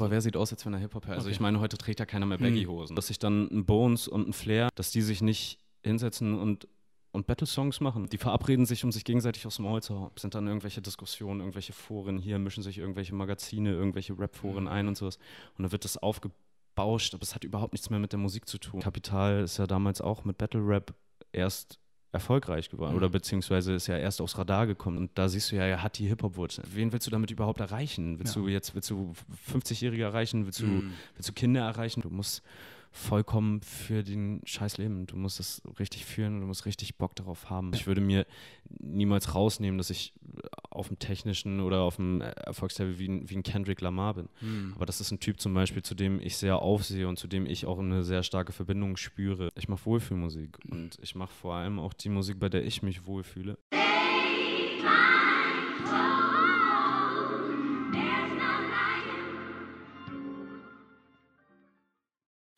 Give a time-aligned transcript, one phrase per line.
[0.00, 1.16] Aber wer sieht aus, als wenn er Hip-Hop hört?
[1.16, 1.34] Also Okay.
[1.34, 2.44] ich meine, heute trägt ja keiner mehr Hm.
[2.44, 2.94] Baggy-Hosen.
[2.96, 6.68] Dass sich dann ein Bones und ein Flair, dass die sich nicht hinsetzen und,
[7.12, 8.08] und Battle-Songs machen.
[8.08, 10.10] Die verabreden sich, um sich gegenseitig aus dem Maul zu hauen.
[10.18, 14.68] Sind dann irgendwelche Diskussionen, irgendwelche Foren, hier mischen sich irgendwelche Magazine, irgendwelche Rap-Foren Mhm.
[14.68, 15.16] ein und sowas.
[15.56, 18.58] Und dann wird das aufgebauscht, aber es hat überhaupt nichts mehr mit der Musik zu
[18.58, 18.80] tun.
[18.80, 20.94] Kapital ist ja damals auch mit Battle-Rap
[21.32, 21.78] erst
[22.12, 22.96] erfolgreich geworden Mhm.
[22.98, 25.98] oder beziehungsweise ist ja erst aufs Radar gekommen und da siehst du ja, er hat
[25.98, 26.66] die Hip-Hop-Wurzeln.
[26.72, 28.18] Wen willst du damit überhaupt erreichen?
[28.18, 28.42] Willst Ja.
[28.42, 29.12] du jetzt, willst du
[29.52, 30.46] 50-Jährige erreichen?
[30.46, 30.92] Willst du, Mhm.
[31.14, 32.00] willst du Kinder erreichen?
[32.02, 32.42] Du musst
[32.96, 35.06] vollkommen für den Scheiß leben.
[35.06, 37.72] Du musst es richtig führen und du musst richtig Bock darauf haben.
[37.74, 38.26] Ich würde mir
[38.80, 40.14] niemals rausnehmen, dass ich
[40.70, 44.28] auf dem technischen oder auf dem Erfolgslevel wie ein, wie ein Kendrick Lamar bin.
[44.40, 44.72] Mhm.
[44.74, 47.46] Aber das ist ein Typ zum Beispiel, zu dem ich sehr aufsehe und zu dem
[47.46, 49.50] ich auch eine sehr starke Verbindung spüre.
[49.56, 53.06] Ich mache Wohlfühlmusik und ich mache vor allem auch die Musik, bei der ich mich
[53.06, 53.58] wohlfühle.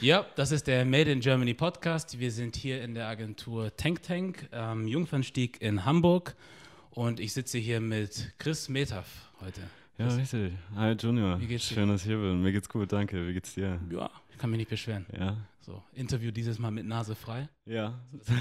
[0.01, 2.21] Ja, das ist der Made in Germany Podcast.
[2.21, 6.37] Wir sind hier in der Agentur Tank Tank am Jungfernstieg in Hamburg
[6.91, 9.61] und ich sitze hier mit Chris Metaf heute.
[9.99, 10.53] Ja, richtig.
[10.77, 11.41] Hi Junior.
[11.41, 11.75] Wie geht's dir?
[11.75, 12.41] Schön, dass ich hier bin.
[12.41, 13.27] Mir geht's gut, danke.
[13.27, 13.81] Wie geht's dir?
[13.91, 15.05] Ja, ich kann mich nicht beschweren.
[15.19, 15.37] Ja.
[15.63, 17.49] So, Interview dieses Mal mit Nase frei.
[17.67, 17.99] Ja.
[18.13, 18.37] Das war,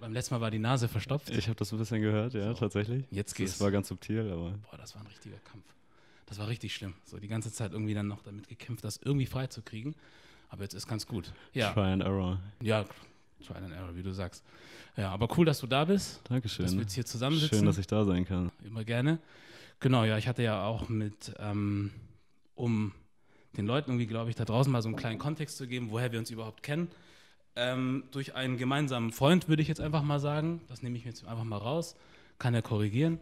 [0.00, 1.28] beim letzten Mal war die Nase verstopft.
[1.28, 2.54] Ich habe das ein bisschen gehört, ja, So.
[2.54, 3.04] tatsächlich.
[3.10, 3.52] Jetzt geht's.
[3.52, 5.66] Das war ganz subtil, aber Boah, das war ein richtiger Kampf.
[6.24, 6.94] Das war richtig schlimm.
[7.04, 9.94] So die ganze Zeit irgendwie dann noch damit gekämpft, das irgendwie freizukriegen.
[10.52, 11.32] Aber jetzt ist ganz gut.
[11.54, 12.38] Ja, Try and Error.
[12.60, 12.84] ja,
[13.44, 14.44] try and error, wie du sagst.
[14.98, 16.20] Ja, aber cool, dass du da bist.
[16.28, 16.66] Dankeschön.
[16.66, 17.58] Dass wir jetzt hier zusammensitzen.
[17.58, 18.52] Schön, dass ich da sein kann.
[18.62, 19.18] Immer gerne.
[19.80, 21.90] Genau, ja, ich hatte ja auch mit, ähm,
[22.54, 22.92] um
[23.56, 26.12] den Leuten irgendwie, glaube ich, da draußen mal so einen kleinen Kontext zu geben, woher
[26.12, 26.88] wir uns überhaupt kennen.
[27.56, 30.60] Ähm, durch einen gemeinsamen Freund, würde ich jetzt einfach mal sagen.
[30.68, 31.96] Das nehme ich mir jetzt einfach mal raus.
[32.38, 33.18] Kann er korrigieren.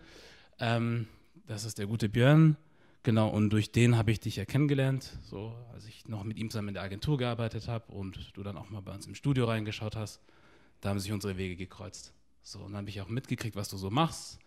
[0.58, 1.06] Ähm,
[1.47, 2.56] das ist der gute Björn.
[3.03, 6.51] Genau, und durch den habe ich dich ja kennengelernt, so als ich noch mit ihm
[6.51, 9.47] zusammen in der Agentur gearbeitet habe und du dann auch mal bei uns im Studio
[9.47, 10.20] reingeschaut hast.
[10.83, 12.12] Da haben sich unsere Wege gekreuzt.
[12.42, 14.39] So, und dann habe ich auch mitgekriegt, was du so machst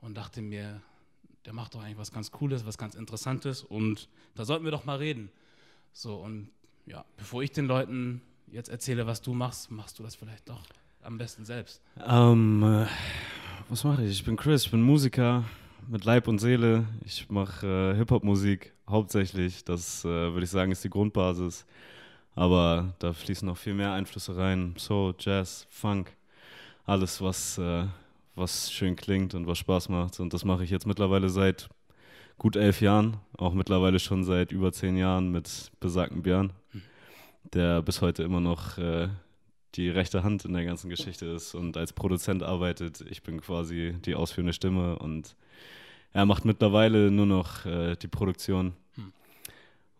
[0.00, 0.82] und dachte mir,
[1.46, 4.84] der macht doch eigentlich was ganz Cooles, was ganz Interessantes und da sollten wir doch
[4.84, 5.30] mal reden.
[5.92, 6.50] So, und
[6.86, 10.62] ja, bevor ich den Leuten jetzt erzähle, was du machst, machst du das vielleicht doch
[11.02, 11.80] am besten selbst.
[12.06, 12.86] Ähm, äh,
[13.68, 14.10] was mache ich?
[14.10, 15.44] Ich bin Chris, ich bin Musiker
[15.88, 16.86] mit Leib und Seele.
[17.04, 19.64] Ich mache äh, Hip-Hop-Musik hauptsächlich.
[19.64, 21.66] Das äh, würde ich sagen, ist die Grundbasis.
[22.34, 24.74] Aber da fließen noch viel mehr Einflüsse rein.
[24.78, 26.16] Soul, Jazz, Funk,
[26.84, 27.86] alles, was, äh,
[28.34, 30.20] was schön klingt und was Spaß macht.
[30.20, 31.68] Und das mache ich jetzt mittlerweile seit
[32.38, 33.18] gut elf Jahren.
[33.36, 36.52] Auch mittlerweile schon seit über zehn Jahren mit besagten Björn,
[37.52, 39.08] der bis heute immer noch äh,
[39.74, 43.04] die rechte Hand in der ganzen Geschichte ist und als Produzent arbeitet.
[43.08, 45.36] Ich bin quasi die ausführende Stimme und
[46.14, 49.12] er macht mittlerweile nur noch äh, die Produktion Hm.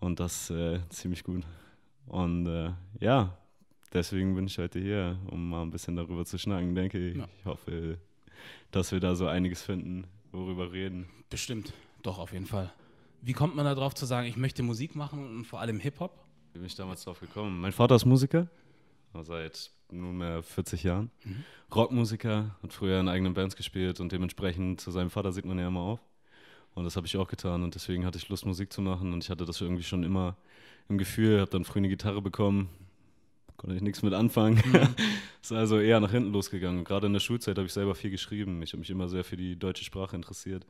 [0.01, 1.43] und das äh, ziemlich gut.
[2.07, 2.71] Und äh,
[3.01, 3.37] ja,
[3.93, 7.17] deswegen bin ich heute hier, um mal ein bisschen darüber zu schnacken, denke ich.
[7.17, 7.29] Ja.
[7.41, 7.99] Ich hoffe,
[8.71, 11.07] dass wir da so einiges finden, worüber reden.
[11.31, 12.73] Bestimmt, doch auf jeden Fall.
[13.23, 16.13] Wie kommt man darauf zu sagen, ich möchte Musik machen und vor allem Hip-Hop?
[16.53, 17.61] Wie bin ich damals drauf gekommen?
[17.61, 18.47] Mein Vater ist Musiker,
[19.23, 21.11] seit nunmehr 40 Jahren.
[21.25, 21.45] Mhm.
[21.75, 25.69] Rockmusiker, hat früher in eigenen Bands gespielt und dementsprechend zu seinem Vater sieht man ja
[25.69, 26.01] immer auf.
[26.75, 29.23] Und das habe ich auch getan und deswegen hatte ich Lust, Musik zu machen und
[29.23, 30.37] ich hatte das irgendwie schon immer
[30.89, 32.69] im Gefühl, habe dann früh eine Gitarre bekommen,
[33.57, 34.61] konnte ich nichts mit anfangen.
[35.43, 36.81] ist also eher nach hinten losgegangen.
[36.81, 38.63] Und gerade in der Schulzeit habe ich selber viel geschrieben.
[38.63, 40.67] Ich habe mich immer sehr für die deutsche Sprache interessiert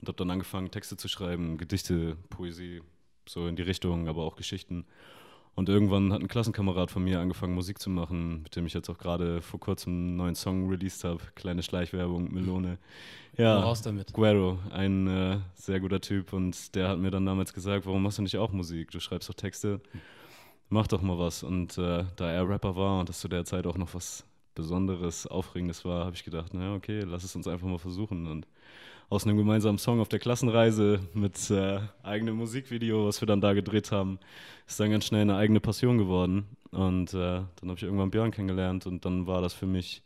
[0.00, 2.82] und habe dann angefangen, Texte zu schreiben, Gedichte, Poesie,
[3.26, 4.84] so in die Richtung, aber auch Geschichten.
[5.56, 8.90] Und irgendwann hat ein Klassenkamerad von mir angefangen, Musik zu machen, mit dem ich jetzt
[8.90, 11.18] auch gerade vor kurzem einen neuen Song released habe.
[11.34, 12.76] Kleine Schleichwerbung, Melone.
[13.38, 14.12] Ja, Raus damit.
[14.12, 18.18] Guero, ein äh, sehr guter Typ und der hat mir dann damals gesagt, warum machst
[18.18, 18.90] du nicht auch Musik?
[18.90, 19.80] Du schreibst doch Texte,
[20.68, 21.42] mach doch mal was.
[21.42, 24.24] Und äh, da er Rapper war und das zu der Zeit auch noch was
[24.54, 28.26] Besonderes, Aufregendes war, habe ich gedacht, naja, okay, lass es uns einfach mal versuchen.
[28.26, 28.46] Und
[29.08, 33.52] aus einem gemeinsamen Song auf der Klassenreise mit äh, eigenem Musikvideo, was wir dann da
[33.52, 34.18] gedreht haben,
[34.66, 36.46] ist dann ganz schnell eine eigene Passion geworden.
[36.72, 40.02] Und äh, dann habe ich irgendwann Björn kennengelernt und dann war das für mich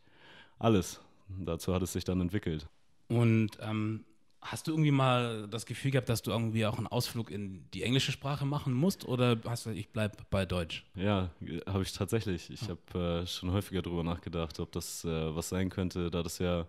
[0.59, 1.01] alles.
[1.29, 2.69] Dazu hat es sich dann entwickelt.
[3.09, 4.05] Und ähm,
[4.43, 7.83] hast du irgendwie mal das Gefühl gehabt, dass du irgendwie auch einen Ausflug in die
[7.83, 9.07] englische Sprache machen musst?
[9.07, 10.85] Oder hast du, ich bleib bei Deutsch?
[10.95, 11.31] Ja,
[11.67, 12.51] habe ich tatsächlich.
[12.51, 16.39] Ich habe äh, schon häufiger darüber nachgedacht, ob das äh, was sein könnte, da das
[16.39, 16.67] ja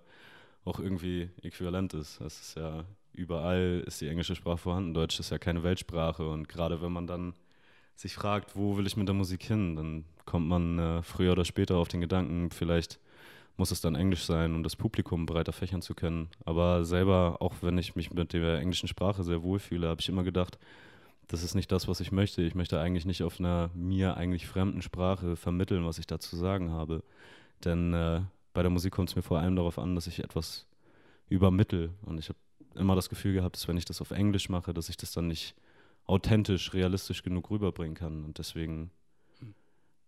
[0.65, 2.21] auch irgendwie äquivalent ist.
[2.21, 4.93] Es ist ja überall ist die englische Sprache vorhanden.
[4.93, 7.33] Deutsch ist ja keine Weltsprache und gerade wenn man dann
[7.95, 11.45] sich fragt, wo will ich mit der Musik hin, dann kommt man äh, früher oder
[11.45, 12.99] später auf den Gedanken, vielleicht
[13.57, 16.29] muss es dann Englisch sein, um das Publikum breiter fächern zu können.
[16.45, 20.09] Aber selber, auch wenn ich mich mit der englischen Sprache sehr wohl fühle, habe ich
[20.09, 20.57] immer gedacht,
[21.27, 22.41] das ist nicht das, was ich möchte.
[22.41, 26.35] Ich möchte eigentlich nicht auf einer mir eigentlich fremden Sprache vermitteln, was ich da zu
[26.35, 27.03] sagen habe.
[27.63, 28.21] Denn äh,
[28.53, 30.67] bei der Musik kommt es mir vor allem darauf an, dass ich etwas
[31.29, 31.93] übermittel.
[32.01, 32.39] Und ich habe
[32.75, 35.27] immer das Gefühl gehabt, dass wenn ich das auf Englisch mache, dass ich das dann
[35.27, 35.55] nicht
[36.05, 38.23] authentisch, realistisch genug rüberbringen kann.
[38.25, 38.91] Und deswegen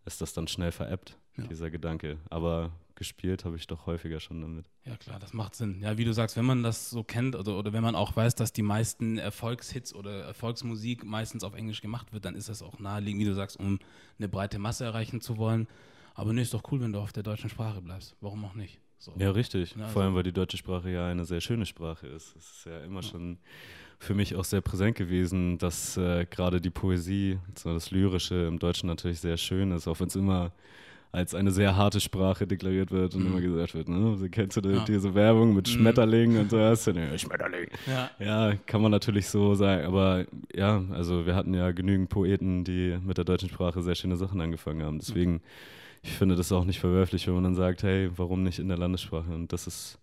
[0.06, 1.48] ist das dann schnell veräppt, ja.
[1.48, 2.18] dieser Gedanke.
[2.30, 4.70] Aber gespielt habe ich doch häufiger schon damit.
[4.86, 5.80] Ja, klar, das macht Sinn.
[5.82, 8.36] Ja, wie du sagst, wenn man das so kennt oder, oder wenn man auch weiß,
[8.36, 12.80] dass die meisten Erfolgshits oder Erfolgsmusik meistens auf Englisch gemacht wird, dann ist das auch
[12.80, 13.80] naheliegend, wie du sagst, um
[14.20, 15.68] eine breite Masse erreichen zu wollen.
[16.14, 18.16] Aber nee, ist doch cool, wenn du auf der deutschen Sprache bleibst.
[18.22, 18.80] Warum auch nicht?
[19.00, 19.14] So.
[19.18, 19.76] Ja, richtig.
[19.76, 22.36] Ja, also Vor allem, weil die deutsche Sprache ja eine sehr schöne Sprache ist.
[22.38, 23.10] Es ist ja immer ja.
[23.10, 23.38] schon
[24.00, 28.60] für mich auch sehr präsent gewesen, dass äh, gerade die Poesie, so das Lyrische im
[28.60, 30.52] Deutschen natürlich sehr schön ist, auch wenn es immer
[31.14, 33.28] als eine sehr harte Sprache deklariert wird und mhm.
[33.28, 34.18] immer gesagt wird, ne?
[34.32, 34.84] Kennst du die, ja.
[34.84, 35.72] diese Werbung mit mhm.
[35.72, 37.68] Schmetterling und so hast du, ne, Schmetterling.
[37.86, 38.10] Ja.
[38.20, 42.98] ja, kann man natürlich so sagen, aber ja, also wir hatten ja genügend Poeten, die
[43.04, 44.98] mit der deutschen Sprache sehr schöne Sachen angefangen haben.
[44.98, 45.42] Deswegen,
[46.04, 48.78] ich finde das auch nicht verwerflich, wenn man dann sagt, hey, warum nicht in der
[48.78, 49.34] Landessprache?
[49.34, 50.00] Und das ist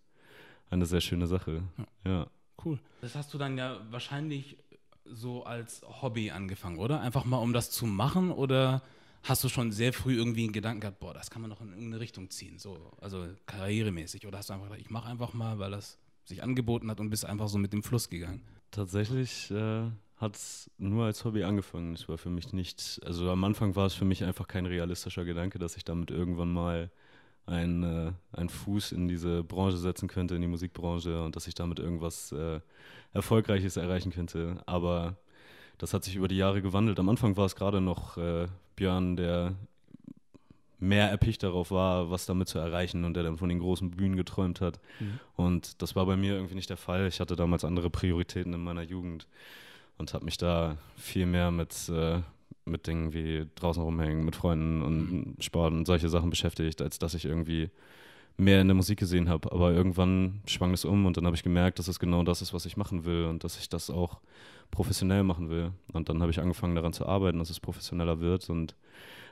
[0.70, 1.62] eine sehr schöne Sache.
[2.04, 2.10] ja.
[2.10, 2.26] ja.
[2.62, 2.78] Cool.
[3.00, 4.58] Das hast du dann ja wahrscheinlich
[5.04, 7.00] so als Hobby angefangen, oder?
[7.00, 8.82] Einfach mal, um das zu machen oder
[9.22, 11.68] hast du schon sehr früh irgendwie einen Gedanken gehabt, boah, das kann man noch in
[11.68, 14.26] irgendeine Richtung ziehen, so, also karrieremäßig?
[14.26, 17.10] Oder hast du einfach gedacht, ich mache einfach mal, weil das sich angeboten hat und
[17.10, 18.42] bist einfach so mit dem Fluss gegangen?
[18.70, 19.88] Tatsächlich äh,
[20.20, 21.94] hat es nur als Hobby angefangen.
[21.94, 25.24] Es war für mich nicht, also am Anfang war es für mich einfach kein realistischer
[25.24, 26.90] Gedanke, dass ich damit irgendwann mal
[27.46, 31.54] einen, äh, einen Fuß in diese Branche setzen könnte, in die Musikbranche und dass ich
[31.54, 32.60] damit irgendwas äh,
[33.14, 34.62] Erfolgreiches erreichen könnte.
[34.66, 35.16] Aber
[35.78, 36.98] das hat sich über die Jahre gewandelt.
[36.98, 38.46] Am Anfang war es gerade noch äh,
[38.76, 39.54] Björn, der
[40.78, 44.16] mehr erpicht darauf war, was damit zu erreichen und der dann von den großen Bühnen
[44.16, 44.80] geträumt hat.
[44.98, 45.20] Mhm.
[45.34, 47.06] Und das war bei mir irgendwie nicht der Fall.
[47.06, 49.26] Ich hatte damals andere Prioritäten in meiner Jugend
[50.00, 52.20] und habe mich da viel mehr mit, äh,
[52.64, 55.34] mit Dingen wie draußen rumhängen, mit Freunden und mhm.
[55.38, 57.70] Sport und solche Sachen beschäftigt, als dass ich irgendwie
[58.36, 59.52] mehr in der Musik gesehen habe.
[59.52, 62.54] Aber irgendwann schwang es um und dann habe ich gemerkt, dass es genau das ist,
[62.54, 64.20] was ich machen will und dass ich das auch
[64.70, 65.72] professionell machen will.
[65.92, 68.74] Und dann habe ich angefangen daran zu arbeiten, dass es professioneller wird und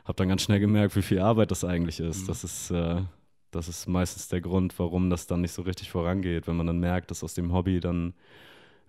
[0.05, 2.23] habe dann ganz schnell gemerkt, wie viel Arbeit das eigentlich ist.
[2.23, 2.27] Mhm.
[2.27, 3.03] Das ist äh,
[3.51, 6.81] das ist meistens der Grund, warum das dann nicht so richtig vorangeht, wenn man dann
[6.81, 8.13] merkt, dass aus dem Hobby dann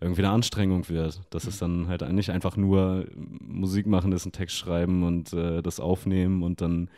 [0.02, 1.22] irgendwie eine Anstrengung wird.
[1.30, 5.62] Dass es dann halt nicht einfach nur Musik machen ist, einen Text schreiben und äh,
[5.62, 6.90] das aufnehmen und dann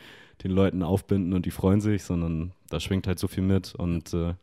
[0.44, 4.14] den Leuten aufbinden und die freuen sich, sondern da schwingt halt so viel mit und
[4.14, 4.34] äh,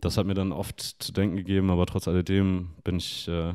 [0.00, 3.54] das hat mir dann oft zu denken gegeben, aber trotz alledem bin ich, äh,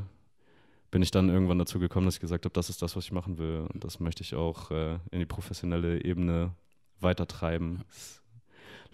[0.92, 3.12] bin ich dann irgendwann dazu gekommen, dass ich gesagt habe, das ist das, was ich
[3.12, 6.52] machen will und das möchte ich auch äh, in die professionelle Ebene
[7.00, 7.84] weitertreiben.
[7.90, 8.22] Es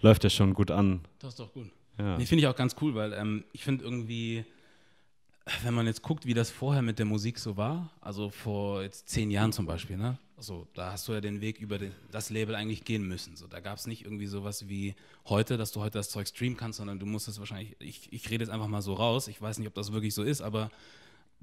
[0.00, 1.00] läuft ja schon gut an.
[1.20, 1.70] Das ist doch gut.
[1.98, 2.18] Ja.
[2.18, 4.44] Nee, finde ich auch ganz cool, weil ähm, ich finde irgendwie,
[5.62, 9.08] wenn man jetzt guckt, wie das vorher mit der Musik so war, also vor jetzt
[9.08, 10.18] zehn Jahren zum Beispiel, ne?
[10.36, 13.36] Also da hast du ja den Weg über den, das Label eigentlich gehen müssen.
[13.36, 14.94] So, da gab es nicht irgendwie sowas wie
[15.26, 18.30] heute, dass du heute das Zeug streamen kannst, sondern du musst es wahrscheinlich, ich, ich
[18.30, 20.70] rede jetzt einfach mal so raus, ich weiß nicht, ob das wirklich so ist, aber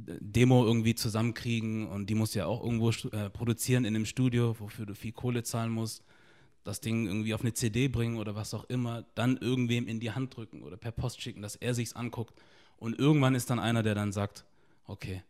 [0.07, 4.05] äh, Demo irgendwie zusammenkriegen und die musst du ja auch irgendwo äh, produzieren in einem
[4.05, 6.03] Studio, wofür du viel Kohle zahlen musst,
[6.63, 10.11] das Ding irgendwie auf eine CD bringen oder was auch immer, dann irgendwem in die
[10.11, 12.33] Hand drücken oder per Post schicken, dass er sich's anguckt
[12.81, 14.43] und irgendwann ist dann einer, der dann sagt,
[14.85, 15.21] okay,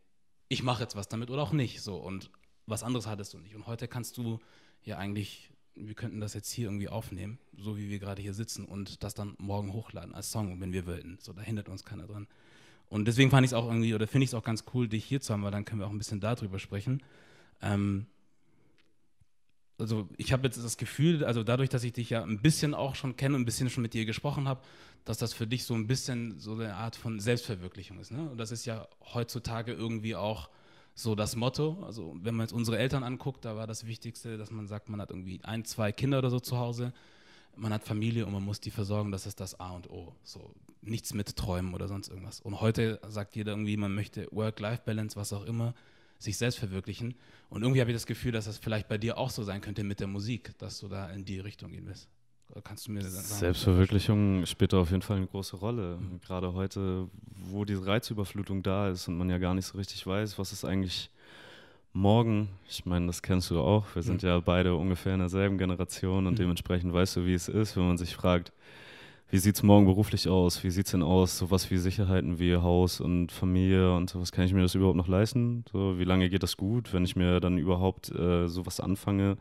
[0.48, 2.30] ich mache jetzt was damit oder auch nicht so und
[2.64, 3.54] was anderes hattest du nicht.
[3.54, 4.40] Und heute kannst du
[4.84, 8.64] ja eigentlich, wir könnten das jetzt hier irgendwie aufnehmen, so wie wir gerade hier sitzen
[8.64, 11.18] und das dann morgen hochladen als Song, wenn wir wollten.
[11.20, 12.26] So, da hindert uns keiner dran.
[12.88, 15.04] Und deswegen fand ich es auch irgendwie, oder finde ich es auch ganz cool, dich
[15.04, 17.02] hier zu haben, weil dann können wir auch ein bisschen darüber sprechen.
[17.60, 18.06] Ähm,
[19.82, 22.94] also ich habe jetzt das Gefühl, also dadurch, dass ich dich ja ein bisschen auch
[22.94, 24.60] schon kenne und ein bisschen schon mit dir gesprochen habe,
[25.04, 28.12] dass das für dich so ein bisschen so eine Art von Selbstverwirklichung ist.
[28.12, 28.30] Ne?
[28.30, 30.48] Und das ist ja heutzutage irgendwie auch
[30.94, 31.82] so das Motto.
[31.84, 35.00] Also wenn man jetzt unsere Eltern anguckt, da war das Wichtigste, dass man sagt, man
[35.00, 36.92] hat irgendwie ein, zwei Kinder oder so zu Hause,
[37.56, 40.14] man hat Familie und man muss die versorgen, das ist das A und O.
[40.22, 42.40] So nichts mit Träumen oder sonst irgendwas.
[42.40, 45.74] Und heute sagt jeder irgendwie, man möchte Work-Life-Balance, was auch immer,
[46.22, 47.14] sich selbst verwirklichen.
[47.48, 49.84] Und irgendwie habe ich das Gefühl, dass das vielleicht bei dir auch so sein könnte
[49.84, 52.08] mit der Musik, dass du da in die Richtung gehen willst.
[52.64, 53.40] Kannst du mir das sagen?
[53.40, 55.98] Selbstverwirklichung spielt da auf jeden Fall eine große Rolle.
[55.98, 56.20] Mhm.
[56.20, 60.38] Gerade heute, wo die Reizüberflutung da ist und man ja gar nicht so richtig weiß,
[60.38, 61.10] was ist eigentlich
[61.94, 62.48] morgen.
[62.68, 63.86] Ich meine, das kennst du auch.
[63.94, 64.28] Wir sind mhm.
[64.28, 66.38] ja beide ungefähr in derselben Generation und mhm.
[66.38, 68.52] dementsprechend weißt du, wie es ist, wenn man sich fragt,
[69.32, 70.62] wie sieht es morgen beruflich aus?
[70.62, 71.38] Wie sieht es denn aus?
[71.38, 74.30] Sowas wie Sicherheiten wie Haus und Familie und sowas.
[74.30, 75.64] Kann ich mir das überhaupt noch leisten?
[75.72, 79.36] So, wie lange geht das gut, wenn ich mir dann überhaupt äh, sowas anfange?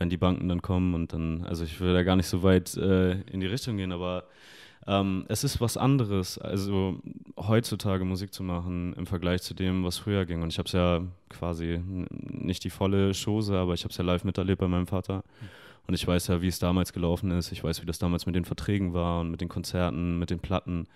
[0.00, 2.76] wenn die Banken dann kommen und dann, also ich will da gar nicht so weit
[2.76, 4.24] äh, in die Richtung gehen, aber
[4.86, 7.00] Ähm, es ist was anderes, also
[7.36, 10.42] heutzutage Musik zu machen im Vergleich zu dem, was früher ging.
[10.42, 14.04] Und ich habe es ja quasi nicht die volle Chose, aber ich habe es ja
[14.04, 15.24] live miterlebt bei meinem Vater.
[15.88, 17.50] Und ich weiß ja, wie es damals gelaufen ist.
[17.50, 20.38] Ich weiß, wie das damals mit den Verträgen war und mit den Konzerten, mit den
[20.38, 20.86] Platten,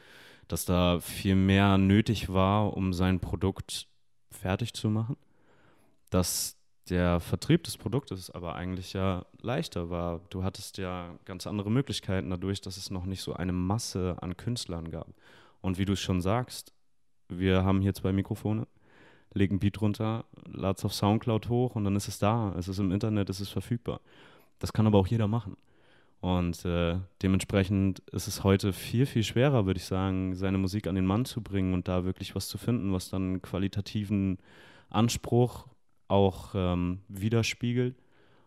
[0.48, 3.88] dass da viel mehr nötig war, um sein Produkt
[4.30, 5.16] fertig zu machen.
[6.10, 6.58] Dass
[6.90, 10.20] der Vertrieb des Produktes aber eigentlich ja leichter war.
[10.28, 14.36] Du hattest ja ganz andere Möglichkeiten dadurch, dass es noch nicht so eine Masse an
[14.36, 15.08] Künstlern gab.
[15.62, 16.74] Und wie du es schon sagst,
[17.30, 18.66] wir haben hier zwei Mikrofone,
[19.32, 22.54] legen Beat runter, es auf Soundcloud hoch und dann ist es da.
[22.58, 24.00] Es ist im Internet, es ist verfügbar.
[24.62, 25.56] Das kann aber auch jeder machen.
[26.20, 30.94] Und äh, dementsprechend ist es heute viel, viel schwerer, würde ich sagen, seine Musik an
[30.94, 34.38] den Mann zu bringen und da wirklich was zu finden, was dann qualitativen
[34.88, 35.66] Anspruch
[36.06, 37.96] auch ähm, widerspiegelt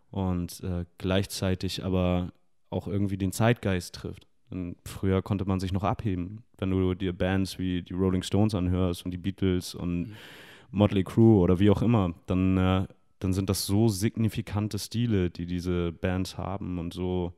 [0.09, 2.31] und äh, gleichzeitig aber
[2.69, 4.25] auch irgendwie den Zeitgeist trifft.
[4.49, 8.55] Und früher konnte man sich noch abheben, wenn du dir Bands wie die Rolling Stones
[8.55, 10.15] anhörst und die Beatles und mhm.
[10.71, 12.87] Motley Crue oder wie auch immer, dann, äh,
[13.25, 17.33] dann sind das so signifikante Stile, die diese Bands haben und so,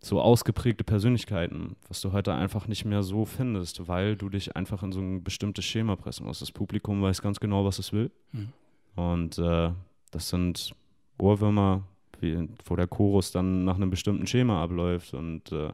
[0.00, 4.84] so ausgeprägte Persönlichkeiten, was du heute einfach nicht mehr so findest, weil du dich einfach
[4.84, 6.40] in so ein bestimmtes Schema pressen musst.
[6.40, 8.12] Das Publikum weiß ganz genau, was es will.
[8.30, 8.48] Mhm.
[8.94, 9.72] Und äh,
[10.12, 10.72] das sind
[11.18, 11.82] Ohrwürmer,
[12.20, 15.72] wie, wo der Chorus dann nach einem bestimmten Schema abläuft und äh,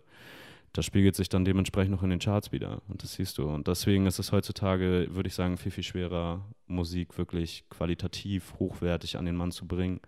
[0.77, 3.49] das spiegelt sich dann dementsprechend noch in den Charts wieder und das siehst du.
[3.49, 9.17] Und deswegen ist es heutzutage, würde ich sagen, viel, viel schwerer, Musik wirklich qualitativ hochwertig
[9.17, 10.01] an den Mann zu bringen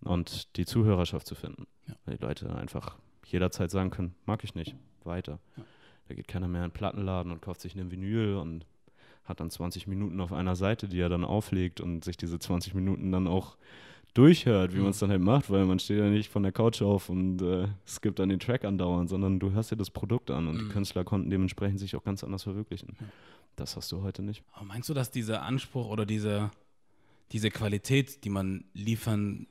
[0.00, 1.66] und die Zuhörerschaft zu finden.
[1.88, 1.94] Ja.
[2.04, 5.40] Weil die Leute einfach jederzeit sagen können, mag ich nicht, weiter.
[5.56, 5.64] Ja.
[6.08, 8.64] Da geht keiner mehr in den Plattenladen und kauft sich einen Vinyl und
[9.24, 12.74] hat dann 20 Minuten auf einer Seite, die er dann auflegt und sich diese 20
[12.74, 13.56] Minuten dann auch
[14.16, 14.84] durchhört, wie mhm.
[14.84, 17.42] man es dann halt macht, weil man steht ja nicht von der Couch auf und
[17.42, 20.58] äh, skippt dann den Track andauernd, sondern du hörst dir das Produkt an und mhm.
[20.60, 22.96] die Künstler konnten dementsprechend sich auch ganz anders verwirklichen.
[23.56, 24.42] Das hast du heute nicht.
[24.52, 26.50] Aber meinst du, dass dieser Anspruch oder diese,
[27.32, 29.46] diese Qualität, die man liefern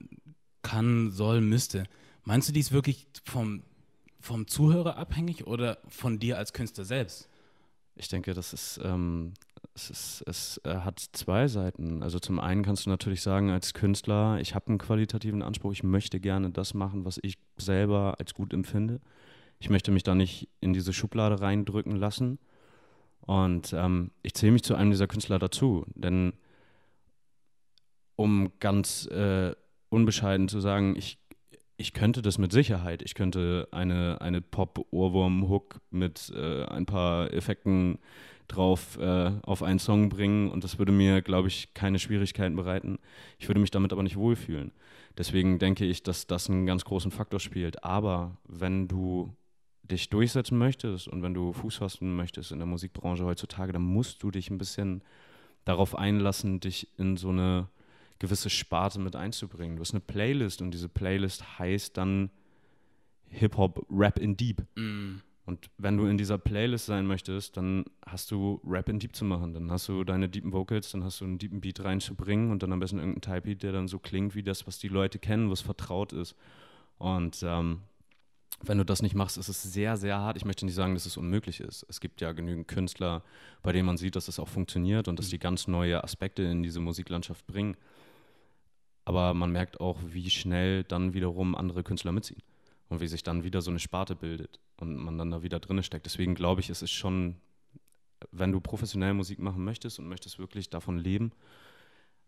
[0.61, 1.85] kann, soll, müsste,
[2.23, 3.63] meinst du, die ist wirklich vom,
[4.19, 7.29] vom Zuhörer abhängig oder von dir als Künstler selbst?
[7.95, 9.33] Ich denke, das ist ähm,
[9.73, 12.03] es, ist, es äh, hat zwei Seiten.
[12.03, 15.83] Also zum einen kannst du natürlich sagen, als Künstler, ich habe einen qualitativen Anspruch, ich
[15.83, 18.99] möchte gerne das machen, was ich selber als gut empfinde.
[19.59, 22.39] Ich möchte mich da nicht in diese Schublade reindrücken lassen.
[23.21, 26.33] Und ähm, ich zähle mich zu einem dieser Künstler dazu, denn
[28.15, 29.55] um ganz äh,
[29.89, 31.17] unbescheiden zu sagen, ich,
[31.77, 33.01] ich könnte das mit Sicherheit.
[33.01, 37.99] Ich könnte eine, eine Pop-Ohrwurm-Hook mit äh, ein paar Effekten
[38.47, 42.99] drauf äh, auf einen Song bringen und das würde mir, glaube ich, keine Schwierigkeiten bereiten.
[43.39, 44.71] Ich würde mich damit aber nicht wohlfühlen.
[45.17, 47.83] Deswegen denke ich, dass das einen ganz großen Faktor spielt.
[47.83, 49.35] Aber wenn du
[49.83, 54.23] dich durchsetzen möchtest und wenn du Fuß fassen möchtest in der Musikbranche heutzutage, dann musst
[54.23, 55.03] du dich ein bisschen
[55.63, 57.69] darauf einlassen, dich in so eine
[58.19, 59.77] gewisse Sparte mit einzubringen.
[59.77, 62.29] Du hast eine Playlist und diese Playlist heißt dann
[63.29, 64.63] Hip-Hop Rap in Deep.
[64.75, 65.17] Mm.
[65.45, 69.25] Und wenn du in dieser Playlist sein möchtest, dann hast du Rap in Deep zu
[69.25, 69.53] machen.
[69.53, 72.73] Dann hast du deine deepen Vocals, dann hast du einen deepen Beat reinzubringen und dann
[72.73, 75.51] am besten irgendeinen Type Beat, der dann so klingt wie das, was die Leute kennen,
[75.51, 76.35] was vertraut ist.
[76.97, 77.81] Und ähm,
[78.61, 80.35] wenn du das nicht machst, ist es sehr, sehr hart.
[80.35, 81.85] Ich möchte nicht sagen, dass es unmöglich ist.
[81.89, 83.21] Es gibt ja genügend Künstler,
[83.61, 86.63] bei denen man sieht, dass es auch funktioniert und dass die ganz neue Aspekte in
[86.63, 87.77] diese Musiklandschaft bringen.
[89.03, 92.41] Aber man merkt auch, wie schnell dann wiederum andere Künstler mitziehen
[92.89, 95.81] und wie sich dann wieder so eine Sparte bildet und man dann da wieder drin
[95.83, 96.05] steckt.
[96.05, 97.35] Deswegen glaube ich, es ist schon,
[98.31, 101.31] wenn du professionell Musik machen möchtest und möchtest wirklich davon leben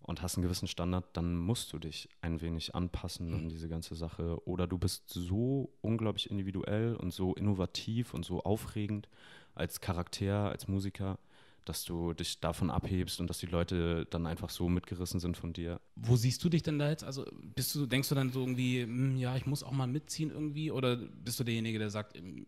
[0.02, 3.94] und hast einen gewissen Standard, dann musst du dich ein wenig anpassen an diese ganze
[3.94, 4.42] Sache.
[4.48, 9.10] Oder du bist so unglaublich individuell und so innovativ und so aufregend
[9.54, 11.20] als Charakter, als Musiker,
[11.68, 15.54] dass du dich davon abhebst und dass die Leute dann einfach so mitgerissen sind von
[15.54, 15.80] dir.
[15.96, 17.04] Wo siehst du dich denn da jetzt?
[17.04, 20.32] Also bist du, denkst du dann so irgendwie, hm, ja, ich muss auch mal mitziehen
[20.32, 20.72] irgendwie?
[20.72, 22.46] Oder bist du derjenige, der sagt, hm,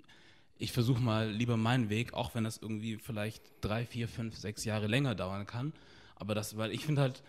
[0.58, 4.66] ich versuche mal lieber meinen Weg, auch wenn das irgendwie vielleicht drei, vier, fünf, sechs
[4.66, 5.74] Jahre länger dauern kann.
[6.16, 7.24] Aber das, weil ich finde halt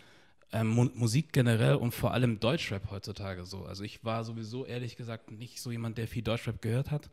[0.53, 3.65] ähm, Musik generell und vor allem Deutschrap heutzutage so.
[3.65, 7.09] Also ich war sowieso ehrlich gesagt nicht so jemand, der viel Deutschrap gehört hat.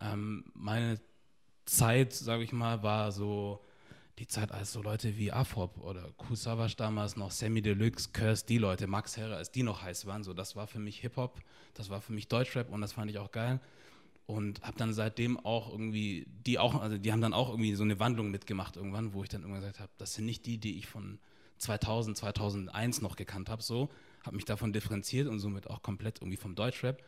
[0.00, 1.00] Ähm, meine
[1.64, 3.64] Zeit, sage ich mal, war so
[4.18, 8.58] die Zeit, als so Leute wie Afrop oder Kusavage damals noch, Sammy Deluxe, Curse, die
[8.58, 11.40] Leute, Max Herre, als die noch heiß waren, so das war für mich Hip-Hop,
[11.74, 13.60] das war für mich Deutschrap und das fand ich auch geil.
[14.26, 17.82] Und habe dann seitdem auch irgendwie, die auch, also die haben dann auch irgendwie so
[17.82, 20.78] eine Wandlung mitgemacht irgendwann, wo ich dann irgendwann gesagt habe, das sind nicht die, die
[20.78, 21.18] ich von
[21.58, 23.88] 2000, 2001 noch gekannt habe, so,
[24.24, 27.02] habe mich davon differenziert und somit auch komplett irgendwie vom Deutschrap.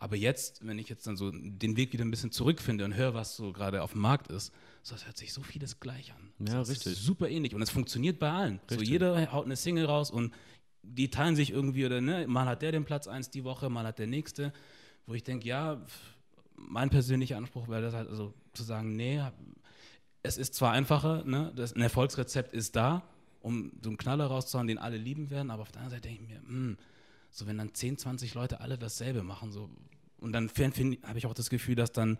[0.00, 3.14] Aber jetzt, wenn ich jetzt dann so den Weg wieder ein bisschen zurückfinde und höre,
[3.14, 4.52] was so gerade auf dem Markt ist,
[4.92, 6.46] das hört sich so vieles gleich an.
[6.46, 6.92] Ja, das richtig.
[6.92, 8.60] Ist super ähnlich und es funktioniert bei allen.
[8.70, 8.78] Richtig.
[8.78, 10.32] So jeder haut eine Single raus und
[10.82, 13.84] die teilen sich irgendwie oder ne, mal hat der den Platz 1 die Woche, mal
[13.84, 14.52] hat der nächste,
[15.06, 15.84] wo ich denke, ja,
[16.56, 19.22] mein persönlicher Anspruch wäre das halt also zu sagen, nee,
[20.22, 23.02] es ist zwar einfacher, ne, das, ein Erfolgsrezept ist da,
[23.40, 26.24] um so einen Knaller rauszuhauen, den alle lieben werden, aber auf der anderen Seite denke
[26.24, 26.76] ich mir, mh,
[27.30, 29.70] so wenn dann 10, 20 Leute alle dasselbe machen, so
[30.20, 32.18] und dann habe ich auch das Gefühl, dass dann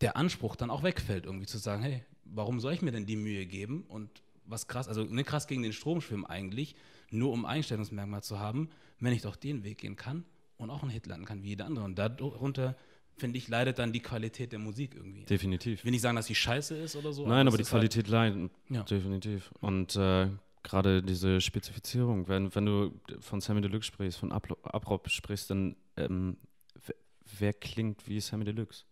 [0.00, 3.16] der Anspruch dann auch wegfällt, irgendwie zu sagen, hey, warum soll ich mir denn die
[3.16, 6.74] Mühe geben und was krass, also ne, krass gegen den Strom schwimmen eigentlich,
[7.10, 10.24] nur um Einstellungsmerkmal zu haben, wenn ich doch den Weg gehen kann
[10.56, 11.84] und auch einen Hit landen kann wie jeder andere.
[11.84, 12.76] Und darunter,
[13.16, 15.24] finde ich, leidet dann die Qualität der Musik irgendwie.
[15.24, 15.80] Definitiv.
[15.80, 17.26] Ich will nicht sagen, dass sie scheiße ist oder so.
[17.26, 18.50] Nein, aber, es die ist halt- Qualität leidet.
[18.68, 18.82] Ja.
[18.84, 19.50] Definitiv.
[19.60, 20.28] Und äh,
[20.62, 26.36] gerade diese Spezifizierung, wenn, wenn du von Sammy Deluxe sprichst, von Abrop sprichst, dann ähm,
[26.86, 26.94] wer,
[27.38, 28.84] wer klingt wie Sammy Deluxe?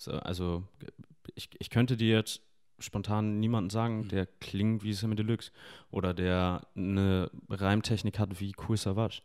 [0.00, 0.64] So, also
[1.34, 2.40] ich, ich könnte dir jetzt
[2.78, 4.08] spontan niemanden sagen, Mhm.
[4.08, 5.52] der klingt wie Sammy Deluxe
[5.90, 9.20] oder der eine Reimtechnik hat wie Cool Savage,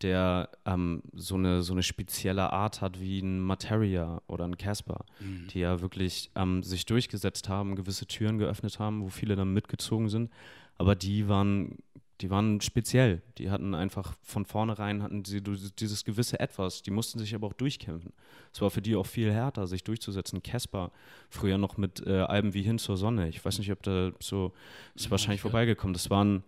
[0.00, 5.04] der ähm, so, eine, so eine spezielle Art hat wie ein Materia oder ein Casper
[5.18, 5.48] Mhm.
[5.48, 10.08] die ja wirklich ähm, sich durchgesetzt haben, gewisse Türen geöffnet haben, wo viele dann mitgezogen
[10.08, 10.30] sind.
[10.78, 11.78] Aber die waren,
[12.22, 13.20] die waren speziell.
[13.38, 16.82] Die hatten einfach von vornherein hatten sie dieses gewisse Etwas.
[16.82, 18.12] Die mussten sich aber auch durchkämpfen.
[18.52, 20.42] Es war für die auch viel härter, sich durchzusetzen.
[20.42, 20.92] Casper,
[21.28, 23.28] früher noch mit äh, Alben wie Hin zur Sonne.
[23.28, 24.52] Ich weiß nicht, ob da so,
[24.94, 25.50] ist wahrscheinlich ich, ja.
[25.50, 25.94] vorbeigekommen.
[25.94, 26.44] Das waren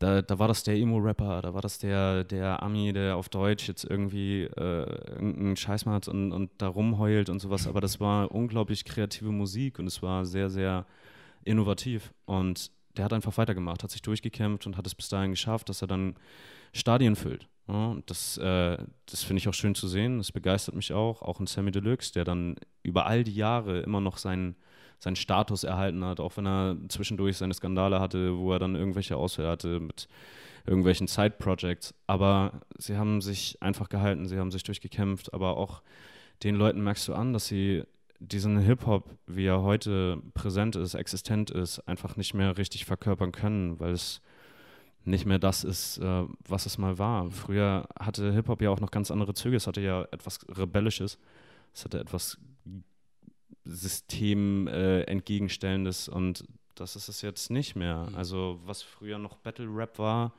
[0.00, 3.68] da, da war das der Emo-Rapper, da war das der, der Ami, der auf Deutsch
[3.68, 4.50] jetzt irgendwie äh,
[5.12, 7.68] irgendeinen Scheiß macht und, und da rumheult und sowas.
[7.68, 10.84] Aber das war unglaublich kreative Musik und es war sehr, sehr
[11.44, 12.12] innovativ.
[12.26, 15.82] Und der hat einfach weitergemacht, hat sich durchgekämpft und hat es bis dahin geschafft, dass
[15.82, 16.16] er dann
[16.72, 17.48] Stadien füllt.
[17.66, 20.18] Ja, das äh, das finde ich auch schön zu sehen.
[20.18, 21.22] Das begeistert mich auch.
[21.22, 24.56] Auch ein Sammy Deluxe, der dann über all die Jahre immer noch seinen,
[24.98, 29.16] seinen Status erhalten hat, auch wenn er zwischendurch seine Skandale hatte, wo er dann irgendwelche
[29.16, 30.08] Ausfälle hatte mit
[30.66, 31.94] irgendwelchen Side-Projects.
[32.06, 35.32] Aber sie haben sich einfach gehalten, sie haben sich durchgekämpft.
[35.32, 35.82] Aber auch
[36.42, 37.84] den Leuten merkst du an, dass sie
[38.28, 43.78] diesen Hip-Hop, wie er heute präsent ist, existent ist, einfach nicht mehr richtig verkörpern können,
[43.80, 44.20] weil es
[45.04, 47.30] nicht mehr das ist, äh, was es mal war.
[47.30, 49.56] Früher hatte Hip-Hop ja auch noch ganz andere Züge.
[49.56, 51.18] Es hatte ja etwas Rebellisches.
[51.74, 52.38] Es hatte etwas
[53.64, 58.08] System äh, entgegenstellendes und das ist es jetzt nicht mehr.
[58.10, 58.16] Mhm.
[58.16, 60.32] Also was früher noch Battle Rap war,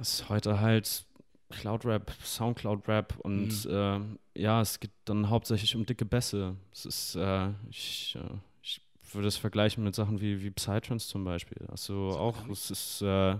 [0.00, 1.05] ist heute halt
[1.50, 4.18] Cloud Rap, Soundcloud Rap und Mhm.
[4.34, 6.56] äh, ja, es geht dann hauptsächlich um dicke Bässe.
[6.72, 8.80] Es ist, äh, ich, äh, ich
[9.12, 11.64] würde es vergleichen mit Sachen wie, wie Psytrance zum Beispiel.
[11.68, 13.36] Also mir auch, es ist äh,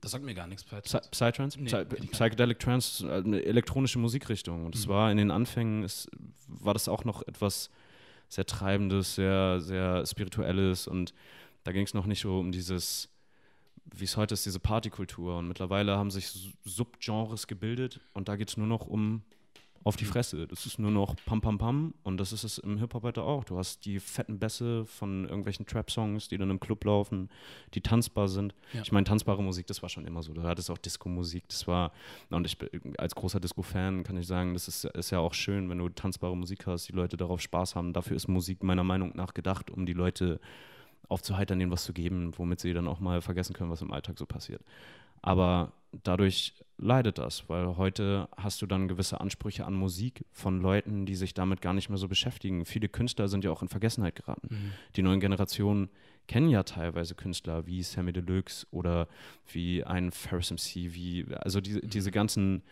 [0.00, 0.64] Das sagt mir gar nichts.
[0.64, 4.66] Psy Psytrance, Nee, Psy Psychedelic Trance, äh, eine elektronische Musikrichtung.
[4.66, 4.90] Und es Mhm.
[4.90, 6.08] war in den Anfängen, es,
[6.46, 7.70] war das auch noch etwas
[8.28, 10.86] sehr Treibendes, sehr, sehr Spirituelles.
[10.86, 11.14] Und
[11.64, 13.08] da ging es noch nicht so um dieses,
[13.92, 15.38] wie es heute ist, diese Partykultur.
[15.38, 19.22] Und mittlerweile haben sich Subgenres gebildet und da geht es nur noch um
[19.82, 20.06] auf die.
[20.06, 20.46] Fresse.
[20.46, 23.44] Das ist nur noch Pam Pam Pam und das ist es im Hip-Hop heute auch.
[23.44, 27.28] Du hast die fetten Bässe von irgendwelchen Trap-Songs, die dann im Club laufen,
[27.74, 28.54] die tanzbar sind.
[28.72, 28.80] Ja.
[28.80, 30.32] Ich meine, tanzbare Musik, das war schon immer so.
[30.32, 31.92] Du hattest auch Disco-Musik, das war,
[32.30, 35.68] und ich bin- als großer Disco-Fan kann ich sagen, das ist, ist ja auch schön,
[35.68, 37.92] wenn du tanzbare Musik hast, die Leute darauf Spaß haben.
[37.92, 40.40] Dafür ist Musik meiner Meinung nach gedacht, um die Leute
[41.08, 44.18] aufzuheitern, denen was zu geben, womit sie dann auch mal vergessen können, was im Alltag
[44.18, 44.62] so passiert.
[45.22, 51.06] Aber dadurch leidet das, weil heute hast du dann gewisse Ansprüche an Musik von Leuten,
[51.06, 52.66] die sich damit gar nicht mehr so beschäftigen.
[52.66, 54.48] Viele Künstler sind ja auch in Vergessenheit geraten.
[54.50, 54.72] Mhm.
[54.96, 55.88] Die neuen Generationen
[56.26, 59.08] kennen ja teilweise Künstler wie Sammy Deluxe oder
[59.50, 62.62] wie ein Ferris MC, wie, also die, diese ganzen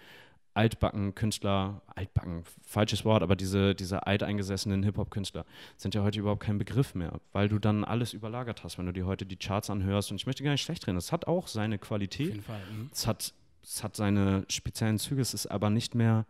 [0.55, 5.45] altbacken Künstler, altbacken, falsches Wort, aber diese, diese alteingesessenen Hip-Hop-Künstler
[5.77, 8.93] sind ja heute überhaupt kein Begriff mehr, weil du dann alles überlagert hast, wenn du
[8.93, 10.11] dir heute die Charts anhörst.
[10.11, 12.61] Und ich möchte gar nicht schlecht reden, es hat auch seine Auf Qualität, jeden Fall.
[12.71, 12.91] Mhm.
[12.93, 16.27] es hat, es hat seine speziellen Züge, es ist aber nicht mehr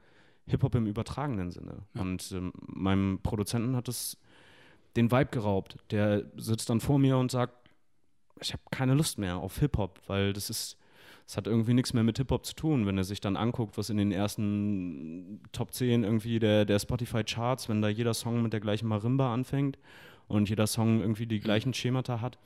[0.47, 1.83] Hip-Hop im übertragenen Sinne.
[1.95, 2.01] Ja.
[2.01, 4.19] Und ähm, meinem Produzenten hat es
[4.97, 5.77] den Vibe geraubt.
[5.91, 7.55] Der sitzt dann vor mir und sagt,
[8.41, 10.77] ich habe keine Lust mehr auf Hip-Hop, weil das ist,
[11.27, 13.91] es hat irgendwie nichts mehr mit Hip-Hop zu tun, wenn er sich dann anguckt, was
[13.91, 18.61] in den ersten Top 10 irgendwie der, der Spotify-Charts, wenn da jeder Song mit der
[18.61, 19.79] gleichen Marimba anfängt
[20.29, 22.39] und jeder Song irgendwie die gleichen Schemata hat,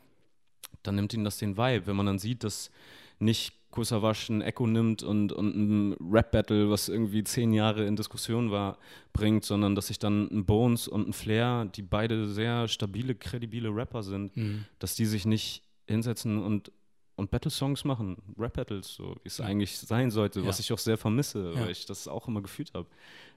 [0.83, 1.87] dann nimmt ihn das den Vibe.
[1.87, 2.71] Wenn man dann sieht, dass
[3.19, 8.51] nicht Kusawasch ein Echo nimmt und, und ein Rap-Battle, was irgendwie zehn Jahre in Diskussion
[8.51, 8.79] war,
[9.13, 13.69] bringt, sondern dass sich dann ein Bones und ein Flair, die beide sehr stabile, kredibile
[13.75, 14.65] Rapper sind, Mhm.
[14.79, 16.73] dass die sich nicht hinsetzen und
[17.17, 19.47] und Battle-Songs machen, Rap-Battles, so wie es ja.
[19.47, 20.47] eigentlich sein sollte, ja.
[20.47, 21.61] was ich auch sehr vermisse, ja.
[21.61, 22.87] weil ich das auch immer gefühlt habe.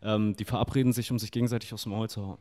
[0.02, 2.38] Ähm, die verabreden sich, um sich gegenseitig aufs Maul zu hauen.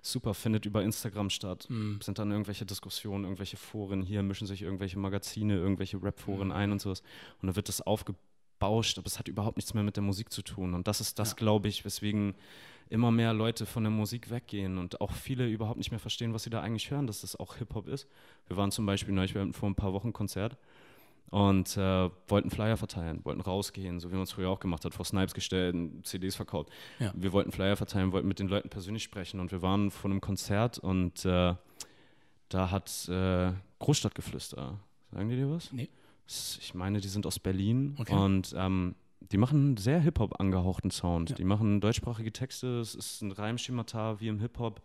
[0.00, 1.66] Super, findet über Instagram statt.
[1.68, 2.00] Mhm.
[2.02, 6.54] Sind dann irgendwelche Diskussionen, irgendwelche Foren, hier mischen sich irgendwelche Magazine, irgendwelche Rap-Foren mhm.
[6.54, 7.02] ein und sowas.
[7.42, 10.42] Und dann wird das aufgebauscht, aber es hat überhaupt nichts mehr mit der Musik zu
[10.42, 10.72] tun.
[10.72, 12.34] Und das ist das, glaube ich, weswegen
[12.90, 16.44] immer mehr Leute von der Musik weggehen und auch viele überhaupt nicht mehr verstehen, was
[16.44, 18.08] sie da eigentlich hören, dass das auch Hip-Hop ist.
[18.46, 20.56] Wir waren zum Beispiel neulich, wir hatten vor ein paar Wochen ein Konzert
[21.30, 24.94] und äh, wollten Flyer verteilen, wollten rausgehen, so wie man es früher auch gemacht hat,
[24.94, 26.70] vor Snipes gestellt, CDs verkauft.
[26.98, 27.12] Ja.
[27.14, 30.20] Wir wollten Flyer verteilen, wollten mit den Leuten persönlich sprechen und wir waren vor einem
[30.20, 31.54] Konzert und äh,
[32.48, 34.80] da hat äh, Großstadtgeflüster,
[35.12, 35.72] sagen die dir was?
[35.72, 35.88] Nee.
[36.26, 38.14] Ich meine, die sind aus Berlin okay.
[38.14, 38.94] und ähm,
[39.32, 41.30] die machen einen sehr Hip-Hop angehauchten Sound.
[41.30, 41.36] Ja.
[41.36, 44.80] Die machen deutschsprachige Texte, es ist ein Reimschemata wie im Hip-Hop.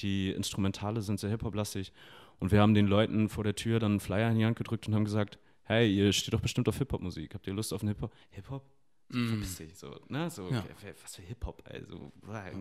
[0.00, 1.92] Die Instrumentale sind sehr Hip-Hop-lastig.
[2.38, 4.86] Und wir haben den Leuten vor der Tür dann einen Flyer in die Hand gedrückt
[4.86, 7.34] und haben gesagt, hey, ihr steht doch bestimmt auf Hip-Hop-Musik.
[7.34, 8.12] Habt ihr Lust auf einen Hip-Hop?
[8.30, 8.64] Hip-Hop?
[9.10, 9.42] So, mm.
[9.72, 10.28] so, ne?
[10.28, 10.62] so ja.
[11.02, 12.12] was für Hip-Hop, also,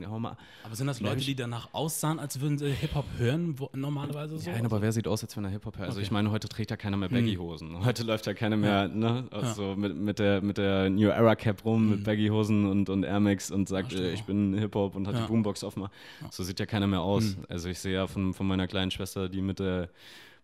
[0.09, 0.37] hau mal.
[0.63, 4.49] Aber sind das Leute, die danach aussahen, als würden sie Hip-Hop hören, wo, normalerweise so?
[4.49, 5.87] Nein, aber wer sieht aus, als wenn er Hip-Hop hört?
[5.87, 6.05] Also okay.
[6.05, 7.17] ich meine, heute trägt ja keiner mehr hm.
[7.17, 7.73] Baggy-Hosen.
[7.73, 7.85] Mm.
[7.85, 8.87] Heute läuft ja keiner mehr, ja.
[8.87, 9.75] ne, also ja.
[9.75, 11.89] mit, mit, der, mit der New Era Cap rum, mm.
[11.89, 15.27] mit Baggy-Hosen und, und Air Max und sagt, äh, ich bin Hip-Hop und hat die
[15.27, 15.87] Boombox offen.
[16.31, 17.35] So sieht ja keiner mehr aus.
[17.35, 17.45] Hm.
[17.49, 19.89] Also ich sehe ja von, von meiner kleinen Schwester, die mit der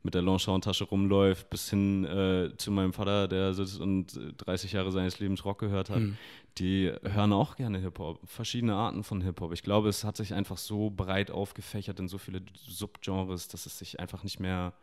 [0.04, 4.92] mit der Longchamp-Tasche rumläuft, bis hin äh, zu meinem Vater, der sitzt und 30 Jahre
[4.92, 6.00] seines Lebens Rock gehört hat.
[6.00, 6.18] Mhm.
[6.58, 9.54] Die hören auch gerne Hip-Hop, verschiedene Arten von Hip-Hop.
[9.54, 13.80] Ich glaube, es hat sich einfach so breit aufgefächert in so viele Subgenres, dass es
[13.80, 14.74] sich einfach nicht mehr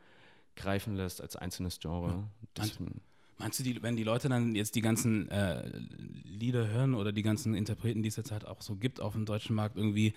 [0.57, 2.25] greifen lässt als einzelnes Genre.
[2.59, 2.65] Ja.
[3.39, 5.67] Meinst du, die, wenn die Leute dann jetzt die ganzen äh,
[6.25, 9.25] Lieder hören oder die ganzen Interpreten, die es jetzt halt auch so gibt auf dem
[9.25, 10.13] deutschen Markt, irgendwie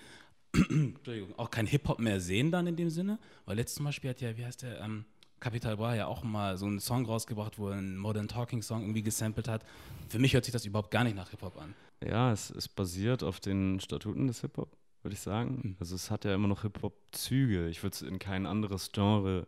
[1.36, 3.18] auch kein Hip-Hop mehr sehen dann in dem Sinne.
[3.46, 5.04] Weil letztes zum Beispiel hat ja, wie heißt der, ähm,
[5.40, 8.80] Capital Bra ja auch mal so einen Song rausgebracht, wo er einen Modern Talking Song
[8.80, 9.62] irgendwie gesampelt hat.
[10.08, 11.74] Für mich hört sich das überhaupt gar nicht nach Hip-Hop an.
[12.02, 15.60] Ja, es, es basiert auf den Statuten des Hip-Hop, würde ich sagen.
[15.62, 15.76] Mhm.
[15.80, 17.68] Also es hat ja immer noch Hip-Hop-Züge.
[17.68, 19.46] Ich würde es in kein anderes Genre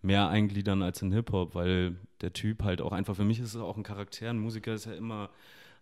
[0.00, 3.60] mehr eingliedern als in Hip-Hop, weil der Typ halt auch einfach, für mich ist es
[3.60, 5.28] auch ein Charakter, ein Musiker ist ja immer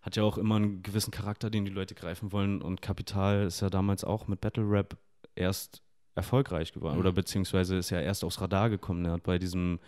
[0.05, 2.61] hat ja auch immer einen gewissen Charakter, den die Leute greifen wollen.
[2.61, 4.97] Und Kapital ist ja damals auch mit Battle Rap
[5.33, 5.81] erst
[6.13, 6.93] erfolgreich geworden.
[6.93, 6.99] Mhm.
[6.99, 9.03] Oder beziehungsweise ist ja erst aufs Radar gekommen.
[9.05, 9.79] Er hat bei diesem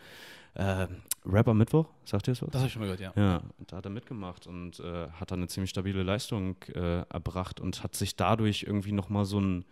[0.56, 0.88] äh,
[1.24, 2.50] Rapper Mittwoch, sagt ihr das was?
[2.50, 3.22] Das habe ich schon mal gehört, ja.
[3.22, 7.60] Ja, da hat er mitgemacht und äh, hat dann eine ziemlich stabile Leistung äh, erbracht
[7.60, 9.66] und hat sich dadurch irgendwie nochmal so ein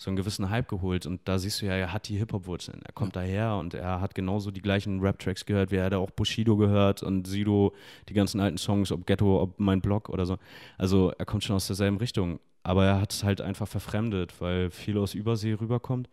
[0.00, 1.04] so einen gewissen Hype geholt.
[1.04, 2.80] Und da siehst du ja, er hat die Hip-Hop-Wurzeln.
[2.86, 3.20] Er kommt ja.
[3.20, 7.02] daher und er hat genauso die gleichen Rap-Tracks gehört, wie er hat auch Bushido gehört
[7.02, 7.74] und Sido,
[8.08, 10.38] die ganzen alten Songs, ob Ghetto, ob Mein Blog oder so.
[10.78, 12.40] Also er kommt schon aus derselben Richtung.
[12.62, 16.08] Aber er hat es halt einfach verfremdet, weil viel aus Übersee rüberkommt.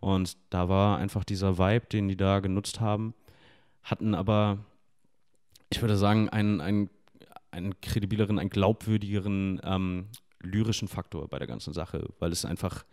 [0.00, 3.14] Und da war einfach dieser Vibe, den die da genutzt haben,
[3.82, 4.58] hatten aber,
[5.70, 6.90] ich würde sagen, einen, einen,
[7.52, 10.08] einen kredibileren, einen glaubwürdigeren ähm,
[10.42, 12.84] lyrischen Faktor bei der ganzen Sache, weil es einfach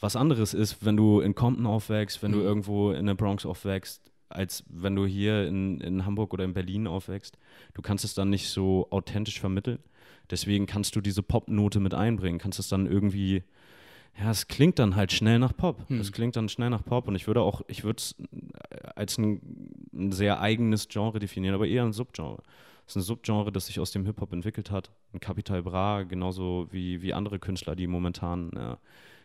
[0.00, 2.36] was anderes ist, wenn du in Compton aufwächst, wenn mhm.
[2.36, 6.54] du irgendwo in der Bronx aufwächst, als wenn du hier in, in Hamburg oder in
[6.54, 7.38] Berlin aufwächst.
[7.74, 9.78] Du kannst es dann nicht so authentisch vermitteln.
[10.30, 13.42] Deswegen kannst du diese Pop-Note mit einbringen, kannst es dann irgendwie,
[14.18, 15.88] ja, es klingt dann halt schnell nach Pop.
[15.88, 16.00] Mhm.
[16.00, 18.14] Es klingt dann schnell nach Pop und ich würde auch, ich würde es
[18.94, 19.40] als ein,
[19.94, 22.42] ein, sehr eigenes Genre definieren, aber eher ein Subgenre.
[22.86, 24.90] Es ist ein Subgenre, das sich aus dem Hip-Hop entwickelt hat.
[25.12, 28.78] Ein Capital Bra, genauso wie, wie andere Künstler, die momentan ja,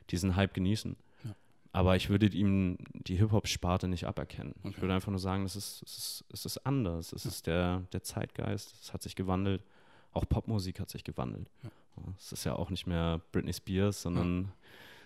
[0.09, 0.95] diesen Hype genießen.
[1.23, 1.35] Ja.
[1.71, 4.53] Aber ich würde ihm die Hip-Hop-Sparte nicht aberkennen.
[4.59, 4.69] Okay.
[4.69, 7.13] Ich würde einfach nur sagen, es ist, es ist, es ist anders.
[7.13, 7.29] Es ja.
[7.29, 8.75] ist der, der Zeitgeist.
[8.81, 9.63] Es hat sich gewandelt.
[10.11, 11.49] Auch Popmusik hat sich gewandelt.
[12.17, 14.51] Es ist ja auch nicht mehr Britney Spears, sondern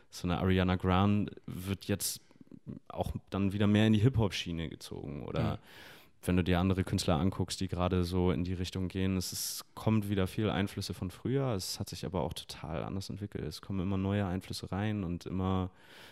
[0.10, 2.21] so eine Ariana Grande wird jetzt
[2.88, 5.25] auch dann wieder mehr in die Hip-Hop-Schiene gezogen.
[5.25, 5.60] Oder
[6.28, 9.66] wenn du dir andere Künstler anguckst, die gerade so in die Richtung gehen, es ist,
[9.76, 13.46] kommt wieder viel Einflüsse von früher, es hat sich aber auch total anders entwickelt.
[13.46, 15.72] Es kommen immer neue Einflüsse rein und immer,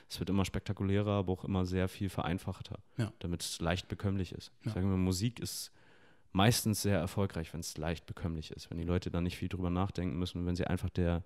[0.09, 3.11] es wird immer spektakulärer, aber auch immer sehr viel vereinfachter, ja.
[3.19, 4.47] damit es leicht bekömmlich ist.
[4.47, 4.67] Ja.
[4.67, 5.71] Ich sage immer, Musik ist
[6.31, 9.69] meistens sehr erfolgreich, wenn es leicht bekömmlich ist, wenn die Leute da nicht viel drüber
[9.69, 11.23] nachdenken müssen, wenn sie einfach der,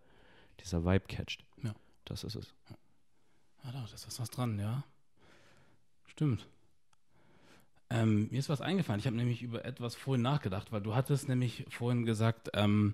[0.60, 1.46] dieser Vibe catcht.
[1.64, 1.74] Ja.
[2.06, 2.54] Das ist es.
[3.64, 4.84] Ja, da ist was dran, ja.
[6.06, 6.48] Stimmt.
[7.90, 9.00] Ähm, mir ist was eingefallen.
[9.00, 12.94] Ich habe nämlich über etwas vorhin nachgedacht, weil du hattest nämlich vorhin gesagt, ähm,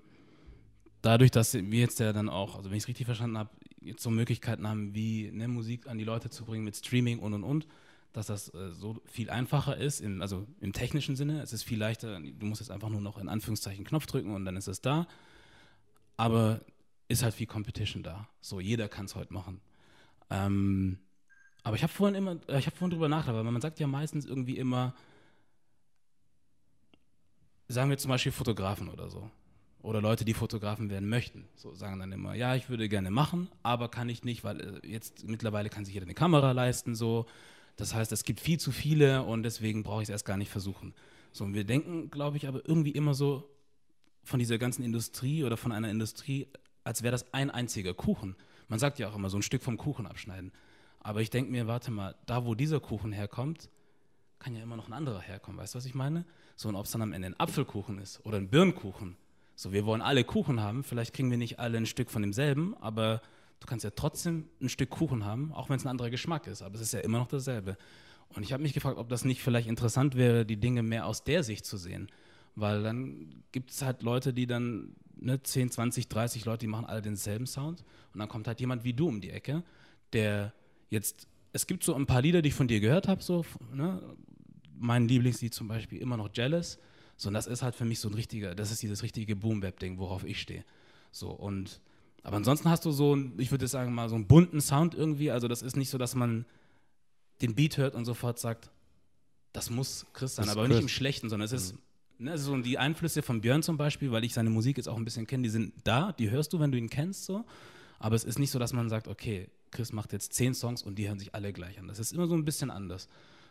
[1.02, 4.02] dadurch, dass wir jetzt ja dann auch, also wenn ich es richtig verstanden habe, jetzt
[4.02, 7.44] so Möglichkeiten haben, wie ne, Musik an die Leute zu bringen mit Streaming und und
[7.44, 7.66] und,
[8.12, 11.42] dass das äh, so viel einfacher ist, im, also im technischen Sinne.
[11.42, 14.44] Es ist viel leichter, du musst jetzt einfach nur noch in Anführungszeichen Knopf drücken und
[14.46, 15.06] dann ist es da.
[16.16, 16.60] Aber
[17.08, 18.28] ist halt viel Competition da.
[18.40, 19.60] So, jeder kann es heute machen.
[20.30, 20.98] Ähm,
[21.66, 23.88] aber ich habe vorhin immer, äh, ich habe vorhin drüber nachgedacht, weil man sagt ja
[23.88, 24.94] meistens irgendwie immer,
[27.66, 29.28] sagen wir zum Beispiel Fotografen oder so.
[29.82, 31.48] Oder Leute, die Fotografen werden möchten.
[31.56, 34.86] So sagen dann immer, ja, ich würde gerne machen, aber kann ich nicht, weil äh,
[34.86, 37.26] jetzt mittlerweile kann sich jeder eine Kamera leisten, so.
[37.74, 40.52] Das heißt, es gibt viel zu viele und deswegen brauche ich es erst gar nicht
[40.52, 40.94] versuchen.
[41.32, 43.50] So, und wir denken, glaube ich, aber irgendwie immer so
[44.22, 46.46] von dieser ganzen Industrie oder von einer Industrie,
[46.84, 48.36] als wäre das ein einziger Kuchen.
[48.68, 50.52] Man sagt ja auch immer, so ein Stück vom Kuchen abschneiden.
[51.06, 53.70] Aber ich denke mir, warte mal, da wo dieser Kuchen herkommt,
[54.40, 55.56] kann ja immer noch ein anderer herkommen.
[55.56, 56.24] Weißt du, was ich meine?
[56.56, 59.16] So, und ob es dann am Ende ein Apfelkuchen ist oder ein Birnenkuchen.
[59.54, 60.82] So, wir wollen alle Kuchen haben.
[60.82, 63.22] Vielleicht kriegen wir nicht alle ein Stück von demselben, aber
[63.60, 66.60] du kannst ja trotzdem ein Stück Kuchen haben, auch wenn es ein anderer Geschmack ist.
[66.60, 67.76] Aber es ist ja immer noch dasselbe.
[68.30, 71.22] Und ich habe mich gefragt, ob das nicht vielleicht interessant wäre, die Dinge mehr aus
[71.22, 72.10] der Sicht zu sehen.
[72.56, 76.86] Weil dann gibt es halt Leute, die dann, ne, 10, 20, 30 Leute, die machen
[76.86, 77.84] alle denselben Sound.
[78.12, 79.62] Und dann kommt halt jemand wie du um die Ecke,
[80.12, 80.52] der
[80.90, 84.02] jetzt, es gibt so ein paar Lieder, die ich von dir gehört habe, so, ne?
[84.78, 86.78] mein Lieblingslied zum Beispiel immer noch Jealous.
[87.16, 89.98] So, und das ist halt für mich so ein richtiger, das ist dieses richtige Boom-Bap-Ding,
[89.98, 90.64] worauf ich stehe.
[91.12, 91.80] So, und,
[92.22, 95.30] aber ansonsten hast du so, ich würde sagen mal, so einen bunten Sound irgendwie.
[95.30, 96.44] Also, das ist nicht so, dass man
[97.40, 98.70] den Beat hört und sofort sagt,
[99.52, 100.74] das muss Chris sein, aber Chris.
[100.74, 101.74] nicht im Schlechten, sondern es ist,
[102.18, 102.26] mhm.
[102.26, 105.04] ne, so die Einflüsse von Björn zum Beispiel, weil ich seine Musik jetzt auch ein
[105.04, 107.44] bisschen kenne, die sind da, die hörst du, wenn du ihn kennst, so.
[107.98, 110.96] Aber es ist nicht so, dass man sagt, okay, Chris macht jetzt zehn Songs und
[110.96, 111.86] die hören sich alle gleich an.
[111.86, 113.08] Das ist immer so ein bisschen anders.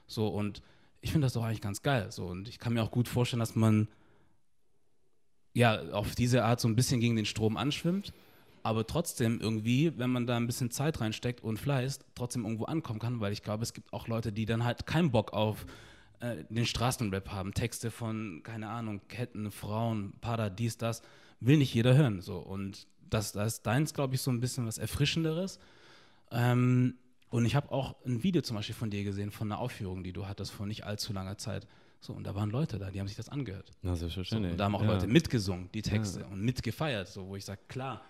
[0.07, 0.61] So, und
[1.01, 2.11] ich finde das doch eigentlich ganz geil.
[2.11, 3.87] So, und ich kann mir auch gut vorstellen, dass man
[5.53, 8.11] ja auf diese Art so ein bisschen gegen den Strom anschwimmt,
[8.63, 12.99] aber trotzdem irgendwie, wenn man da ein bisschen Zeit reinsteckt und Fleiß, trotzdem irgendwo ankommen
[12.99, 15.67] kann, weil ich glaube, es gibt auch Leute, die dann halt keinen Bock auf
[16.19, 17.53] äh, den Straßenrap haben.
[17.53, 21.03] Texte von, keine Ahnung, Ketten, Frauen, Pada, dies, das,
[21.39, 22.21] will nicht jeder hören.
[22.21, 22.37] So.
[22.37, 25.59] Und das, das ist deins, glaube ich, so ein bisschen was Erfrischenderes.
[26.31, 26.97] Ähm,
[27.29, 30.13] und ich habe auch ein Video zum Beispiel von dir gesehen, von einer Aufführung, die
[30.13, 31.67] du hattest vor nicht allzu langer Zeit.
[31.99, 33.71] So, und da waren Leute da, die haben sich das angehört.
[33.81, 34.51] Na, selbstverständlich.
[34.51, 34.93] So, und da haben auch ja.
[34.93, 36.27] Leute mitgesungen, die Texte, ja.
[36.27, 38.03] und mitgefeiert, so, wo ich sage, klar,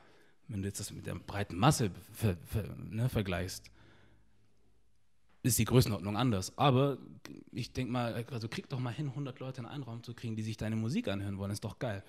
[0.48, 3.72] wenn du jetzt das mit der breiten Masse ver, ver, ne, vergleichst,
[5.44, 6.58] ist die Größenordnung anders.
[6.58, 6.98] Aber
[7.52, 10.36] ich denke mal, also krieg doch mal hin, 100 Leute in einen Raum zu kriegen,
[10.36, 12.04] die sich deine Musik anhören wollen, ist doch geil.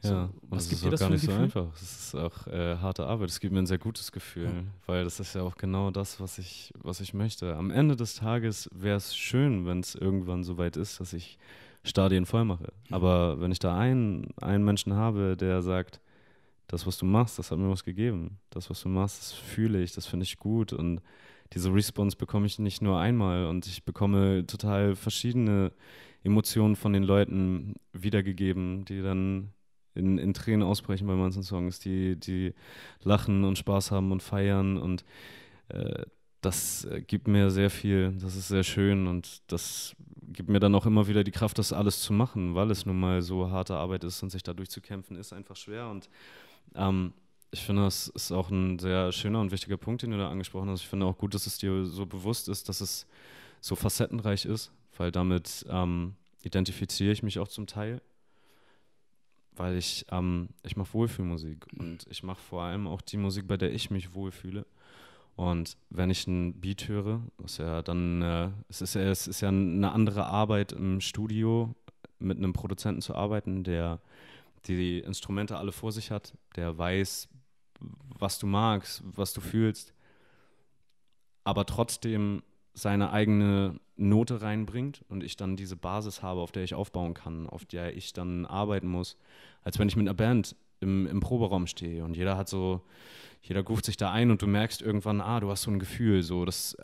[0.00, 1.74] So, ja, und was gibt ist das gar nicht so einfach.
[1.74, 3.30] Es ist auch äh, harte Arbeit.
[3.30, 4.62] Es gibt mir ein sehr gutes Gefühl, ja.
[4.86, 7.56] weil das ist ja auch genau das, was ich, was ich möchte.
[7.56, 11.38] Am Ende des Tages wäre es schön, wenn es irgendwann so weit ist, dass ich
[11.82, 12.72] Stadien voll mache.
[12.90, 16.00] Aber wenn ich da einen, einen Menschen habe, der sagt,
[16.68, 18.38] das, was du machst, das hat mir was gegeben.
[18.50, 20.72] Das, was du machst, das fühle ich, das finde ich gut.
[20.72, 21.00] Und
[21.54, 25.72] diese Response bekomme ich nicht nur einmal und ich bekomme total verschiedene
[26.22, 29.52] Emotionen von den Leuten wiedergegeben, die dann
[29.94, 32.54] in, in Tränen ausbrechen bei manchen Songs, die, die
[33.02, 34.78] lachen und Spaß haben und feiern.
[34.78, 35.04] Und
[35.68, 36.04] äh,
[36.40, 39.06] das äh, gibt mir sehr viel, das ist sehr schön.
[39.06, 39.96] Und das
[40.32, 43.00] gibt mir dann auch immer wieder die Kraft, das alles zu machen, weil es nun
[43.00, 45.88] mal so harte Arbeit ist und sich da durchzukämpfen ist einfach schwer.
[45.88, 46.08] Und
[46.74, 47.12] ähm,
[47.50, 50.68] ich finde, das ist auch ein sehr schöner und wichtiger Punkt, den du da angesprochen
[50.68, 50.82] hast.
[50.82, 53.06] Ich finde auch gut, dass es dir so bewusst ist, dass es
[53.60, 58.00] so facettenreich ist, weil damit ähm, identifiziere ich mich auch zum Teil
[59.58, 61.66] weil ich, ähm, ich mache Wohlfühlmusik.
[61.78, 64.66] Und ich mache vor allem auch die Musik, bei der ich mich wohlfühle.
[65.36, 69.40] Und wenn ich einen Beat höre, ist ja dann, äh, es, ist ja, es ist
[69.40, 71.74] ja eine andere Arbeit im Studio
[72.18, 74.00] mit einem Produzenten zu arbeiten, der
[74.66, 77.28] die Instrumente alle vor sich hat, der weiß,
[78.18, 79.94] was du magst, was du fühlst,
[81.44, 82.42] aber trotzdem
[82.74, 87.48] seine eigene Note reinbringt und ich dann diese Basis habe, auf der ich aufbauen kann,
[87.48, 89.16] auf der ich dann arbeiten muss,
[89.62, 92.82] als wenn ich mit einer Band im, im Proberaum stehe und jeder hat so,
[93.42, 96.22] jeder ruft sich da ein und du merkst irgendwann, ah, du hast so ein Gefühl,
[96.22, 96.76] so, das,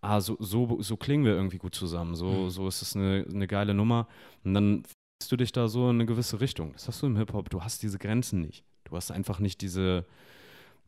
[0.00, 2.50] ah, so, so, so klingen wir irgendwie gut zusammen, so, mhm.
[2.50, 4.06] so ist es eine, eine geile Nummer
[4.44, 4.82] und dann
[5.28, 6.72] du dich da so in eine gewisse Richtung.
[6.74, 8.64] Das hast du im Hip-Hop, du hast diese Grenzen nicht.
[8.84, 10.04] Du hast einfach nicht diese,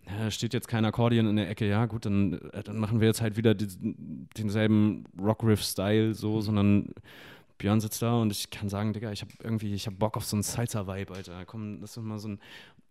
[0.06, 3.08] ja, steht jetzt kein Akkordeon in der Ecke, ja gut, dann, äh, dann machen wir
[3.08, 3.68] jetzt halt wieder die,
[4.36, 6.40] denselben Rock-Riff-Style so, mhm.
[6.42, 6.94] sondern
[7.58, 10.24] Björn sitzt da und ich kann sagen, Digga, ich habe irgendwie, ich habe Bock auf
[10.24, 11.44] so einen Salsa-Vibe, Alter.
[11.44, 12.40] Komm, das ist mal so ein.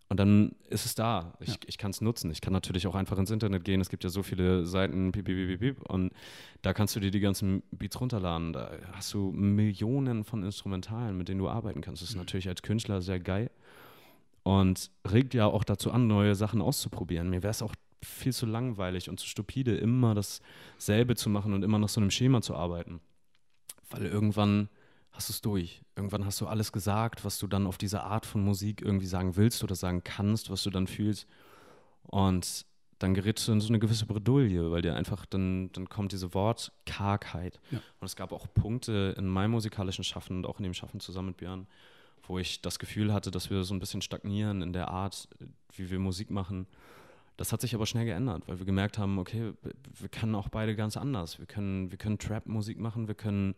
[0.10, 1.34] Und dann ist es da.
[1.42, 1.56] Ich, ja.
[1.66, 2.32] ich kann es nutzen.
[2.32, 3.82] Ich kann natürlich auch einfach ins Internet gehen.
[3.82, 6.12] Es gibt ja so viele Seiten, piep, piep, piep, piep, und
[6.62, 8.54] da kannst du dir die ganzen Beats runterladen.
[8.54, 12.02] Da hast du Millionen von Instrumentalen, mit denen du arbeiten kannst.
[12.02, 12.22] Das ist mhm.
[12.22, 13.50] natürlich als Künstler sehr geil
[14.48, 17.30] und regt ja auch dazu an, neue Sachen auszuprobieren.
[17.30, 21.64] Mir wäre es auch viel zu langweilig und zu stupide, immer dasselbe zu machen und
[21.64, 23.02] immer nach so einem Schema zu arbeiten.
[23.90, 24.70] Weil irgendwann
[25.12, 25.82] hast du es durch.
[25.98, 29.36] Irgendwann hast du alles gesagt, was du dann auf diese Art von Musik irgendwie sagen
[29.36, 31.28] willst oder sagen kannst, was du dann fühlst.
[32.04, 32.66] Und
[33.00, 36.34] dann gerätst du in so eine gewisse Bredouille, weil dir einfach dann, dann kommt diese
[36.34, 37.60] Wortkargheit.
[37.70, 37.80] Ja.
[38.00, 41.30] Und es gab auch Punkte in meinem musikalischen Schaffen und auch in dem Schaffen zusammen
[41.30, 41.68] mit Björn,
[42.28, 45.28] wo ich das Gefühl hatte, dass wir so ein bisschen stagnieren in der Art,
[45.76, 46.68] wie wir Musik machen.
[47.38, 49.54] Das hat sich aber schnell geändert, weil wir gemerkt haben, okay,
[50.00, 51.38] wir können auch beide ganz anders.
[51.38, 53.54] Wir können, wir können Trap-Musik machen, wir können,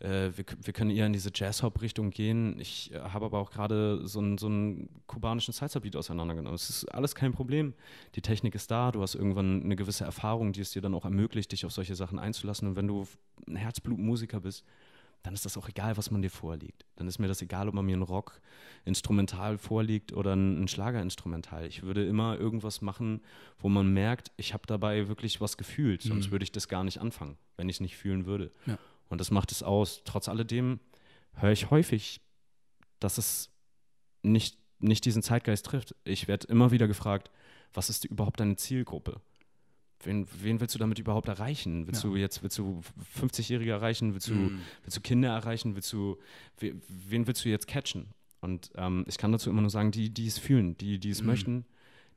[0.00, 2.58] äh, wir, wir können eher in diese Jazz-Hop-Richtung gehen.
[2.58, 6.54] Ich äh, habe aber auch gerade so einen, kubanischen Salsa-Beat auseinandergenommen.
[6.54, 7.74] Es ist alles kein Problem.
[8.14, 11.04] Die Technik ist da, du hast irgendwann eine gewisse Erfahrung, die es dir dann auch
[11.04, 12.68] ermöglicht, dich auf solche Sachen einzulassen.
[12.68, 13.06] Und wenn du
[13.46, 14.64] ein Herzblutmusiker bist,
[15.22, 16.84] dann ist das auch egal, was man dir vorliegt.
[16.96, 21.66] Dann ist mir das egal, ob man mir ein Rock-Instrumental vorliegt oder ein, ein Schlager-Instrumental.
[21.66, 23.20] Ich würde immer irgendwas machen,
[23.58, 26.02] wo man merkt, ich habe dabei wirklich was gefühlt.
[26.02, 26.30] Sonst mhm.
[26.32, 28.52] würde ich das gar nicht anfangen, wenn ich es nicht fühlen würde.
[28.66, 28.78] Ja.
[29.08, 30.02] Und das macht es aus.
[30.04, 30.80] Trotz alledem
[31.34, 32.20] höre ich häufig,
[33.00, 33.50] dass es
[34.22, 35.94] nicht, nicht diesen Zeitgeist trifft.
[36.04, 37.30] Ich werde immer wieder gefragt,
[37.72, 39.20] was ist überhaupt deine Zielgruppe?
[40.04, 41.86] Wen, wen willst du damit überhaupt erreichen?
[41.86, 42.10] Willst ja.
[42.10, 42.80] du jetzt, willst du
[43.20, 44.14] 50-Jährige erreichen?
[44.14, 44.60] Willst du, mm.
[44.82, 45.74] willst du Kinder erreichen?
[45.74, 46.18] Willst du,
[46.58, 48.08] wen willst du jetzt catchen?
[48.40, 51.22] Und ähm, ich kann dazu immer nur sagen, die, die es fühlen, die, die es
[51.22, 51.26] mm.
[51.26, 51.66] möchten,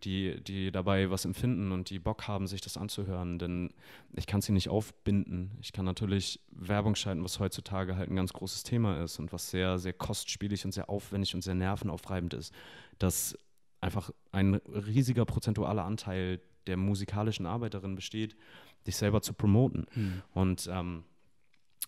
[0.04, 3.40] die, die dabei was empfinden und die Bock haben, sich das anzuhören.
[3.40, 3.72] Denn
[4.14, 5.58] ich kann sie nicht aufbinden.
[5.62, 9.50] Ich kann natürlich Werbung schalten, was heutzutage halt ein ganz großes Thema ist und was
[9.50, 12.54] sehr, sehr kostspielig und sehr aufwendig und sehr nervenaufreibend ist.
[13.00, 13.38] Dass
[13.80, 18.36] einfach ein riesiger prozentualer Anteil der musikalischen Arbeit darin besteht,
[18.88, 20.22] dich selber zu promoten mhm.
[20.34, 21.04] und ähm,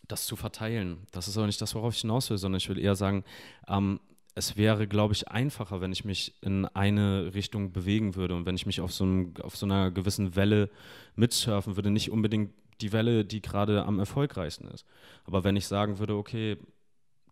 [0.07, 1.07] das zu verteilen.
[1.11, 3.23] Das ist aber nicht das, worauf ich hinaus will, sondern ich will eher sagen,
[3.67, 3.99] ähm,
[4.35, 8.55] es wäre, glaube ich, einfacher, wenn ich mich in eine Richtung bewegen würde und wenn
[8.55, 10.69] ich mich auf so, einem, auf so einer gewissen Welle
[11.15, 11.91] mitsurfen würde.
[11.91, 14.85] Nicht unbedingt die Welle, die gerade am erfolgreichsten ist.
[15.25, 16.57] Aber wenn ich sagen würde, okay,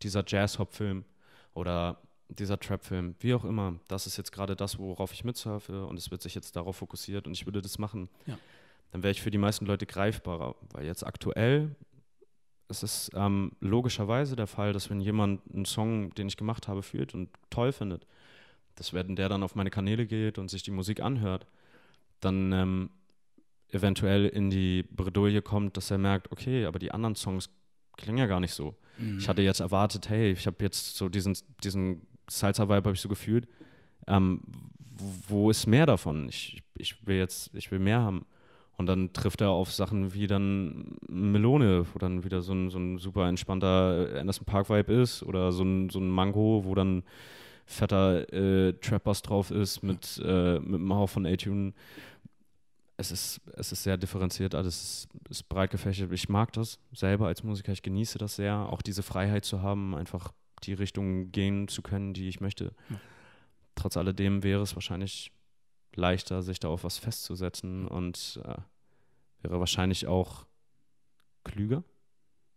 [0.04, 1.04] dieser Jazz-Hop-Film
[1.54, 2.02] oder
[2.38, 6.12] dieser Trap-Film, wie auch immer, das ist jetzt gerade das, worauf ich mitsurfe und es
[6.12, 8.38] wird sich jetzt darauf fokussiert und ich würde das machen, ja.
[8.92, 10.56] dann wäre ich für die meisten Leute greifbarer.
[10.72, 11.76] Weil jetzt aktuell
[12.72, 16.82] es ist ähm, logischerweise der Fall, dass wenn jemand einen Song, den ich gemacht habe,
[16.82, 18.08] fühlt und toll findet,
[18.76, 21.46] dass wenn der dann auf meine Kanäle geht und sich die Musik anhört,
[22.22, 22.90] dann ähm,
[23.70, 27.50] eventuell in die Bredouille kommt, dass er merkt, okay, aber die anderen Songs
[27.98, 28.76] klingen ja gar nicht so.
[28.98, 29.20] Mhm.
[29.20, 32.08] Ich hatte jetzt erwartet, hey, ich habe jetzt so diesen, diesen
[32.40, 33.48] Salsa-Vibe habe ich so gefühlt.
[34.08, 34.42] Ähm,
[35.28, 36.30] wo ist mehr davon?
[36.30, 38.26] Ich, ich will jetzt, ich will mehr haben.
[38.78, 42.80] Und dann trifft er auf Sachen wie dann Melone, wo dann wieder so ein, so
[42.80, 47.04] ein super entspannter Anderson Park-Vibe ist oder so ein, so ein Mango, wo dann
[47.66, 51.74] fetter äh, Trap-Bass drauf ist mit, äh, mit einem Hauch von A-Tune.
[52.98, 56.12] Es ist, es ist sehr differenziert, alles ist breit gefächert.
[56.12, 59.96] Ich mag das selber als Musiker, ich genieße das sehr, auch diese Freiheit zu haben,
[59.96, 60.32] einfach
[60.64, 62.74] die Richtung gehen zu können, die ich möchte.
[62.90, 63.00] Ja.
[63.76, 65.32] Trotz alledem wäre es wahrscheinlich
[65.96, 68.58] leichter, sich da auf was festzusetzen und äh,
[69.42, 70.46] wäre wahrscheinlich auch
[71.44, 71.84] klüger.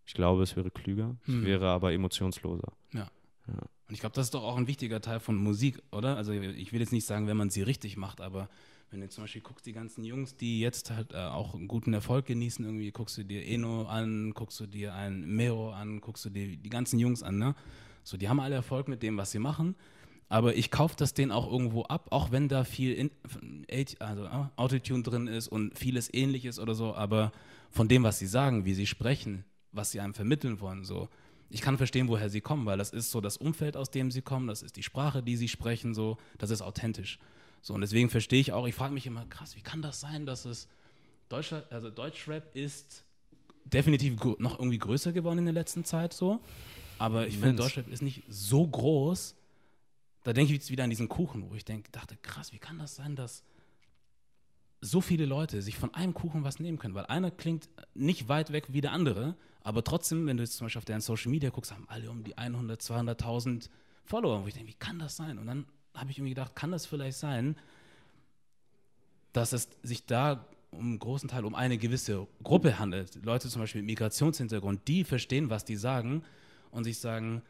[0.07, 1.41] Ich glaube, es wäre klüger, hm.
[1.41, 2.73] es wäre aber emotionsloser.
[2.93, 3.09] Ja.
[3.49, 3.63] ja.
[3.89, 6.17] Und ich glaube, das ist doch auch ein wichtiger Teil von Musik, oder?
[6.17, 8.49] Also ich will jetzt nicht sagen, wenn man sie richtig macht, aber
[8.91, 11.93] wenn du zum Beispiel guckst, die ganzen Jungs, die jetzt halt äh, auch einen guten
[11.93, 16.25] Erfolg genießen, irgendwie guckst du dir Eno an, guckst du dir einen Mero an, guckst
[16.25, 17.55] du dir die ganzen Jungs an, ne?
[18.05, 19.75] So, die haben alle Erfolg mit dem, was sie machen.
[20.29, 23.11] Aber ich kaufe das denen auch irgendwo ab, auch wenn da viel in,
[23.99, 26.95] also, uh, Autotune drin ist und vieles ähnliches oder so.
[26.95, 27.33] Aber
[27.71, 31.09] von dem, was sie sagen, wie sie sprechen, was sie einem vermitteln wollen, so.
[31.51, 34.23] Ich kann verstehen, woher sie kommen, weil das ist so das Umfeld, aus dem sie
[34.23, 37.19] kommen, das ist die Sprache, die sie sprechen, so, das ist authentisch.
[37.61, 40.27] So, und deswegen verstehe ich auch, ich frage mich immer, krass, wie kann das sein,
[40.27, 40.69] dass es
[41.29, 43.05] Deutscher, also Deutschrap ist
[43.65, 46.41] definitiv noch irgendwie größer geworden in der letzten Zeit so.
[46.99, 49.35] Aber ich finde, Deutschland ist nicht so groß.
[50.23, 52.79] Da denke ich jetzt wieder an diesen Kuchen, wo ich denk, dachte, krass, wie kann
[52.79, 53.43] das sein, dass
[54.81, 56.95] so viele Leute sich von einem Kuchen was nehmen können?
[56.95, 60.67] Weil einer klingt nicht weit weg wie der andere, aber trotzdem, wenn du jetzt zum
[60.67, 63.69] Beispiel auf deren Social Media guckst, haben alle um die 100, 200.000
[64.05, 64.43] Follower.
[64.43, 65.39] Wo ich denke, wie kann das sein?
[65.39, 67.57] Und dann habe ich irgendwie gedacht, kann das vielleicht sein,
[69.33, 73.25] dass es sich da um einen großen Teil um eine gewisse Gruppe handelt.
[73.25, 76.25] Leute zum Beispiel mit Migrationshintergrund, die verstehen, was die sagen
[76.75, 77.43] und sich sagen,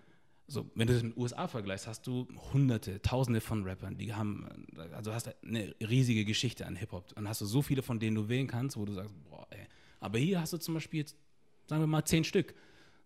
[0.47, 4.13] so, wenn du das mit den USA vergleichst, hast du hunderte, tausende von Rappern, die
[4.13, 4.47] haben,
[4.93, 7.13] also hast eine riesige Geschichte an Hip-Hop.
[7.17, 9.67] Und hast du so viele, von denen du wählen kannst, wo du sagst, boah, ey.
[10.01, 11.17] Aber hier hast du zum Beispiel, jetzt,
[11.67, 12.55] sagen wir mal, zehn Stück.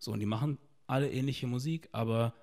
[0.01, 2.35] So, und die machen alle ähnliche Musik, aber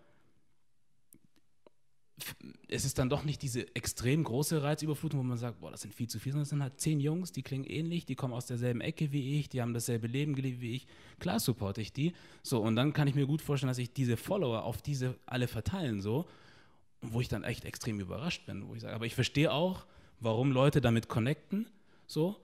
[2.68, 5.94] es ist dann doch nicht diese extrem große Reizüberflutung, wo man sagt, boah, das sind
[5.94, 8.46] viel zu viele, sondern es sind halt zehn Jungs, die klingen ähnlich, die kommen aus
[8.46, 10.88] derselben Ecke wie ich, die haben dasselbe Leben gelebt wie ich.
[11.20, 12.14] Klar supporte ich die.
[12.42, 15.48] So, und dann kann ich mir gut vorstellen, dass ich diese Follower auf diese alle
[15.48, 16.26] verteilen, so,
[17.02, 19.86] wo ich dann echt extrem überrascht bin, wo ich sage, aber ich verstehe auch,
[20.20, 21.68] warum Leute damit connecten,
[22.08, 22.38] so,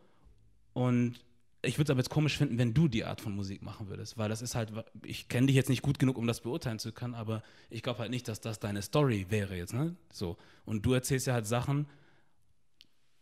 [0.74, 1.20] und
[1.64, 4.18] ich würde es aber jetzt komisch finden, wenn du die Art von Musik machen würdest,
[4.18, 4.72] weil das ist halt,
[5.04, 8.00] ich kenne dich jetzt nicht gut genug, um das beurteilen zu können, aber ich glaube
[8.00, 9.96] halt nicht, dass das deine Story wäre jetzt, ne?
[10.12, 10.38] So.
[10.66, 11.88] Und du erzählst ja halt Sachen,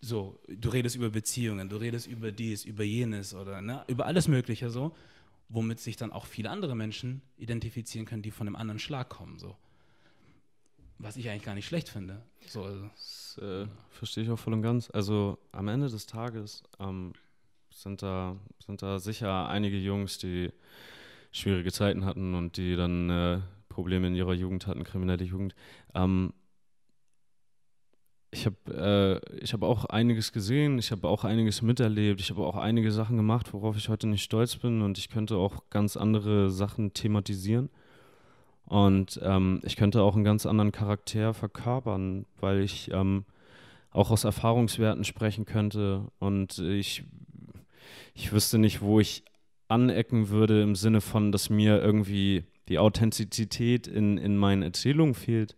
[0.02, 4.30] so, du redest über Beziehungen, du redest über dies, über jenes oder ne, über alles
[4.30, 4.96] Mögliche so,
[5.50, 9.38] womit sich dann auch viele andere Menschen identifizieren können, die von einem anderen Schlag kommen,
[9.38, 9.58] so.
[10.98, 12.22] Was ich eigentlich gar nicht schlecht finde.
[12.48, 14.90] So, also, das äh, verstehe ich auch voll und ganz.
[14.90, 17.14] Also am Ende des Tages ähm,
[17.82, 20.52] sind da, sind da sicher einige Jungs, die
[21.32, 25.56] schwierige Zeiten hatten und die dann äh, Probleme in ihrer Jugend hatten, kriminelle Jugend.
[25.96, 26.34] Ähm,
[28.32, 32.58] ich habe äh, hab auch einiges gesehen, ich habe auch einiges miterlebt, ich habe auch
[32.58, 36.52] einige Sachen gemacht, worauf ich heute nicht stolz bin und ich könnte auch ganz andere
[36.52, 37.70] Sachen thematisieren.
[38.66, 43.26] Und ähm, ich könnte auch einen ganz anderen Charakter verkörpern, weil ich ähm,
[43.90, 47.04] auch aus Erfahrungswerten sprechen könnte und ich
[48.14, 49.24] ich wüsste nicht, wo ich
[49.68, 55.56] anecken würde im Sinne von, dass mir irgendwie die Authentizität in, in meinen Erzählungen fehlt.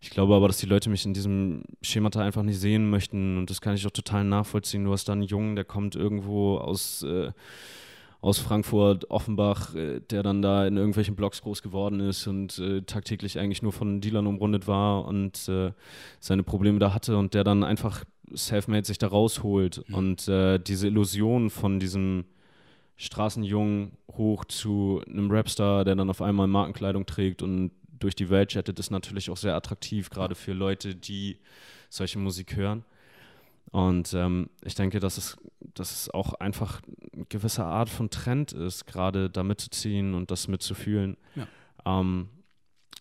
[0.00, 3.50] Ich glaube aber, dass die Leute mich in diesem Schemata einfach nicht sehen möchten und
[3.50, 4.84] das kann ich auch total nachvollziehen.
[4.84, 7.32] Du hast da einen Jungen, der kommt irgendwo aus, äh,
[8.20, 12.82] aus Frankfurt, Offenbach, äh, der dann da in irgendwelchen Blogs groß geworden ist und äh,
[12.82, 15.72] tagtäglich eigentlich nur von Dealern umrundet war und äh,
[16.20, 19.94] seine Probleme da hatte und der dann einfach Selfmade sich da rausholt mhm.
[19.94, 22.24] und äh, diese Illusion von diesem
[22.96, 28.50] Straßenjungen hoch zu einem Rapstar, der dann auf einmal Markenkleidung trägt und durch die Welt
[28.50, 31.38] chattet, ist natürlich auch sehr attraktiv, gerade für Leute, die
[31.88, 32.84] solche Musik hören.
[33.72, 35.36] Und ähm, ich denke, dass es,
[35.74, 36.80] dass es auch einfach
[37.12, 41.16] eine gewisse Art von Trend ist, gerade da mitzuziehen und das mitzufühlen.
[41.34, 41.46] Ja.
[41.84, 42.28] Ähm,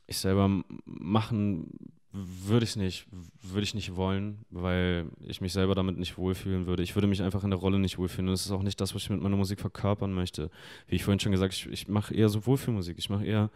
[0.08, 1.70] ich selber machen
[2.16, 3.08] würde ich es nicht,
[3.42, 6.82] würde ich nicht wollen, weil ich mich selber damit nicht wohlfühlen würde.
[6.82, 8.30] Ich würde mich einfach in der Rolle nicht wohlfühlen.
[8.30, 10.50] Und das ist auch nicht das, was ich mit meiner Musik verkörpern möchte.
[10.88, 12.98] Wie ich vorhin schon gesagt habe, ich, ich mache eher so Wohlfühlmusik.
[12.98, 13.50] Ich mache eher,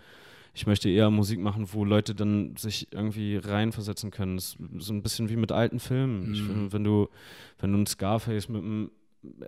[0.54, 4.36] ich möchte eher Musik machen, wo Leute dann sich irgendwie reinversetzen können.
[4.38, 6.28] Das ist so ein bisschen wie mit alten Filmen.
[6.28, 6.34] Mhm.
[6.34, 7.10] Ich finde, wenn du,
[7.60, 8.92] wenn du ein Scarface mit einem
[9.24, 9.48] äh,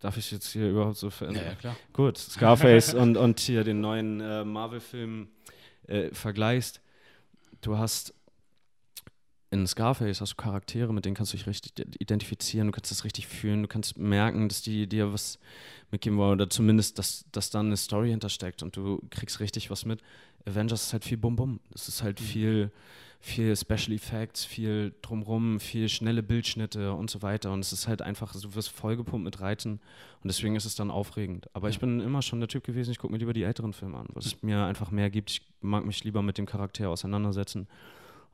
[0.00, 1.44] Darf ich jetzt hier überhaupt so verändern?
[1.44, 1.76] Ja, ja, klar.
[1.92, 5.28] Gut, Scarface und, und hier den neuen äh, Marvel-Film
[5.86, 6.80] äh, vergleichst.
[7.60, 8.14] Du hast
[9.50, 13.04] in Scarface hast du Charaktere, mit denen kannst du dich richtig identifizieren, du kannst das
[13.04, 15.38] richtig fühlen, du kannst merken, dass die dir was
[15.90, 19.84] mitgeben wollen oder zumindest, dass, dass da eine Story hintersteckt und du kriegst richtig was
[19.84, 20.00] mit.
[20.46, 21.60] Avengers ist halt viel Bum-Bum.
[21.74, 22.24] Es ist halt mhm.
[22.24, 22.70] viel,
[23.20, 27.52] viel Special Effects, viel drumrum, viel schnelle Bildschnitte und so weiter.
[27.52, 29.80] Und es ist halt einfach, du wirst vollgepumpt mit Reizen
[30.22, 31.48] und deswegen ist es dann aufregend.
[31.54, 33.98] Aber ich bin immer schon der Typ gewesen, ich gucke mir lieber die älteren Filme
[33.98, 35.30] an, was mir einfach mehr gibt.
[35.30, 37.66] Ich mag mich lieber mit dem Charakter auseinandersetzen.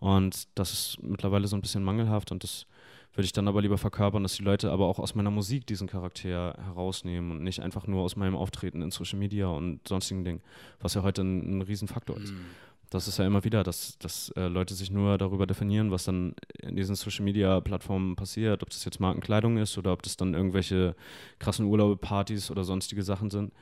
[0.00, 2.66] Und das ist mittlerweile so ein bisschen mangelhaft und das
[3.14, 5.88] würde ich dann aber lieber verkörpern, dass die Leute aber auch aus meiner Musik diesen
[5.88, 10.40] Charakter herausnehmen und nicht einfach nur aus meinem Auftreten in Social Media und sonstigen Dingen,
[10.80, 12.32] was ja heute ein, ein Riesenfaktor ist.
[12.32, 12.46] Mhm.
[12.90, 16.34] Das ist ja immer wieder, dass, dass äh, Leute sich nur darüber definieren, was dann
[16.58, 20.34] in diesen Social Media Plattformen passiert, ob das jetzt Markenkleidung ist oder ob das dann
[20.34, 20.96] irgendwelche
[21.38, 23.52] krassen Urlaube, Partys oder sonstige Sachen sind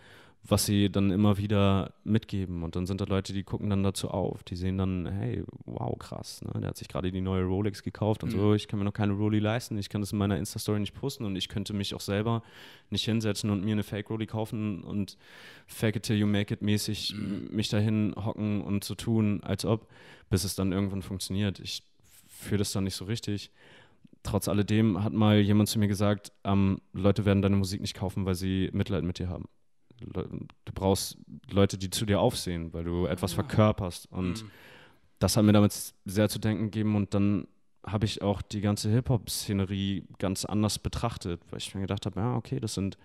[0.44, 2.62] was sie dann immer wieder mitgeben.
[2.62, 4.42] Und dann sind da Leute, die gucken dann dazu auf.
[4.44, 6.60] Die sehen dann, hey, wow, krass, ne?
[6.60, 8.38] der hat sich gerade die neue Rolex gekauft und mhm.
[8.38, 10.94] so, ich kann mir noch keine Rolli leisten, ich kann das in meiner Insta-Story nicht
[10.94, 12.42] posten und ich könnte mich auch selber
[12.90, 15.18] nicht hinsetzen und mir eine Fake-Rolli kaufen und
[15.66, 17.48] fake it till you make it mäßig mhm.
[17.50, 19.88] mich dahin hocken und so tun, als ob,
[20.30, 21.58] bis es dann irgendwann funktioniert.
[21.60, 21.82] Ich
[22.26, 23.50] führe das dann nicht so richtig
[24.24, 28.26] trotz alledem hat mal jemand zu mir gesagt, ähm, Leute werden deine Musik nicht kaufen,
[28.26, 29.48] weil sie Mitleid mit dir haben
[30.00, 31.18] du brauchst
[31.50, 34.10] Leute, die zu dir aufsehen, weil du etwas verkörperst.
[34.10, 34.50] Und mhm.
[35.18, 36.96] das hat mir damit sehr zu denken gegeben.
[36.96, 37.46] Und dann
[37.86, 42.34] habe ich auch die ganze Hip-Hop-Szenerie ganz anders betrachtet, weil ich mir gedacht habe, ja,
[42.34, 42.98] okay, das sind,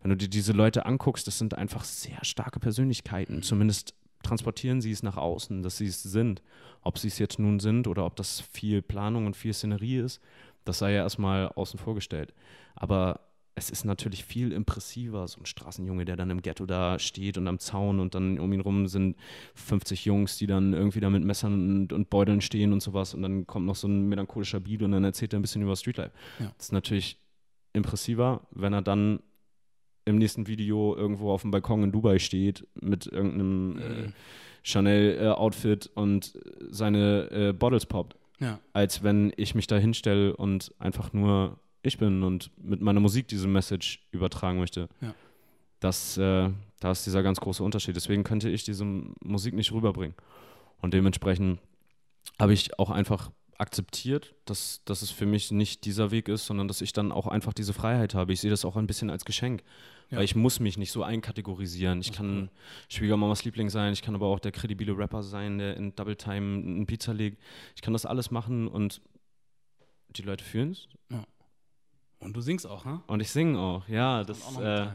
[0.00, 3.36] wenn du dir diese Leute anguckst, das sind einfach sehr starke Persönlichkeiten.
[3.36, 3.42] Mhm.
[3.42, 6.42] Zumindest transportieren sie es nach außen, dass sie es sind.
[6.82, 10.20] Ob sie es jetzt nun sind oder ob das viel Planung und viel Szenerie ist,
[10.64, 12.32] das sei ja erstmal außen vor gestellt.
[12.74, 13.20] Aber
[13.54, 17.46] es ist natürlich viel impressiver, so ein Straßenjunge, der dann im Ghetto da steht und
[17.48, 19.16] am Zaun und dann um ihn rum sind
[19.54, 23.22] 50 Jungs, die dann irgendwie da mit Messern und, und Beuteln stehen und sowas und
[23.22, 26.12] dann kommt noch so ein melancholischer Beat und dann erzählt er ein bisschen über Streetlife.
[26.38, 26.52] Ja.
[26.56, 27.18] Das ist natürlich
[27.74, 29.20] impressiver, wenn er dann
[30.04, 34.04] im nächsten Video irgendwo auf dem Balkon in Dubai steht mit irgendeinem äh, mhm.
[34.08, 34.12] äh,
[34.64, 36.38] Chanel-Outfit und
[36.70, 38.16] seine äh, Bottles poppt.
[38.40, 38.58] Ja.
[38.72, 43.28] Als wenn ich mich da hinstelle und einfach nur ich bin und mit meiner Musik
[43.28, 44.88] diese Message übertragen möchte.
[45.00, 45.14] Ja.
[45.80, 47.96] Das, äh, da ist dieser ganz große Unterschied.
[47.96, 50.14] Deswegen könnte ich diese Musik nicht rüberbringen.
[50.80, 51.60] Und dementsprechend
[52.38, 56.68] habe ich auch einfach akzeptiert, dass, dass es für mich nicht dieser Weg ist, sondern
[56.68, 58.32] dass ich dann auch einfach diese Freiheit habe.
[58.32, 59.62] Ich sehe das auch ein bisschen als Geschenk,
[60.10, 60.18] ja.
[60.18, 62.00] weil ich muss mich nicht so einkategorisieren.
[62.00, 62.50] Ich kann.
[62.88, 66.58] Schwiegermamas Liebling sein, ich kann aber auch der kredibile Rapper sein, der in Double Time
[66.58, 67.40] einen Pizza legt.
[67.76, 69.00] Ich kann das alles machen und
[70.10, 70.88] die Leute fühlen es.
[71.10, 71.24] Ja.
[72.22, 73.00] Und du singst auch, ne?
[73.06, 74.24] Und ich singe auch, ja.
[74.24, 74.94] Das, auch äh, da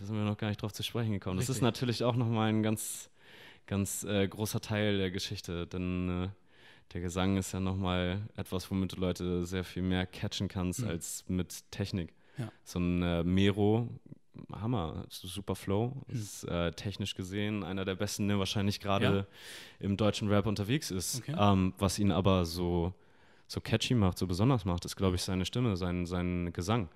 [0.00, 1.38] sind wir noch gar nicht drauf zu sprechen gekommen.
[1.38, 1.48] Richtig.
[1.48, 3.10] Das ist natürlich auch nochmal ein ganz,
[3.66, 6.28] ganz äh, großer Teil der Geschichte, denn äh,
[6.92, 10.88] der Gesang ist ja nochmal etwas, womit du Leute sehr viel mehr catchen kannst mhm.
[10.88, 12.12] als mit Technik.
[12.38, 12.50] Ja.
[12.64, 13.88] So ein äh, Mero,
[14.52, 16.14] Hammer, super Flow, mhm.
[16.14, 19.26] ist äh, technisch gesehen einer der besten, der wahrscheinlich gerade
[19.80, 19.86] ja.
[19.86, 21.18] im deutschen Rap unterwegs ist.
[21.18, 21.34] Okay.
[21.38, 22.92] Ähm, was ihn aber so,
[23.52, 26.88] so catchy macht, so besonders macht, ist, glaube ich, seine Stimme, sein, sein Gesang.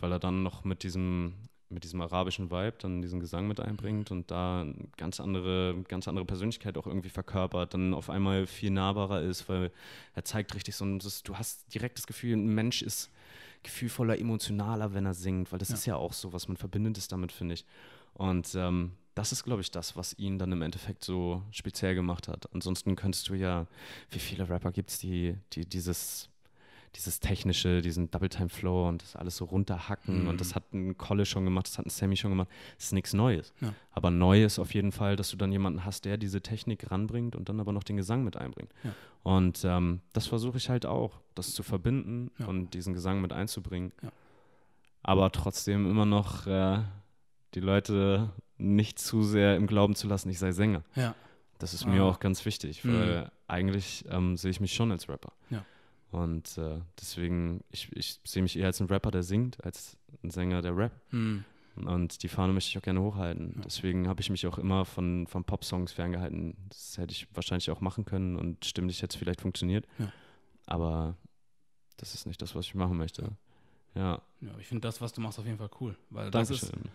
[0.00, 1.34] Weil er dann noch mit diesem
[1.72, 6.06] mit diesem arabischen Vibe dann diesen Gesang mit einbringt und da eine ganz andere, ganz
[6.06, 9.72] andere Persönlichkeit auch irgendwie verkörpert, dann auf einmal viel nahbarer ist, weil
[10.14, 13.10] er zeigt richtig so ein, das, du hast direkt das Gefühl, ein Mensch ist
[13.62, 15.74] gefühlvoller, emotionaler, wenn er singt, weil das ja.
[15.74, 17.64] ist ja auch so, was man verbindet ist damit, finde ich.
[18.12, 22.28] Und ähm, das ist, glaube ich, das, was ihn dann im Endeffekt so speziell gemacht
[22.28, 22.52] hat.
[22.54, 23.66] Ansonsten könntest du ja,
[24.10, 26.32] wie viele Rapper gibt es, die, die dieses
[26.96, 30.22] dieses technische, diesen Double-Time-Flow und das alles so runterhacken.
[30.22, 30.28] Mhm.
[30.28, 32.48] Und das hat ein Kolle schon gemacht, das hat ein Sammy schon gemacht.
[32.76, 33.52] Das ist nichts Neues.
[33.60, 33.72] Ja.
[33.92, 37.34] Aber neu ist auf jeden Fall, dass du dann jemanden hast, der diese Technik ranbringt
[37.34, 38.72] und dann aber noch den Gesang mit einbringt.
[38.84, 38.94] Ja.
[39.22, 42.46] Und ähm, das versuche ich halt auch, das zu verbinden ja.
[42.46, 43.92] und diesen Gesang mit einzubringen.
[45.02, 46.80] Aber trotzdem immer noch äh,
[47.54, 48.30] die Leute
[48.62, 50.82] nicht zu sehr im Glauben zu lassen, ich sei Sänger.
[51.58, 53.30] Das ist mir auch ganz wichtig, weil mhm.
[53.46, 55.32] eigentlich ähm, sehe ich mich schon als Rapper.
[55.50, 55.64] Ja.
[56.10, 60.30] Und äh, deswegen, ich, ich sehe mich eher als ein Rapper, der singt, als ein
[60.30, 60.92] Sänger, der Rap.
[61.10, 61.44] Hm.
[61.76, 63.54] Und die Fahne möchte ich auch gerne hochhalten.
[63.56, 63.62] Ja.
[63.64, 66.54] Deswegen habe ich mich auch immer von, von Pop-Songs ferngehalten.
[66.68, 69.86] Das hätte ich wahrscheinlich auch machen können und stimmlich hätte es vielleicht funktioniert.
[69.98, 70.12] Ja.
[70.66, 71.16] Aber
[71.96, 73.30] das ist nicht das, was ich machen möchte.
[73.94, 74.20] Ja.
[74.40, 75.96] Ja, ich finde das, was du machst, auf jeden Fall cool.
[76.10, 76.80] Weil das Dankeschön.
[76.80, 76.90] ist,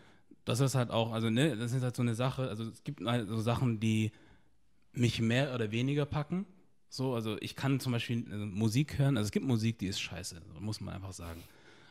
[0.47, 3.05] das ist halt auch, also ne, das ist halt so eine Sache, also es gibt
[3.05, 4.13] halt so Sachen, die
[4.93, 6.45] mich mehr oder weniger packen.
[6.89, 9.99] So, also ich kann zum Beispiel also Musik hören, also es gibt Musik, die ist
[9.99, 11.43] scheiße, muss man einfach sagen.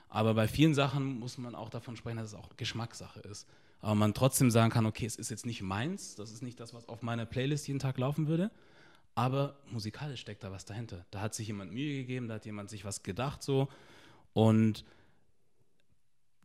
[0.09, 3.47] Aber bei vielen Sachen muss man auch davon sprechen, dass es auch Geschmackssache ist.
[3.81, 6.73] Aber man trotzdem sagen kann, okay, es ist jetzt nicht meins, das ist nicht das,
[6.73, 8.51] was auf meiner Playlist jeden Tag laufen würde,
[9.15, 11.05] aber musikalisch steckt da was dahinter.
[11.11, 13.69] Da hat sich jemand Mühe gegeben, da hat jemand sich was gedacht so
[14.33, 14.83] und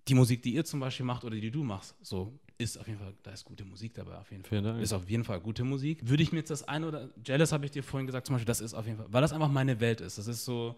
[0.08, 3.00] die Musik, die ihr zum Beispiel macht oder die du machst, so ist auf jeden
[3.00, 4.82] Fall, da ist gute Musik dabei auf jeden Fall.
[4.82, 6.08] Ist auf jeden Fall gute Musik.
[6.08, 8.46] Würde ich mir jetzt das eine oder Jealous habe ich dir vorhin gesagt, zum Beispiel,
[8.46, 10.18] das ist auf jeden Fall, weil das einfach meine Welt ist.
[10.18, 10.76] Das ist so,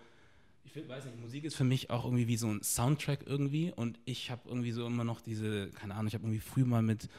[0.64, 4.00] ich weiß nicht, Musik ist für mich auch irgendwie wie so ein Soundtrack irgendwie und
[4.06, 7.10] ich habe irgendwie so immer noch diese, keine Ahnung, ich habe irgendwie früh mal mit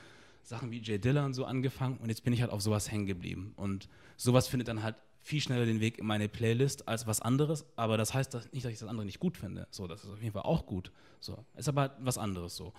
[0.43, 3.07] Sachen wie Jay Dilla und so angefangen und jetzt bin ich halt auf sowas hängen
[3.07, 7.23] geblieben und sowas findet dann halt viel schneller den Weg in meine Playlist als was
[7.23, 9.67] anderes, aber das heißt nicht, dass ich das andere nicht gut finde.
[9.71, 10.93] So, das ist auf jeden Fall auch gut.
[11.19, 12.75] So, ist aber was anderes so.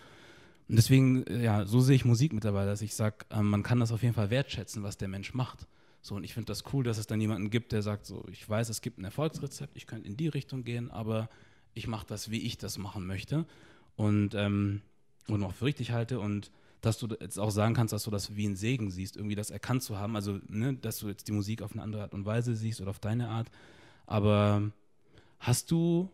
[0.68, 3.80] Und deswegen, äh, ja, so sehe ich Musik mittlerweile, dass ich sage, äh, man kann
[3.80, 5.68] das auf jeden Fall wertschätzen, was der Mensch macht.
[6.02, 8.48] So, und ich finde das cool, dass es dann jemanden gibt, der sagt, so, ich
[8.48, 11.30] weiß, es gibt ein Erfolgsrezept, ich könnte in die Richtung gehen, aber
[11.74, 13.46] ich mache das, wie ich das machen möchte.
[13.96, 14.82] Und, ähm,
[15.28, 16.52] und auch für richtig halte und
[16.86, 19.50] dass du jetzt auch sagen kannst, dass du das wie ein Segen siehst, irgendwie das
[19.50, 20.16] erkannt zu haben.
[20.16, 22.92] Also, ne, dass du jetzt die Musik auf eine andere Art und Weise siehst oder
[22.92, 23.50] auf deine Art.
[24.06, 24.72] Aber
[25.40, 26.10] hast du,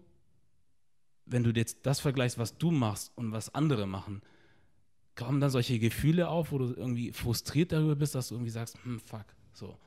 [1.26, 4.22] wenn du jetzt das vergleichst, was du machst und was andere machen,
[5.16, 8.78] kommen dann solche Gefühle auf, wo du irgendwie frustriert darüber bist, dass du irgendwie sagst,
[8.84, 9.78] hm, fuck, so.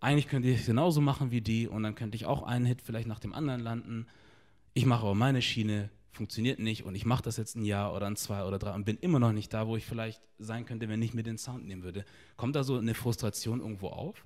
[0.00, 3.08] Eigentlich könnte ich genauso machen wie die und dann könnte ich auch einen Hit vielleicht
[3.08, 4.06] nach dem anderen landen.
[4.74, 8.06] Ich mache aber meine Schiene, funktioniert nicht und ich mache das jetzt ein Jahr oder
[8.06, 10.88] ein zwei oder drei und bin immer noch nicht da, wo ich vielleicht sein könnte,
[10.88, 12.04] wenn ich mir den Sound nehmen würde.
[12.36, 14.24] Kommt da so eine Frustration irgendwo auf?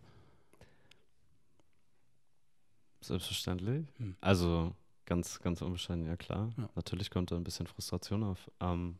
[3.02, 3.86] Selbstverständlich.
[3.98, 4.16] Hm.
[4.20, 4.74] Also
[5.06, 6.50] ganz, ganz unbescheiden, ja klar.
[6.56, 6.68] Ja.
[6.74, 8.50] Natürlich kommt da ein bisschen Frustration auf.
[8.60, 8.96] Ähm,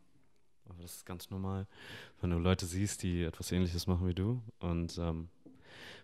[0.68, 1.66] aber das ist ganz normal,
[2.20, 5.28] wenn du Leute siehst, die etwas Ähnliches machen wie du und ähm,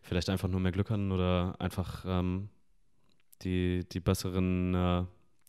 [0.03, 2.49] vielleicht einfach nur mehr Glück haben oder einfach ähm,
[3.43, 5.05] die, die besseren äh,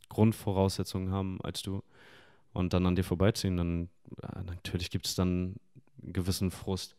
[0.10, 1.84] Grundvoraussetzungen haben als du
[2.54, 3.90] und dann an dir vorbeiziehen, dann
[4.22, 5.56] äh, natürlich gibt es dann
[6.02, 6.96] einen gewissen Frust.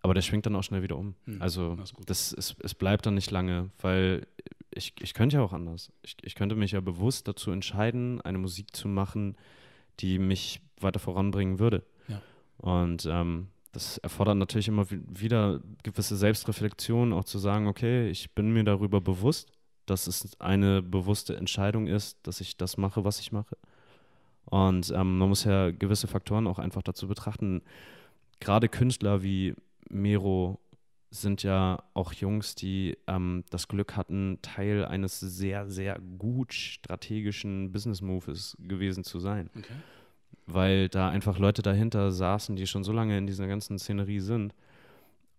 [0.00, 1.14] Aber der schwingt dann auch schnell wieder um.
[1.24, 4.26] Hm, also das ist, es bleibt dann nicht lange, weil
[4.70, 5.90] ich, ich könnte ja auch anders.
[6.02, 9.36] Ich, ich könnte mich ja bewusst dazu entscheiden, eine Musik zu machen,
[10.00, 11.82] die mich weiter voranbringen würde.
[12.06, 12.22] Ja.
[12.58, 18.52] Und ähm, das erfordert natürlich immer wieder gewisse Selbstreflexion, auch zu sagen, okay, ich bin
[18.52, 19.50] mir darüber bewusst,
[19.90, 23.56] dass es eine bewusste Entscheidung ist, dass ich das mache, was ich mache.
[24.44, 27.62] Und ähm, man muss ja gewisse Faktoren auch einfach dazu betrachten.
[28.40, 29.54] Gerade Künstler wie
[29.90, 30.58] Mero
[31.10, 37.72] sind ja auch Jungs, die ähm, das Glück hatten, Teil eines sehr, sehr gut strategischen
[37.72, 39.50] Business Moves gewesen zu sein.
[39.56, 39.72] Okay.
[40.46, 44.54] Weil da einfach Leute dahinter saßen, die schon so lange in dieser ganzen Szenerie sind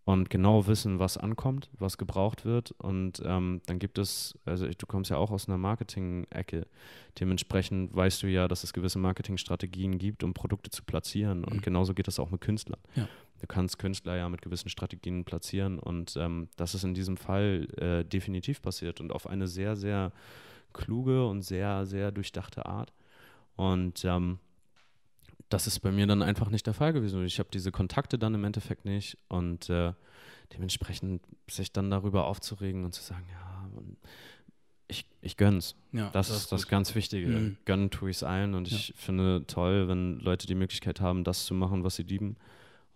[0.10, 2.72] und genau wissen, was ankommt, was gebraucht wird.
[2.80, 6.66] Und ähm, dann gibt es, also du kommst ja auch aus einer Marketing-Ecke.
[7.20, 11.44] Dementsprechend weißt du ja, dass es gewisse Marketingstrategien gibt, um Produkte zu platzieren.
[11.44, 11.62] Und mhm.
[11.62, 12.80] genauso geht das auch mit Künstlern.
[12.96, 13.08] Ja.
[13.40, 15.78] Du kannst Künstler ja mit gewissen Strategien platzieren.
[15.78, 20.12] Und ähm, das ist in diesem Fall äh, definitiv passiert und auf eine sehr, sehr
[20.74, 22.94] kluge und sehr, sehr durchdachte Art.
[23.56, 24.40] Und ähm,
[25.50, 27.26] das ist bei mir dann einfach nicht der Fall gewesen.
[27.26, 29.94] Ich habe diese Kontakte dann im Endeffekt nicht und äh,
[30.54, 33.70] dementsprechend sich dann darüber aufzuregen und zu sagen, ja,
[34.88, 35.76] ich, ich gönn's.
[35.92, 37.28] Ja, das, das ist das ganz Wichtige.
[37.28, 37.58] Mhm.
[37.66, 38.78] Gönnen tue ich es allen und ja.
[38.78, 42.38] ich finde toll, wenn Leute die Möglichkeit haben, das zu machen, was sie lieben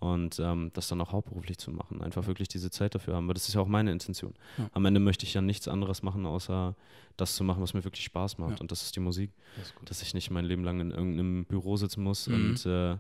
[0.04, 2.01] und ähm, das dann auch hauptberuflich zu machen.
[2.01, 4.34] Einfach wirklich diese Zeit dafür haben, weil das ist ja auch meine Intention.
[4.58, 4.70] Ja.
[4.74, 6.76] Am Ende möchte ich ja nichts anderes machen, außer
[7.16, 8.56] das zu machen, was mir wirklich Spaß macht.
[8.56, 8.58] Ja.
[8.60, 9.32] Und das ist die Musik.
[9.56, 12.34] Das dass ich nicht mein Leben lang in irgendeinem Büro sitzen muss mhm.
[12.34, 12.97] und äh,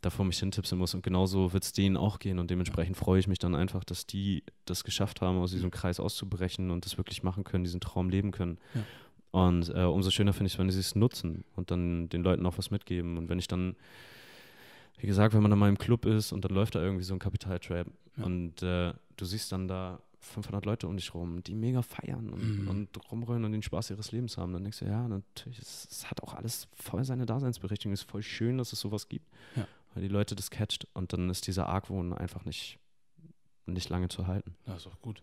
[0.00, 0.94] davor mich hintipsen muss.
[0.94, 2.38] Und genauso wird es denen auch gehen.
[2.38, 3.04] Und dementsprechend ja.
[3.04, 6.86] freue ich mich dann einfach, dass die das geschafft haben, aus diesem Kreis auszubrechen und
[6.86, 8.56] das wirklich machen können, diesen Traum leben können.
[9.32, 12.46] Und äh, umso schöner finde ich es, wenn sie es nutzen und dann den Leuten
[12.46, 13.18] auch was mitgeben.
[13.18, 13.76] Und wenn ich dann
[14.98, 17.14] wie gesagt, wenn man dann mal im Club ist und dann läuft da irgendwie so
[17.14, 17.86] ein Kapitaltrap
[18.16, 18.24] ja.
[18.24, 22.62] und äh, du siehst dann da 500 Leute um dich rum, die mega feiern und,
[22.62, 22.68] mhm.
[22.68, 26.10] und rumrollen und den Spaß ihres Lebens haben, dann denkst du, ja, natürlich, es, es
[26.10, 27.92] hat auch alles voll seine Daseinsberechtigung.
[27.92, 29.66] Es ist voll schön, dass es sowas gibt, ja.
[29.94, 32.78] weil die Leute das catcht und dann ist dieser Argwohn einfach nicht,
[33.66, 34.56] nicht lange zu halten.
[34.66, 35.22] Ja, ist auch gut.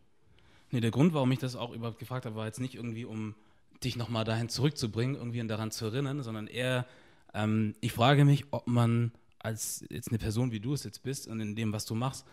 [0.71, 3.35] Nee, der Grund, warum ich das auch überhaupt gefragt habe, war jetzt nicht irgendwie, um
[3.83, 6.85] dich nochmal dahin zurückzubringen, irgendwie daran zu erinnern, sondern eher,
[7.33, 9.11] ähm, ich frage mich, ob man
[9.45, 12.25] als jetzt eine Person, wie du es jetzt bist und in dem, was du machst,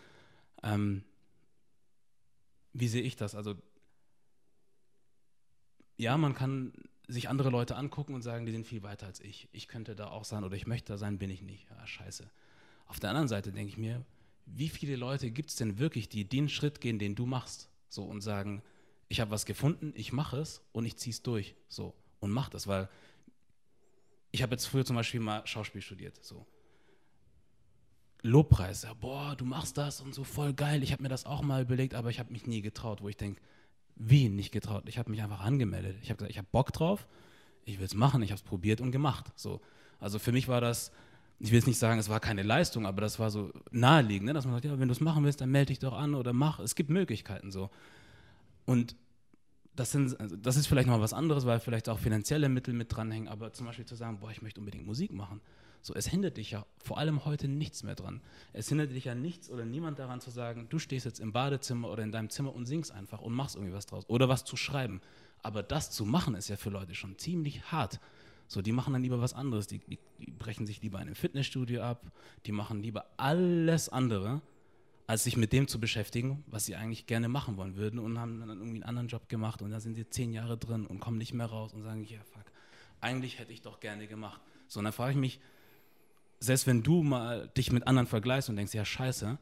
[0.63, 1.03] ähm,
[2.73, 3.35] wie sehe ich das?
[3.35, 3.55] Also,
[5.95, 6.73] ja, man kann
[7.07, 9.47] sich andere Leute angucken und sagen, die sind viel weiter als ich.
[9.51, 11.69] Ich könnte da auch sein oder ich möchte da sein, bin ich nicht.
[11.69, 12.29] Ja, scheiße.
[12.87, 14.03] Auf der anderen Seite denke ich mir,
[14.47, 18.03] wie viele Leute gibt es denn wirklich, die den Schritt gehen, den du machst, so
[18.03, 18.63] und sagen,
[19.07, 22.49] ich habe was gefunden, ich mache es und ich ziehe es durch, so und mach
[22.49, 22.89] das, weil
[24.31, 26.47] ich habe jetzt früher zum Beispiel mal Schauspiel studiert, so
[28.23, 28.83] Lobpreis.
[28.83, 30.81] Ja, boah, du machst das und so voll geil.
[30.81, 33.17] Ich habe mir das auch mal überlegt, aber ich habe mich nie getraut, wo ich
[33.17, 33.41] denke,
[33.95, 34.83] wie nicht getraut?
[34.87, 35.97] Ich habe mich einfach angemeldet.
[36.01, 37.05] Ich habe gesagt, ich habe Bock drauf,
[37.65, 39.31] ich will es machen, ich habe es probiert und gemacht.
[39.35, 39.61] So.
[39.99, 40.91] Also für mich war das,
[41.39, 44.33] ich will jetzt nicht sagen, es war keine Leistung, aber das war so naheliegend, ne?
[44.33, 46.31] dass man sagt, ja, wenn du es machen willst, dann melde dich doch an oder
[46.31, 46.59] mach.
[46.59, 47.69] Es gibt Möglichkeiten so.
[48.65, 48.95] Und
[49.75, 52.95] das, sind, also das ist vielleicht noch was anderes, weil vielleicht auch finanzielle Mittel mit
[52.95, 55.41] dranhängen, aber zum Beispiel zu sagen, boah, ich möchte unbedingt Musik machen
[55.83, 58.21] so, es hindert dich ja vor allem heute nichts mehr dran.
[58.53, 61.89] Es hindert dich ja nichts oder niemand daran zu sagen, du stehst jetzt im Badezimmer
[61.89, 64.55] oder in deinem Zimmer und singst einfach und machst irgendwie was draus oder was zu
[64.55, 65.01] schreiben.
[65.41, 67.99] Aber das zu machen ist ja für Leute schon ziemlich hart.
[68.47, 69.67] So, die machen dann lieber was anderes.
[69.67, 72.11] Die, die, die brechen sich lieber in einem Fitnessstudio ab.
[72.45, 74.41] Die machen lieber alles andere,
[75.05, 78.39] als sich mit dem zu beschäftigen, was sie eigentlich gerne machen wollen würden und haben
[78.39, 81.17] dann irgendwie einen anderen Job gemacht und da sind sie zehn Jahre drin und kommen
[81.17, 82.45] nicht mehr raus und sagen, ja, fuck,
[83.01, 84.39] eigentlich hätte ich doch gerne gemacht.
[84.69, 85.41] So, und dann frage ich mich,
[86.43, 89.37] selbst wenn du mal dich mit anderen vergleichst und denkst, ja, scheiße,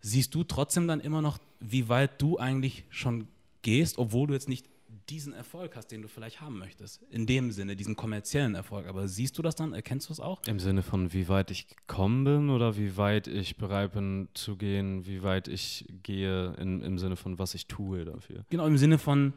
[0.00, 3.26] siehst du trotzdem dann immer noch, wie weit du eigentlich schon
[3.62, 4.66] gehst, obwohl du jetzt nicht
[5.10, 7.02] diesen Erfolg hast, den du vielleicht haben möchtest.
[7.10, 8.86] In dem Sinne, diesen kommerziellen Erfolg.
[8.86, 9.72] Aber siehst du das dann?
[9.72, 10.40] Erkennst du es auch?
[10.46, 14.56] Im Sinne von, wie weit ich gekommen bin oder wie weit ich bereit bin zu
[14.56, 18.44] gehen, wie weit ich gehe in, im Sinne von, was ich tue dafür.
[18.50, 19.32] Genau, im Sinne von,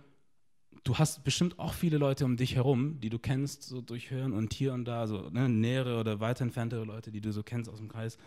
[0.83, 4.33] du hast bestimmt auch viele Leute um dich herum, die du kennst, so durch Hören
[4.33, 7.69] und hier und da, so ne, nähere oder weit entferntere Leute, die du so kennst
[7.69, 8.17] aus dem Kreis,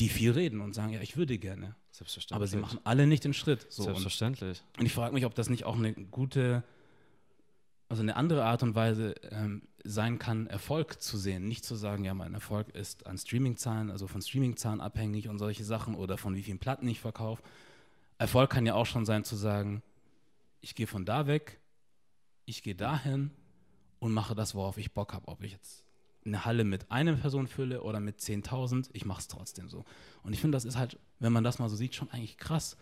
[0.00, 1.76] die viel reden und sagen, ja, ich würde gerne.
[1.90, 2.36] Selbstverständlich.
[2.36, 3.66] Aber sie machen alle nicht den Schritt.
[3.70, 3.84] So.
[3.84, 4.62] Selbstverständlich.
[4.74, 6.64] Und, und ich frage mich, ob das nicht auch eine gute,
[7.88, 11.46] also eine andere Art und Weise ähm, sein kann, Erfolg zu sehen.
[11.46, 15.62] Nicht zu sagen, ja, mein Erfolg ist an Streamingzahlen, also von Streamingzahlen abhängig und solche
[15.62, 17.42] Sachen oder von wie vielen Platten ich verkaufe.
[18.18, 19.82] Erfolg kann ja auch schon sein zu sagen,
[20.64, 21.60] ich gehe von da weg,
[22.46, 23.30] ich gehe dahin
[23.98, 25.28] und mache das, worauf ich Bock habe.
[25.28, 25.84] Ob ich jetzt
[26.24, 29.84] eine Halle mit einer Person fülle oder mit 10.000, ich mache es trotzdem so.
[30.22, 32.78] Und ich finde, das ist halt, wenn man das mal so sieht, schon eigentlich krass.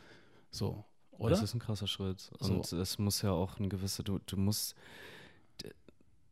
[0.52, 1.30] So, oder?
[1.30, 2.30] Das ist ein krasser Schritt.
[2.38, 2.78] Und so.
[2.78, 4.76] es muss ja auch eine gewisse, du, du musst,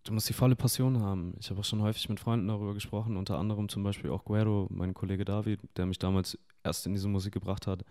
[0.04, 1.34] du musst die volle Passion haben.
[1.40, 4.68] Ich habe auch schon häufig mit Freunden darüber gesprochen, unter anderem zum Beispiel auch Guero,
[4.70, 7.84] mein Kollege David, der mich damals erst in diese Musik gebracht hat.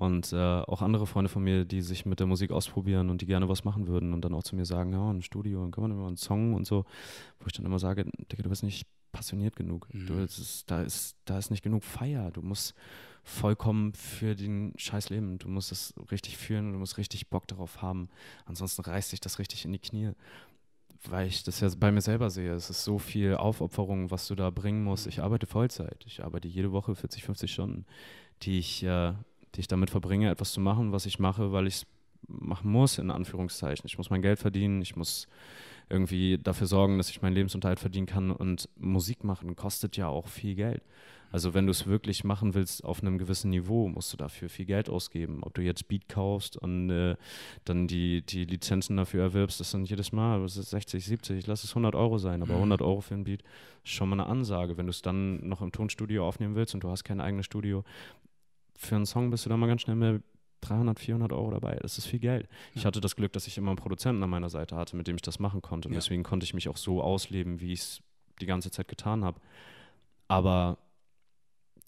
[0.00, 3.26] Und äh, auch andere Freunde von mir, die sich mit der Musik ausprobieren und die
[3.26, 5.82] gerne was machen würden und dann auch zu mir sagen, ja, ein Studio, dann kann
[5.82, 6.86] man immer einen Song und so,
[7.38, 9.92] wo ich dann immer sage, Digga, du bist nicht passioniert genug.
[9.92, 10.06] Mhm.
[10.06, 12.30] Du, ist, da, ist, da ist nicht genug Feier.
[12.30, 12.74] Du musst
[13.24, 15.38] vollkommen für den Scheiß leben.
[15.38, 18.08] Du musst es richtig fühlen und du musst richtig Bock darauf haben.
[18.46, 20.12] Ansonsten reißt sich das richtig in die Knie.
[21.04, 22.54] Weil ich das ja bei mir selber sehe.
[22.54, 25.06] Es ist so viel Aufopferung, was du da bringen musst.
[25.06, 26.04] Ich arbeite Vollzeit.
[26.06, 27.84] Ich arbeite jede Woche 40, 50 Stunden,
[28.42, 29.12] die ich, äh,
[29.54, 31.86] die ich damit verbringe, etwas zu machen, was ich mache, weil ich es
[32.28, 33.86] machen muss, in Anführungszeichen.
[33.86, 35.26] Ich muss mein Geld verdienen, ich muss
[35.88, 38.30] irgendwie dafür sorgen, dass ich meinen Lebensunterhalt verdienen kann.
[38.30, 40.82] Und Musik machen kostet ja auch viel Geld.
[41.32, 44.64] Also wenn du es wirklich machen willst auf einem gewissen Niveau, musst du dafür viel
[44.64, 45.40] Geld ausgeben.
[45.42, 47.16] Ob du jetzt Beat kaufst und äh,
[47.64, 51.62] dann die, die Lizenzen dafür erwirbst, das sind jedes Mal das ist 60, 70, lass
[51.62, 52.86] es 100 Euro sein, aber 100 mhm.
[52.86, 53.42] Euro für ein Beat
[53.84, 54.76] ist schon mal eine Ansage.
[54.76, 57.84] Wenn du es dann noch im Tonstudio aufnehmen willst und du hast kein eigenes Studio,
[58.80, 60.20] für einen Song bist du da mal ganz schnell mehr
[60.62, 61.78] 300, 400 Euro dabei.
[61.82, 62.44] Das ist viel Geld.
[62.44, 62.48] Ja.
[62.74, 65.16] Ich hatte das Glück, dass ich immer einen Produzenten an meiner Seite hatte, mit dem
[65.16, 65.88] ich das machen konnte.
[65.88, 65.98] Und ja.
[65.98, 68.02] deswegen konnte ich mich auch so ausleben, wie ich es
[68.40, 69.38] die ganze Zeit getan habe.
[70.28, 70.78] Aber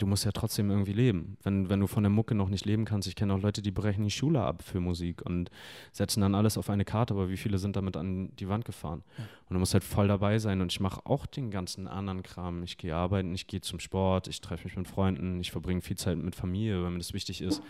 [0.02, 1.36] du musst ja trotzdem irgendwie leben.
[1.44, 3.70] Wenn, wenn du von der Mucke noch nicht leben kannst, ich kenne auch Leute, die
[3.70, 5.48] brechen die Schule ab für Musik und
[5.92, 9.04] setzen dann alles auf eine Karte, aber wie viele sind damit an die Wand gefahren?
[9.16, 9.24] Ja.
[9.48, 12.64] Und du musst halt voll dabei sein und ich mache auch den ganzen anderen Kram.
[12.64, 15.96] Ich gehe arbeiten, ich gehe zum Sport, ich treffe mich mit Freunden, ich verbringe viel
[15.96, 17.62] Zeit mit Familie, weil mir das wichtig ist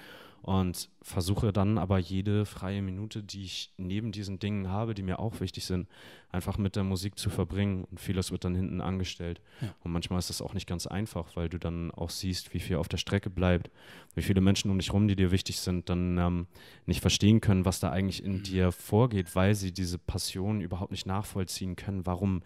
[0.43, 5.21] und versuche dann aber jede freie Minute, die ich neben diesen Dingen habe, die mir
[5.21, 5.89] auch wichtig sind,
[6.31, 9.41] einfach mit der Musik zu verbringen und vieles wird dann hinten angestellt.
[9.61, 9.73] Ja.
[9.85, 12.77] Und manchmal ist das auch nicht ganz einfach, weil du dann auch siehst, wie viel
[12.77, 13.71] auf der Strecke bleibt,
[14.15, 16.47] wie viele Menschen um dich rum, die dir wichtig sind, dann ähm,
[16.87, 18.43] nicht verstehen können, was da eigentlich in mhm.
[18.43, 22.43] dir vorgeht, weil sie diese Passion überhaupt nicht nachvollziehen können, warum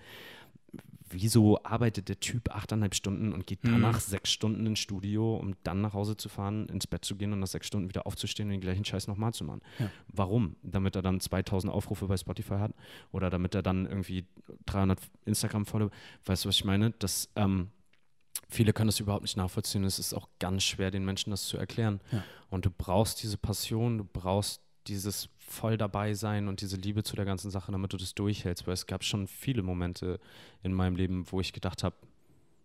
[1.08, 4.00] wieso arbeitet der Typ achteinhalb Stunden und geht danach mhm.
[4.00, 7.40] sechs Stunden ins Studio, um dann nach Hause zu fahren, ins Bett zu gehen und
[7.40, 9.60] nach sechs Stunden wieder aufzustehen und den gleichen Scheiß nochmal zu machen?
[9.78, 9.90] Ja.
[10.08, 10.56] Warum?
[10.62, 12.72] Damit er dann 2000 Aufrufe bei Spotify hat
[13.12, 14.26] oder damit er dann irgendwie
[14.66, 15.90] 300 Instagram-Follower,
[16.24, 16.90] weißt du, was ich meine?
[16.98, 17.70] Das, ähm,
[18.48, 19.84] viele können das überhaupt nicht nachvollziehen.
[19.84, 22.00] Es ist auch ganz schwer, den Menschen das zu erklären.
[22.10, 22.24] Ja.
[22.48, 27.16] Und du brauchst diese Passion, du brauchst dieses voll dabei sein und diese Liebe zu
[27.16, 28.66] der ganzen Sache, damit du das durchhältst.
[28.66, 30.18] Weil es gab schon viele Momente
[30.62, 31.96] in meinem Leben, wo ich gedacht habe,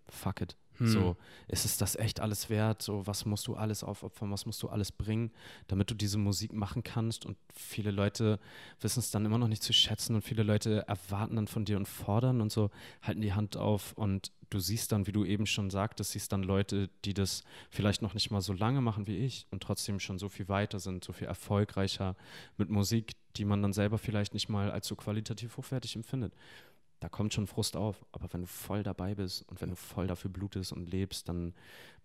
[0.08, 0.56] fuck it.
[0.82, 0.88] Hm.
[0.88, 1.16] So,
[1.48, 2.82] ist es das echt alles wert?
[2.82, 4.32] So, was musst du alles aufopfern?
[4.32, 5.32] Was musst du alles bringen,
[5.68, 7.26] damit du diese Musik machen kannst?
[7.26, 8.40] Und viele Leute
[8.80, 11.78] wissen es dann immer noch nicht zu schätzen und viele Leute erwarten dann von dir
[11.78, 12.72] und fordern und so,
[13.04, 16.42] halten die Hand auf und du siehst dann, wie du eben schon sagtest, siehst dann
[16.42, 20.18] Leute, die das vielleicht noch nicht mal so lange machen wie ich und trotzdem schon
[20.18, 22.16] so viel weiter sind, so viel erfolgreicher
[22.58, 26.34] mit Musik, die man dann selber vielleicht nicht mal als so qualitativ hochwertig empfindet
[27.02, 28.06] da kommt schon Frust auf.
[28.14, 31.54] Aber wenn du voll dabei bist und wenn du voll dafür blutest und lebst, dann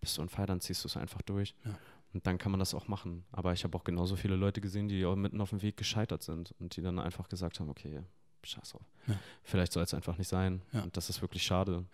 [0.01, 1.55] bist du on fire, dann ziehst du es einfach durch.
[1.63, 1.77] Ja.
[2.13, 3.23] Und dann kann man das auch machen.
[3.31, 6.53] Aber ich habe auch genauso viele Leute gesehen, die mitten auf dem Weg gescheitert sind
[6.59, 8.01] und die dann einfach gesagt haben, okay,
[8.43, 8.85] scheiß drauf.
[9.07, 9.15] Ja.
[9.43, 10.61] Vielleicht soll es einfach nicht sein.
[10.73, 10.81] Ja.
[10.81, 11.85] Und das ist wirklich schade.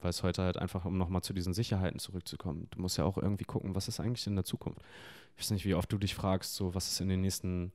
[0.00, 3.16] Weil es heute halt einfach, um nochmal zu diesen Sicherheiten zurückzukommen, du musst ja auch
[3.16, 4.80] irgendwie gucken, was ist eigentlich in der Zukunft.
[5.36, 7.72] Ich weiß nicht, wie oft du dich fragst, so was ist in den nächsten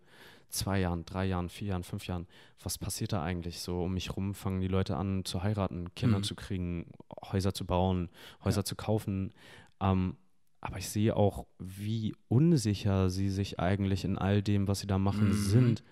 [0.50, 2.28] zwei Jahren, drei Jahren, vier Jahren, fünf Jahren,
[2.62, 3.60] was passiert da eigentlich?
[3.60, 6.24] So um mich rum fangen die Leute an zu heiraten, Kinder mhm.
[6.24, 6.91] zu kriegen,
[7.32, 8.10] Häuser zu bauen,
[8.43, 8.66] Häuser ja.
[8.66, 9.34] zu kaufen.
[9.82, 10.18] Ähm,
[10.62, 14.98] aber ich sehe auch, wie unsicher sie sich eigentlich in all dem, was sie da
[14.98, 15.34] machen, mhm.
[15.34, 15.84] sind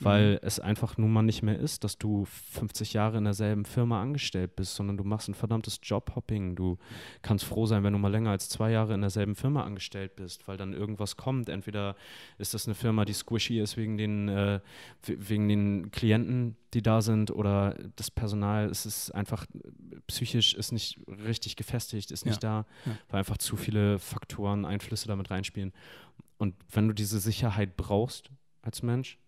[0.00, 0.38] weil mhm.
[0.42, 4.56] es einfach nun mal nicht mehr ist, dass du 50 Jahre in derselben Firma angestellt
[4.56, 6.54] bist, sondern du machst ein verdammtes Jobhopping.
[6.54, 6.78] Du
[7.22, 10.46] kannst froh sein, wenn du mal länger als zwei Jahre in derselben Firma angestellt bist,
[10.48, 11.48] weil dann irgendwas kommt.
[11.48, 11.96] Entweder
[12.38, 14.60] ist das eine Firma, die squishy ist wegen den, äh,
[15.06, 19.46] wegen den Klienten, die da sind, oder das Personal es ist einfach
[20.06, 22.64] psychisch ist nicht richtig gefestigt, ist nicht ja.
[22.84, 22.98] da, ja.
[23.08, 25.72] weil einfach zu viele Faktoren, Einflüsse damit reinspielen.
[26.38, 28.30] Und wenn du diese Sicherheit brauchst
[28.62, 29.18] als Mensch,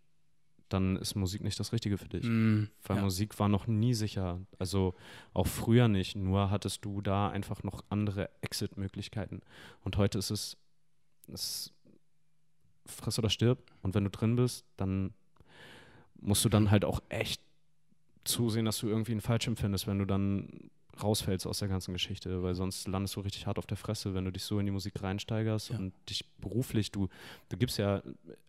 [0.68, 2.24] dann ist Musik nicht das Richtige für dich.
[2.24, 3.02] Mm, Weil ja.
[3.02, 4.40] Musik war noch nie sicher.
[4.58, 4.94] Also
[5.34, 6.16] auch früher nicht.
[6.16, 9.40] Nur hattest du da einfach noch andere Exit-Möglichkeiten.
[9.82, 10.56] Und heute ist es,
[11.32, 11.72] es
[12.86, 13.58] friss oder stirb.
[13.82, 15.14] Und wenn du drin bist, dann
[16.20, 17.40] musst du dann halt auch echt
[18.24, 20.70] zusehen, dass du irgendwie einen Fallschirm findest, wenn du dann
[21.02, 24.24] rausfällst aus der ganzen Geschichte, weil sonst landest du richtig hart auf der Fresse, wenn
[24.24, 25.78] du dich so in die Musik reinsteigerst ja.
[25.78, 27.08] und dich beruflich, du,
[27.48, 28.02] du gibst ja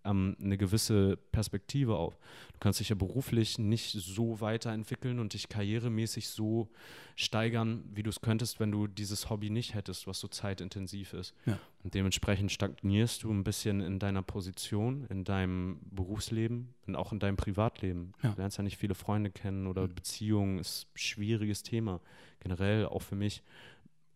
[0.04, 2.18] ähm, eine gewisse Perspektive auf.
[2.54, 6.70] Du kannst dich ja beruflich nicht so weiterentwickeln und dich karrieremäßig so
[7.16, 11.34] steigern, wie du es könntest, wenn du dieses Hobby nicht hättest, was so zeitintensiv ist.
[11.46, 11.60] Ja.
[11.84, 17.20] Und dementsprechend stagnierst du ein bisschen in deiner Position, in deinem Berufsleben und auch in
[17.20, 18.14] deinem Privatleben.
[18.22, 18.32] Ja.
[18.32, 19.96] Du lernst ja nicht viele Freunde kennen oder mhm.
[19.96, 22.02] Beziehungen ist ein schwieriges Thema.
[22.42, 23.44] Generell auch für mich.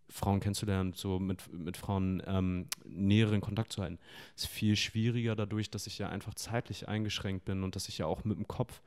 [0.09, 3.97] Frauen kennenzulernen, so mit, mit Frauen ähm, näheren Kontakt zu halten.
[4.35, 8.05] Ist viel schwieriger dadurch, dass ich ja einfach zeitlich eingeschränkt bin und dass ich ja
[8.05, 8.81] auch mit dem Kopf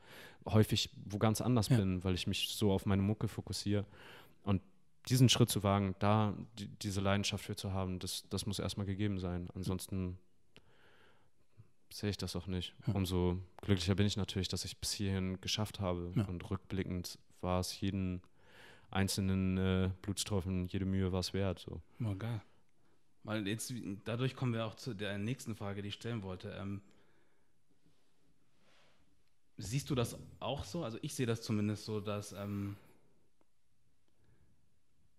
[0.45, 1.77] häufig wo ganz anders ja.
[1.77, 3.85] bin, weil ich mich so auf meine Mucke fokussiere.
[4.43, 4.61] Und
[5.07, 8.85] diesen Schritt zu wagen, da die, diese Leidenschaft für zu haben, das, das muss erstmal
[8.85, 9.49] gegeben sein.
[9.55, 10.17] Ansonsten
[11.89, 12.73] sehe ich das auch nicht.
[12.85, 12.93] Ja.
[12.93, 16.11] Umso glücklicher bin ich natürlich, dass ich bis hierhin geschafft habe.
[16.15, 16.25] Ja.
[16.25, 18.21] Und rückblickend war es jeden
[18.89, 21.59] einzelnen äh, Blutstropfen, jede Mühe war es wert.
[21.59, 21.81] So.
[22.03, 22.41] Oh, geil.
[23.23, 23.73] Weil jetzt,
[24.05, 26.49] dadurch kommen wir auch zu der nächsten Frage, die ich stellen wollte.
[26.51, 26.81] Ähm,
[29.57, 30.83] siehst du das auch so?
[30.83, 32.77] Also ich sehe das zumindest so, dass ähm,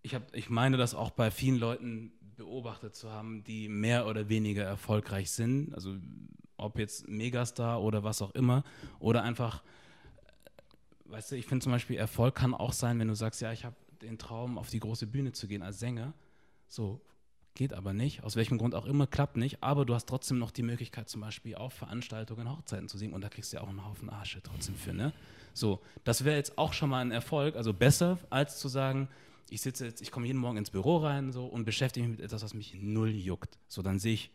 [0.01, 4.29] ich, hab, ich meine das auch bei vielen Leuten beobachtet zu haben, die mehr oder
[4.29, 5.73] weniger erfolgreich sind.
[5.73, 5.95] Also
[6.57, 8.63] ob jetzt Megastar oder was auch immer.
[8.99, 9.61] Oder einfach,
[10.25, 13.51] äh, weißt du, ich finde zum Beispiel, Erfolg kann auch sein, wenn du sagst, ja,
[13.51, 16.13] ich habe den Traum, auf die große Bühne zu gehen als Sänger.
[16.67, 17.01] So,
[17.55, 20.51] geht aber nicht, aus welchem Grund auch immer, klappt nicht, aber du hast trotzdem noch
[20.51, 23.67] die Möglichkeit, zum Beispiel auf Veranstaltungen, Hochzeiten zu singen und da kriegst du ja auch
[23.67, 25.11] einen Haufen Arsche trotzdem für, ne?
[25.53, 29.09] So, das wäre jetzt auch schon mal ein Erfolg, also besser, als zu sagen,
[29.51, 32.25] ich sitze jetzt, ich komme jeden Morgen ins Büro rein so und beschäftige mich mit
[32.25, 33.57] etwas, was mich null juckt.
[33.67, 34.31] So, dann sehe ich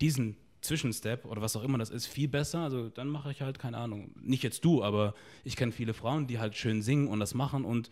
[0.00, 2.60] diesen Zwischenstep oder was auch immer das ist, viel besser.
[2.60, 6.26] Also dann mache ich halt, keine Ahnung, nicht jetzt du, aber ich kenne viele Frauen,
[6.26, 7.90] die halt schön singen und das machen und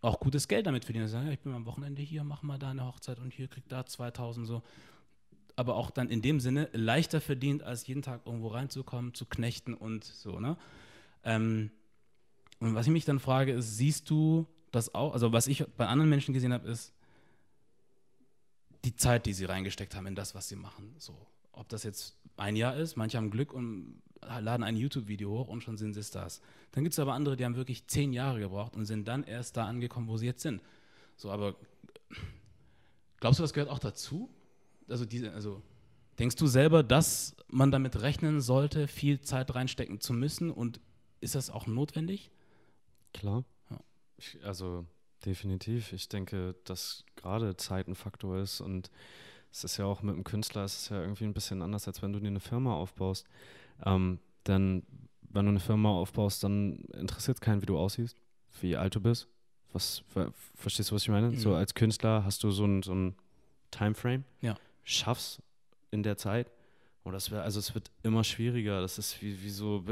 [0.00, 1.08] auch gutes Geld damit verdienen.
[1.08, 3.84] Sagen, ich bin am Wochenende hier, mach mal da eine Hochzeit und hier krieg da
[3.84, 4.62] 2000 so.
[5.56, 9.74] Aber auch dann in dem Sinne leichter verdient, als jeden Tag irgendwo reinzukommen, zu knechten
[9.74, 10.56] und so, ne?
[11.22, 11.70] Ähm,
[12.60, 15.86] und was ich mich dann frage, ist, siehst du das auch, also was ich bei
[15.86, 16.92] anderen Menschen gesehen habe, ist
[18.84, 20.94] die Zeit, die sie reingesteckt haben in das, was sie machen.
[20.98, 21.16] So,
[21.52, 25.62] ob das jetzt ein Jahr ist, manche haben Glück und laden ein YouTube-Video hoch und
[25.62, 26.40] schon sind sie Stars.
[26.72, 29.56] Dann gibt es aber andere, die haben wirklich zehn Jahre gebraucht und sind dann erst
[29.56, 30.62] da angekommen, wo sie jetzt sind.
[31.16, 31.56] So, aber
[33.20, 34.30] glaubst du, das gehört auch dazu?
[34.88, 35.62] Also, diese, also
[36.18, 40.80] denkst du selber, dass man damit rechnen sollte, viel Zeit reinstecken zu müssen und
[41.20, 42.30] ist das auch notwendig?
[43.12, 43.44] Klar.
[44.42, 44.86] Also
[45.24, 45.92] definitiv.
[45.92, 48.90] Ich denke, dass gerade Zeit ein Faktor ist und
[49.50, 52.02] es ist ja auch mit einem Künstler, es ist ja irgendwie ein bisschen anders, als
[52.02, 53.26] wenn du dir eine Firma aufbaust.
[53.84, 54.82] Ähm, denn
[55.22, 58.16] wenn du eine Firma aufbaust, dann interessiert es keinen, wie du aussiehst,
[58.60, 59.28] wie alt du bist.
[59.72, 60.02] Was,
[60.54, 61.30] verstehst du, was ich meine?
[61.30, 61.36] Mhm.
[61.36, 63.16] So als Künstler hast du so ein, so ein
[63.70, 64.56] Timeframe, ja.
[64.84, 65.42] schaffst
[65.90, 66.50] in der Zeit
[67.04, 68.80] und das wäre, also es wird immer schwieriger.
[68.80, 69.84] Das ist wie, wie so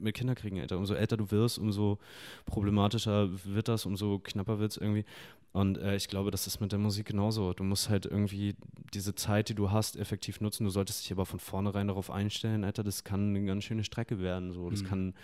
[0.00, 0.76] mit Kinderkriegen älter.
[0.76, 1.98] Umso älter du wirst, umso
[2.46, 5.04] problematischer wird das, umso knapper wird es irgendwie.
[5.52, 7.52] Und äh, ich glaube, das ist mit der Musik genauso.
[7.52, 8.56] Du musst halt irgendwie
[8.92, 10.64] diese Zeit, die du hast, effektiv nutzen.
[10.64, 14.18] Du solltest dich aber von vornherein darauf einstellen, Alter, das kann eine ganz schöne Strecke
[14.18, 14.52] werden.
[14.52, 14.68] So.
[14.68, 14.86] Das mhm.
[14.86, 15.14] kann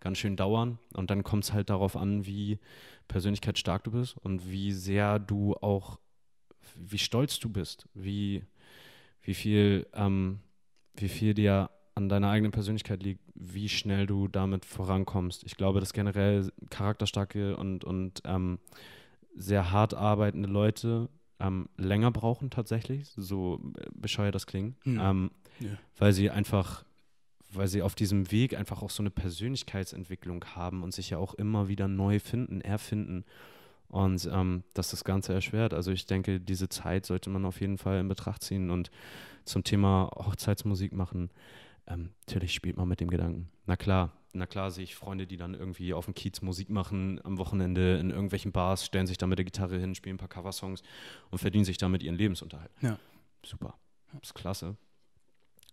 [0.00, 0.78] ganz schön dauern.
[0.94, 2.58] Und dann kommt es halt darauf an, wie
[3.08, 5.98] persönlichkeitsstark du bist und wie sehr du auch,
[6.76, 8.42] wie stolz du bist, wie,
[9.20, 10.40] wie viel ähm,
[11.00, 15.42] wie viel dir an deiner eigenen Persönlichkeit liegt, wie schnell du damit vorankommst.
[15.44, 18.60] Ich glaube, dass generell charakterstarke und, und ähm,
[19.34, 21.08] sehr hart arbeitende Leute
[21.40, 23.60] ähm, länger brauchen tatsächlich, so
[23.92, 25.00] bescheuert das klingt, mhm.
[25.00, 25.30] ähm,
[25.60, 25.70] ja.
[25.96, 26.84] weil sie einfach,
[27.52, 31.34] weil sie auf diesem Weg einfach auch so eine Persönlichkeitsentwicklung haben und sich ja auch
[31.34, 33.24] immer wieder neu finden, erfinden
[33.88, 35.74] und ähm, das das Ganze erschwert.
[35.74, 38.90] Also ich denke, diese Zeit sollte man auf jeden Fall in Betracht ziehen und
[39.44, 41.30] zum Thema Hochzeitsmusik machen,
[41.86, 43.48] ähm, natürlich spielt man mit dem Gedanken.
[43.66, 47.20] Na klar, na klar sehe ich Freunde, die dann irgendwie auf dem Kiez Musik machen,
[47.24, 50.28] am Wochenende in irgendwelchen Bars, stellen sich da mit der Gitarre hin, spielen ein paar
[50.28, 50.82] Coversongs
[51.30, 52.70] und verdienen sich damit ihren Lebensunterhalt.
[52.82, 52.98] Ja.
[53.44, 53.78] Super.
[54.12, 54.76] Das ist klasse.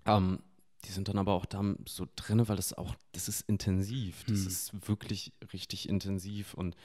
[0.05, 0.39] Ähm,
[0.85, 4.23] die sind dann aber auch da so drin, weil das auch, das ist intensiv.
[4.27, 4.47] Das hm.
[4.47, 6.75] ist wirklich richtig intensiv und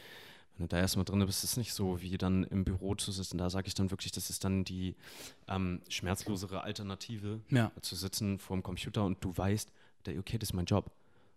[0.60, 3.12] wenn du da erstmal drin bist, ist es nicht so, wie dann im Büro zu
[3.12, 3.38] sitzen.
[3.38, 4.94] Da sage ich dann wirklich, das ist dann die
[5.48, 7.72] ähm, schmerzlosere Alternative, ja.
[7.80, 9.72] zu sitzen vor dem Computer und du weißt,
[10.18, 10.90] okay, das ist mein Job.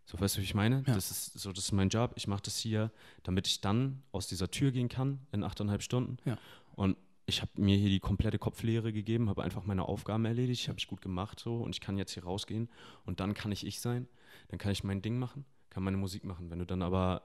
[0.05, 0.83] So, weißt du, wie ich meine?
[0.85, 0.93] Ja.
[0.93, 2.11] Das ist so, das ist mein Job.
[2.15, 2.91] Ich mache das hier,
[3.23, 6.17] damit ich dann aus dieser Tür gehen kann in achteinhalb Stunden.
[6.25, 6.37] Ja.
[6.75, 10.79] Und ich habe mir hier die komplette Kopflehre gegeben, habe einfach meine Aufgaben erledigt, habe
[10.79, 12.67] ich gut gemacht so und ich kann jetzt hier rausgehen
[13.05, 14.09] und dann kann ich ich sein,
[14.49, 16.49] dann kann ich mein Ding machen, kann meine Musik machen.
[16.49, 17.21] Wenn du dann aber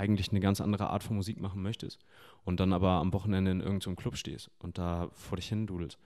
[0.00, 1.98] eigentlich eine ganz andere Art von Musik machen möchtest
[2.44, 5.98] und dann aber am Wochenende in irgendeinem Club stehst und da vor dich hin dudelst,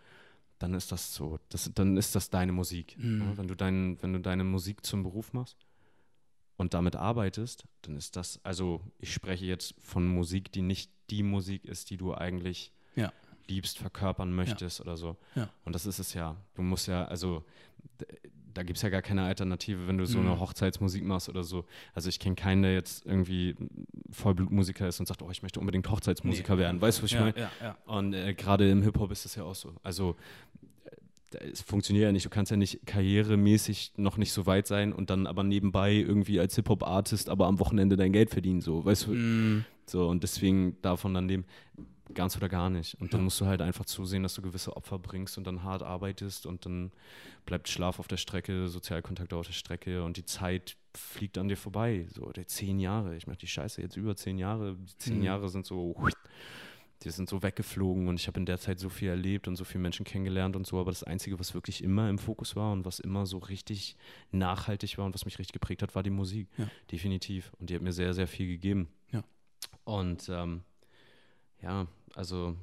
[0.59, 2.97] dann ist das so, das, dann ist das deine Musik.
[2.99, 3.23] Mhm.
[3.23, 5.57] Ja, wenn, du dein, wenn du deine Musik zum Beruf machst
[6.57, 11.23] und damit arbeitest, dann ist das, also ich spreche jetzt von Musik, die nicht die
[11.23, 13.13] Musik ist, die du eigentlich ja.
[13.47, 14.85] liebst, verkörpern möchtest ja.
[14.85, 15.17] oder so.
[15.65, 16.37] Und das ist es ja.
[16.55, 17.45] Du musst ja, also
[18.55, 20.29] da gibt es ja gar keine Alternative, wenn du so mhm.
[20.29, 21.65] eine Hochzeitsmusik machst oder so.
[21.93, 23.57] Also ich kenne keinen, der jetzt irgendwie
[24.11, 26.61] Vollblutmusiker ist und sagt, oh, ich möchte unbedingt Hochzeitsmusiker nee.
[26.61, 26.81] werden.
[26.81, 27.39] Weißt du, was ich ja, meine?
[27.39, 27.77] Ja, ja.
[27.87, 29.75] Und äh, gerade im Hip-Hop ist das ja auch so.
[29.83, 30.17] Also
[31.53, 32.25] es funktioniert ja nicht.
[32.25, 36.41] Du kannst ja nicht karrieremäßig noch nicht so weit sein und dann aber nebenbei irgendwie
[36.41, 38.61] als Hip-Hop-Artist aber am Wochenende dein Geld verdienen.
[38.61, 39.13] So, weißt du?
[39.13, 39.65] Mm.
[39.87, 41.45] So, und deswegen davon dann dem
[42.15, 42.95] ganz oder gar nicht.
[43.01, 45.83] Und dann musst du halt einfach zusehen, dass du gewisse Opfer bringst und dann hart
[45.83, 46.93] arbeitest und dann
[47.45, 51.57] bleibt Schlaf auf der Strecke, Sozialkontakte auf der Strecke und die Zeit fliegt an dir
[51.57, 52.07] vorbei.
[52.15, 55.25] So, die zehn Jahre, ich mache die Scheiße jetzt über zehn Jahre, die zehn Mhm.
[55.25, 55.95] Jahre sind so,
[57.03, 59.65] die sind so weggeflogen und ich habe in der Zeit so viel erlebt und so
[59.65, 62.85] viele Menschen kennengelernt und so, aber das Einzige, was wirklich immer im Fokus war und
[62.85, 63.97] was immer so richtig
[64.31, 66.49] nachhaltig war und was mich richtig geprägt hat, war die Musik.
[66.57, 66.69] Ja.
[66.91, 67.53] Definitiv.
[67.59, 68.89] Und die hat mir sehr, sehr viel gegeben.
[69.13, 69.23] Ja.
[69.85, 70.63] Und ähm,
[71.61, 72.57] ja, also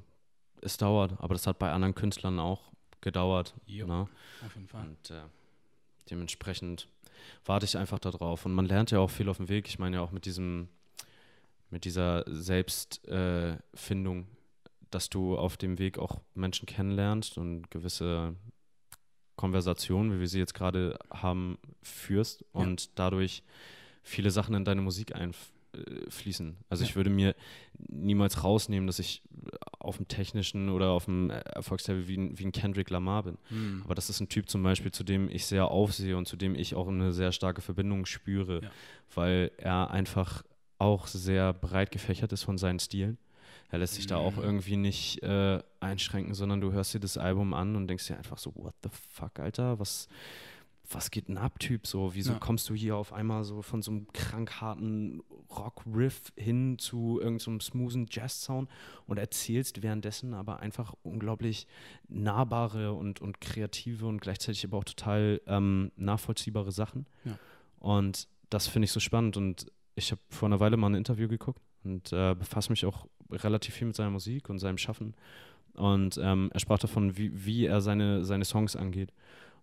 [0.61, 2.71] es dauert, aber das hat bei anderen Künstlern auch
[3.01, 3.53] gedauert.
[3.65, 3.87] Jo.
[3.87, 4.07] Ne?
[4.45, 4.87] Auf jeden Fall.
[4.87, 5.21] Und äh,
[6.09, 6.87] dementsprechend
[7.45, 8.45] warte ich einfach darauf.
[8.45, 9.67] Und man lernt ja auch viel auf dem Weg.
[9.67, 10.67] Ich meine ja auch mit diesem,
[11.69, 14.25] mit dieser Selbstfindung, äh,
[14.91, 18.35] dass du auf dem Weg auch Menschen kennenlernst und gewisse
[19.37, 22.61] Konversationen, wie wir sie jetzt gerade haben, führst Ja.
[22.61, 23.43] und dadurch
[24.03, 25.15] viele Sachen in deine Musik
[25.73, 26.57] einfließen.
[26.69, 26.89] Also Ja.
[26.89, 27.35] ich würde mir
[27.89, 29.21] niemals rausnehmen, dass ich
[29.79, 33.37] auf dem technischen oder auf dem Erfolgslevel wie ein, wie ein Kendrick Lamar bin.
[33.49, 33.81] Mhm.
[33.85, 36.55] Aber das ist ein Typ zum Beispiel, zu dem ich sehr aufsehe und zu dem
[36.55, 38.71] ich auch eine sehr starke Verbindung spüre, Ja.
[39.15, 40.43] weil er einfach
[40.77, 43.17] auch sehr breit gefächert ist von seinen Stilen.
[43.69, 47.53] Er lässt sich da auch irgendwie nicht äh, einschränken, sondern du hörst dir das Album
[47.53, 50.09] an und denkst dir einfach so, what the fuck, Alter, was,
[50.93, 51.87] was geht denn ab, Typ?
[51.87, 52.39] So, wieso Ja.
[52.39, 57.59] kommst du hier auf einmal so von so einem krank harten Rock-Riff hin zu irgendeinem
[57.59, 58.69] so smoothen Jazz-Sound
[59.05, 61.67] und erzählst währenddessen aber einfach unglaublich
[62.07, 67.05] nahbare und, und kreative und gleichzeitig aber auch total ähm, nachvollziehbare Sachen.
[67.25, 67.37] Ja.
[67.79, 71.27] Und das finde ich so spannend und ich habe vor einer Weile mal ein Interview
[71.27, 75.15] geguckt und äh, befasse mich auch relativ viel mit seiner Musik und seinem Schaffen.
[75.73, 79.13] Und ähm, er sprach davon, wie, wie er seine, seine Songs angeht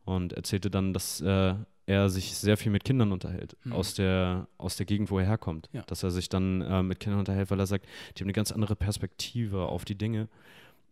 [0.09, 1.55] und erzählte dann, dass äh,
[1.87, 3.73] er sich sehr viel mit Kindern unterhält, Mhm.
[3.73, 5.69] aus, der, aus der Gegend, wo er herkommt.
[5.73, 5.83] Ja.
[5.83, 7.87] Dass er sich dann äh, mit Kindern unterhält, weil er sagt,
[8.17, 10.29] die haben eine ganz andere Perspektive auf die Dinge.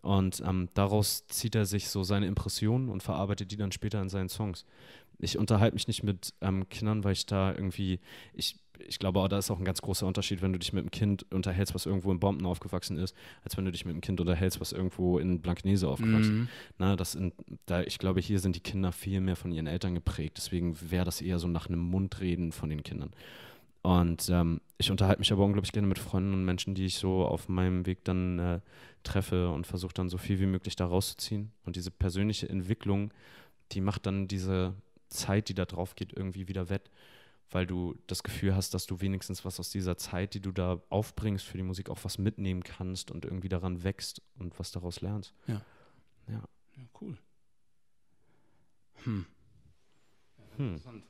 [0.02, 4.08] Und ähm, daraus zieht er sich so seine Impressionen und verarbeitet die dann später in
[4.08, 4.64] seinen Songs.
[5.18, 7.98] Ich unterhalte mich nicht mit ähm, Kindern, weil ich da irgendwie,
[8.34, 10.82] ich, ich glaube, auch da ist auch ein ganz großer Unterschied, wenn du dich mit
[10.82, 13.14] einem Kind unterhältst, was irgendwo in Bomben aufgewachsen ist,
[13.44, 16.48] als wenn du dich mit einem Kind unterhältst, was irgendwo in Blankenese aufgewachsen ist.
[16.48, 16.48] Mhm.
[16.78, 17.32] Na, das in,
[17.66, 20.38] da, ich glaube, hier sind die Kinder viel mehr von ihren Eltern geprägt.
[20.38, 23.10] Deswegen wäre das eher so nach einem Mundreden von den Kindern.
[23.82, 27.24] Und ähm, ich unterhalte mich aber unglaublich gerne mit Freunden und Menschen, die ich so
[27.24, 28.60] auf meinem Weg dann äh,
[29.04, 31.52] treffe und versuche dann so viel wie möglich da rauszuziehen.
[31.64, 33.12] Und diese persönliche Entwicklung,
[33.70, 34.74] die macht dann diese
[35.08, 36.90] Zeit, die da drauf geht, irgendwie wieder wett,
[37.50, 40.80] weil du das Gefühl hast, dass du wenigstens was aus dieser Zeit, die du da
[40.90, 45.00] aufbringst für die Musik, auch was mitnehmen kannst und irgendwie daran wächst und was daraus
[45.00, 45.32] lernst.
[45.46, 45.62] Ja,
[47.00, 47.16] cool.
[49.04, 49.26] Hm.
[50.38, 50.66] Ja, Hm.
[50.72, 51.04] Interessant.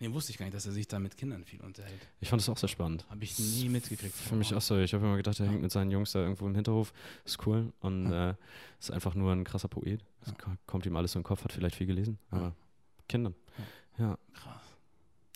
[0.00, 2.06] Nee, wusste ich gar nicht, dass er sich da mit Kindern viel unterhält.
[2.20, 3.04] Ich fand das auch sehr spannend.
[3.10, 4.14] Habe ich nie mitgekriegt.
[4.14, 4.78] Für mich auch so.
[4.78, 5.50] Ich habe immer gedacht, er Ja.
[5.50, 6.92] hängt mit seinen Jungs da irgendwo im Hinterhof.
[7.24, 7.72] Ist cool.
[7.80, 8.34] Und äh,
[8.78, 10.04] ist einfach nur ein krasser Poet.
[10.26, 10.32] Ja.
[10.34, 12.16] ko- kommt ihm alles so in den Kopf, hat vielleicht viel gelesen.
[12.30, 12.38] Ja.
[12.38, 12.54] Aber
[13.08, 13.34] Kindern.
[13.98, 14.62] Ja, Krass.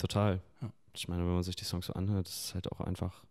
[0.02, 0.40] Total.
[0.60, 0.70] Ja.
[0.94, 3.24] Ich meine, wenn man sich die Songs so anhört, ist es halt auch einfach.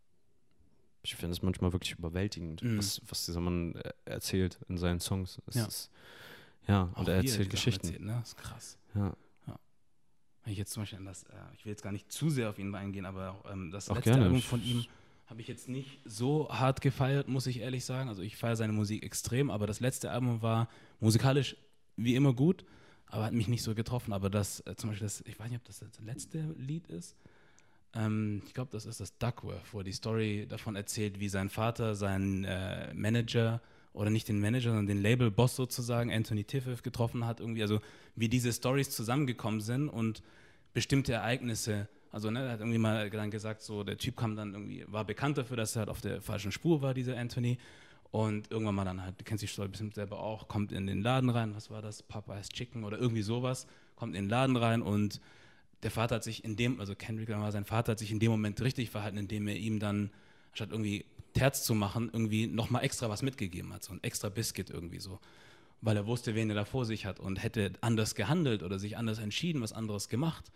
[1.04, 2.78] Ich finde es manchmal wirklich überwältigend, Mhm.
[2.78, 5.40] was, was dieser Mann äh, erzählt in seinen Songs.
[5.48, 5.66] Es Ja.
[5.66, 5.92] Ist,
[6.68, 7.88] ja, Auch und er erzählt Geschichten.
[7.88, 8.18] Erzählt, ne?
[8.20, 8.78] Das ist krass.
[8.96, 9.16] Ja.
[10.44, 12.50] Wenn ich jetzt zum Beispiel an das, äh, ich will jetzt gar nicht zu sehr
[12.50, 14.26] auf ihn eingehen, aber ähm, das Auch letzte gerne.
[14.26, 14.86] Album von ihm
[15.28, 18.10] habe ich jetzt nicht so hart gefeiert, muss ich ehrlich sagen.
[18.10, 20.68] Also ich feiere seine Musik extrem, aber das letzte Album war
[21.00, 21.56] musikalisch
[21.96, 22.66] wie immer gut,
[23.12, 24.14] aber hat mich nicht so getroffen.
[24.14, 27.16] Aber das, äh, zum Beispiel, das, ich weiß nicht, ob das das letzte Lied ist.
[27.93, 31.95] Ähm, ich glaube, das ist das Duckworth, wo die Story davon erzählt, wie sein Vater
[31.95, 33.62] seinen äh, Manager
[33.93, 37.41] oder nicht den Manager, sondern den Label-Boss sozusagen, Anthony Tiffith, getroffen hat.
[37.41, 37.82] Irgendwie, also
[38.16, 40.24] wie diese Stories zusammengekommen sind und
[40.74, 41.89] bestimmte Ereignisse.
[42.12, 45.03] Also, ne, er hat irgendwie mal dann gesagt, so, der Typ kam dann irgendwie, war
[45.03, 47.57] bekannt dafür, dass er halt auf der falschen Spur war, dieser Anthony.
[48.12, 51.01] Und irgendwann mal dann halt, du kennst die Story bestimmt selber auch, kommt in den
[51.01, 52.03] Laden rein, was war das?
[52.03, 55.22] Popeye's Chicken oder irgendwie sowas, kommt in den Laden rein und
[55.84, 58.32] der Vater hat sich in dem, also Kendrick Lamar, sein Vater hat sich in dem
[58.32, 60.12] Moment richtig verhalten, indem er ihm dann,
[60.53, 64.70] statt irgendwie Terz zu machen, irgendwie nochmal extra was mitgegeben hat, so ein extra Biscuit
[64.70, 65.20] irgendwie so.
[65.80, 68.97] Weil er wusste, wen er da vor sich hat und hätte anders gehandelt oder sich
[68.97, 70.51] anders entschieden, was anderes gemacht.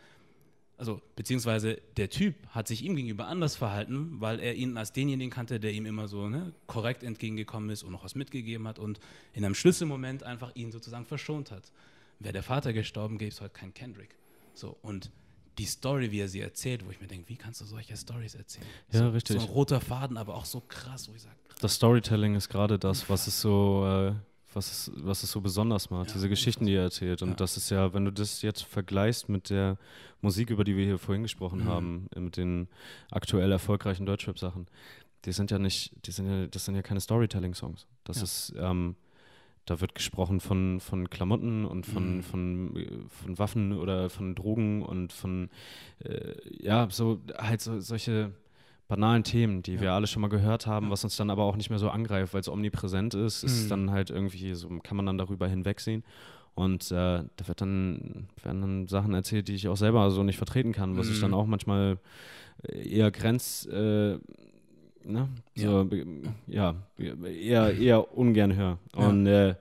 [0.78, 5.32] Also, beziehungsweise der Typ hat sich ihm gegenüber anders verhalten, weil er ihn als denjenigen
[5.32, 9.00] kannte, der ihm immer so ne, korrekt entgegengekommen ist und noch was mitgegeben hat und
[9.34, 11.72] in einem Schlüsselmoment einfach ihn sozusagen verschont hat.
[12.20, 14.16] Wäre der Vater gestorben, gäbe es heute keinen Kendrick.
[14.54, 15.12] So, und
[15.58, 18.36] die Story, wie er sie erzählt, wo ich mir denke, wie kannst du solche Stories
[18.36, 18.68] erzählen?
[18.92, 19.40] Ja, so, richtig.
[19.40, 22.78] So ein roter Faden, aber auch so krass, wo ich sage, Das Storytelling ist gerade
[22.78, 24.14] das, was es so, äh,
[24.56, 27.22] was es, was es so besonders macht, Ja, diese Geschichten, die er erzählt.
[27.22, 27.36] Und Ja.
[27.36, 29.78] das ist ja, wenn du das jetzt vergleichst mit der
[30.22, 31.68] Musik, über die wir hier vorhin gesprochen Mhm.
[31.68, 32.68] haben, äh, mit den
[33.12, 34.68] aktuell erfolgreichen Deutschrap-Sachen,
[35.26, 37.86] die sind ja nicht, die sind ja, das sind ja keine Storytelling-Songs.
[38.06, 38.24] Das Ja.
[38.24, 38.96] ist, ähm,
[39.66, 42.24] da wird gesprochen von, von Klamotten und von, Mhm.
[42.24, 45.50] von, äh, von Waffen oder von Drogen und von,
[46.00, 46.34] äh,
[46.64, 48.32] ja, so halt so, solche
[48.88, 49.82] banalen Themen, die Ja.
[49.82, 50.92] wir alle schon mal gehört haben, Ja.
[50.92, 53.70] was uns dann aber auch nicht mehr so angreift, weil es omnipräsent ist, ist Mhm.
[53.70, 56.04] dann halt irgendwie so, kann man dann darüber hinwegsehen.
[56.54, 60.38] Und äh, da wird dann, werden dann Sachen erzählt, die ich auch selber so nicht
[60.38, 61.22] vertreten kann, was ich Mhm.
[61.22, 61.98] dann auch manchmal
[62.70, 64.18] äh, eher grenz, äh,
[65.04, 65.30] ne?
[65.56, 66.06] So, be-
[66.48, 68.80] ja, eher, eher ungern höre.
[68.96, 69.08] Ja.
[69.08, 69.56] Und äh,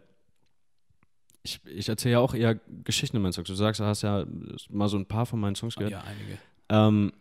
[1.42, 2.54] ich, ich erzähle ja auch eher
[2.84, 3.48] Geschichten in meinen Songs.
[3.48, 4.24] Du sagst, du hast ja
[4.70, 5.92] mal so ein paar von meinen Songs gehört.
[5.92, 6.38] Ja, einige.
[6.70, 7.12] Ähm,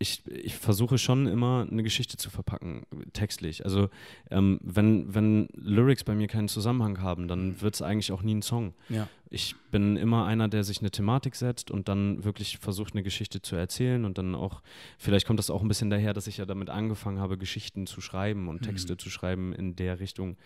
[0.00, 2.82] ich, ich versuche schon immer eine Geschichte zu verpacken,
[3.12, 3.64] textlich.
[3.64, 3.90] Also
[4.30, 8.36] ähm, wenn, wenn Lyrics bei mir keinen Zusammenhang haben, dann wird es eigentlich auch nie
[8.36, 8.74] ein Song.
[8.88, 9.08] Ja.
[9.28, 13.42] Ich bin immer einer, der sich eine Thematik setzt und dann wirklich versucht, eine Geschichte
[13.42, 14.62] zu erzählen und dann auch,
[14.98, 18.00] vielleicht kommt das auch ein bisschen daher, dass ich ja damit angefangen habe, Geschichten zu
[18.00, 18.98] schreiben und Texte Mhm.
[18.98, 20.36] zu schreiben in der Richtung,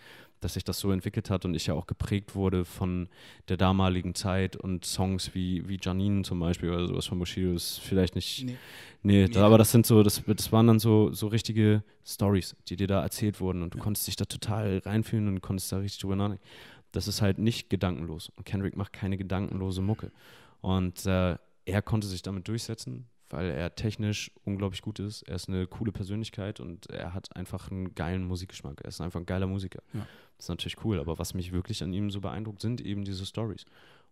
[0.43, 3.09] dass sich das so entwickelt hat und ich ja auch geprägt wurde von
[3.49, 7.79] der damaligen Zeit und Songs wie, wie Janine zum Beispiel oder sowas von Bushido ist
[7.79, 8.57] vielleicht nicht, Nee.
[9.03, 9.39] nee, Nee.
[9.39, 13.03] aber das sind so, das, das waren dann so, so richtige Stories, die dir da
[13.03, 13.85] erzählt wurden und du Ja.
[13.85, 16.45] konntest dich da total reinfühlen und konntest da richtig drüber nachdenken.
[16.93, 20.13] Das ist halt nicht gedankenlos und Kendrick macht keine gedankenlose Mucke
[20.61, 25.23] und äh, er konnte sich damit durchsetzen, weil er technisch unglaublich gut ist.
[25.23, 28.81] Er ist eine coole Persönlichkeit und er hat einfach einen geilen Musikgeschmack.
[28.83, 29.83] Er ist einfach ein geiler Musiker.
[29.93, 30.07] Ja.
[30.37, 33.27] Das ist natürlich cool, aber was mich wirklich an ihm so beeindruckt, sind eben diese
[33.27, 33.65] Stories.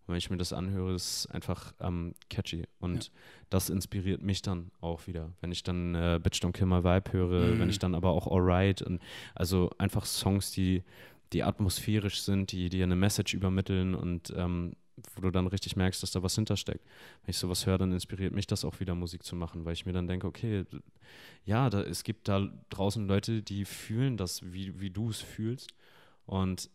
[0.07, 2.63] Und wenn ich mir das anhöre, ist es einfach ähm, catchy.
[2.79, 3.11] Und Ja.
[3.51, 5.29] das inspiriert mich dann auch wieder.
[5.41, 7.59] Wenn ich dann äh, Bitch Don't Kill My Vibe höre, Mhm.
[7.59, 8.99] wenn ich dann aber auch Alright und
[9.35, 10.83] also einfach Songs, die,
[11.33, 14.73] die atmosphärisch sind, die dir eine Message übermitteln und ähm,
[15.15, 16.83] wo du dann richtig merkst, dass da was hintersteckt.
[17.23, 19.85] Wenn ich sowas höre, dann inspiriert mich das auch wieder Musik zu machen, weil ich
[19.85, 20.65] mir dann denke, okay,
[21.45, 25.71] ja, da, es gibt da draußen Leute, die fühlen das, wie, wie du es fühlst
[26.25, 26.69] und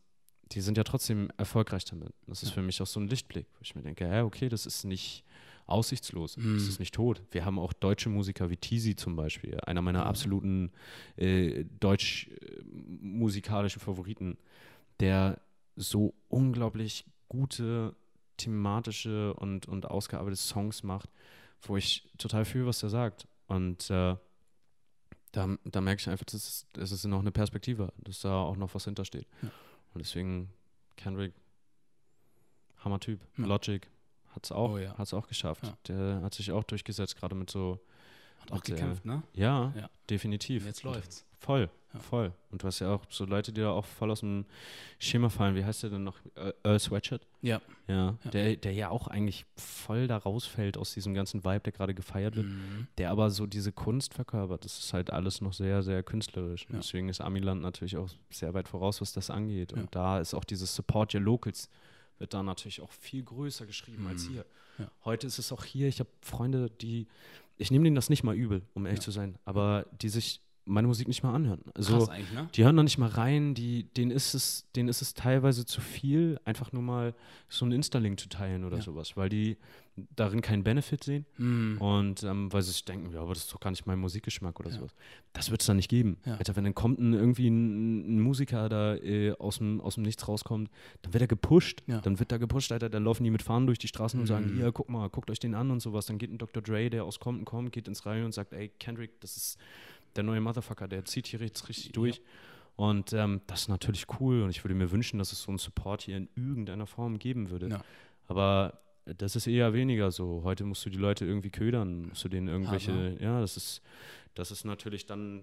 [0.52, 2.12] die sind ja trotzdem erfolgreich damit.
[2.26, 2.54] Das ist Ja.
[2.56, 5.24] für mich auch so ein Lichtblick, wo ich mir denke, ja, okay, das ist nicht
[5.66, 6.54] aussichtslos, Mhm.
[6.54, 7.22] das ist nicht tot.
[7.32, 10.06] Wir haben auch deutsche Musiker wie Teasy zum Beispiel, einer meiner Ja.
[10.06, 10.70] absoluten
[11.16, 14.38] äh, deutsch-musikalischen Favoriten,
[15.00, 15.40] der
[15.76, 17.94] so unglaublich gute
[18.36, 21.10] thematische und, und ausgearbeitete Songs macht,
[21.62, 23.26] wo ich total fühle, was er sagt.
[23.46, 24.16] Und äh,
[25.32, 28.56] da, da merke ich einfach, das ist, das ist noch eine Perspektive, dass da auch
[28.56, 29.26] noch was hintersteht.
[29.42, 29.50] Ja.
[29.94, 30.50] Und deswegen,
[30.96, 31.34] Kendrick,
[32.78, 33.20] Hammer-Typ.
[33.36, 33.46] Ja.
[33.46, 33.88] Logic
[34.30, 34.96] hat es auch, Oh ja.
[34.96, 35.64] hat's auch geschafft.
[35.66, 35.76] Ja.
[35.88, 37.80] Der hat sich auch durchgesetzt, gerade mit so,
[38.40, 39.22] Hat auch äh, gekämpft, ne?
[39.34, 39.90] ja, Ja.
[40.08, 40.64] definitiv.
[40.66, 41.25] Jetzt läuft's.
[41.38, 42.00] Voll, Ja.
[42.00, 42.32] voll.
[42.50, 44.46] Und du hast ja auch so Leute, die da auch voll aus dem
[44.98, 45.54] Schema fallen.
[45.54, 46.16] Wie heißt der denn noch?
[46.34, 47.26] Äh, Earl Sweatshirt?
[47.42, 47.60] Ja.
[47.86, 48.30] Ja, Ja.
[48.30, 52.36] Der, der ja auch eigentlich voll da rausfällt aus diesem ganzen Vibe, der gerade gefeiert
[52.36, 52.46] wird.
[52.46, 52.86] Mhm.
[52.98, 54.64] Der aber so diese Kunst verkörpert.
[54.64, 56.66] Das ist halt alles noch sehr, sehr künstlerisch.
[56.66, 56.78] Und Ja.
[56.80, 59.72] Deswegen ist Amiland natürlich auch sehr weit voraus, was das angeht.
[59.72, 61.68] Und da ist auch dieses Support Your Locals
[62.18, 64.32] wird da natürlich auch viel größer geschrieben als Mhm.
[64.32, 64.46] hier.
[64.78, 64.90] Ja.
[65.04, 67.06] Heute ist es auch hier, ich habe Freunde, die,
[67.58, 70.88] ich nehme denen das nicht mal übel, um ehrlich zu sein, aber die sich meine
[70.88, 71.60] Musik nicht mal anhören.
[71.74, 72.48] Also ne?
[72.54, 75.80] die hören da nicht mal rein, die, denen, ist es, denen ist es teilweise zu
[75.80, 77.14] viel, einfach nur mal
[77.48, 78.82] so einen Insta-Link zu teilen oder Ja.
[78.82, 79.56] sowas, weil die
[80.14, 81.78] darin keinen Benefit sehen Mhm.
[81.80, 84.60] und ähm, weil sie sich denken, ja, aber das ist doch gar nicht mein Musikgeschmack
[84.60, 84.76] oder Ja.
[84.76, 84.94] sowas.
[85.32, 86.18] Das wird es dann nicht geben.
[86.26, 86.34] Ja.
[86.36, 90.02] Alter, wenn dann kommt ein, irgendwie ein, ein Musiker da äh, aus, dem, aus dem
[90.02, 90.68] Nichts rauskommt,
[91.00, 91.82] dann wird er gepusht.
[91.86, 92.00] Ja.
[92.02, 94.50] Dann wird da gepusht, Alter, dann laufen die mit Fahnen durch die Straßen und sagen,
[94.52, 94.56] Mhm.
[94.56, 96.04] hier, guck mal, guckt euch den an und sowas.
[96.06, 96.62] Dann geht ein Dr.
[96.62, 99.58] Dre, der aus Compton kommt, geht ins Radio und sagt, ey, Kendrick, das ist
[100.16, 101.92] der neue Motherfucker, der zieht hier jetzt richtig Ja.
[101.92, 102.20] durch.
[102.76, 105.58] Und ähm, das ist natürlich cool und ich würde mir wünschen, dass es so einen
[105.58, 107.68] Support hier in irgendeiner Form geben würde.
[107.68, 107.84] Ja.
[108.26, 110.42] Aber das ist eher weniger so.
[110.44, 113.80] Heute musst du die Leute irgendwie ködern, musst du denen irgendwelche, Aber- ja, das ist,
[114.34, 115.42] das ist natürlich dann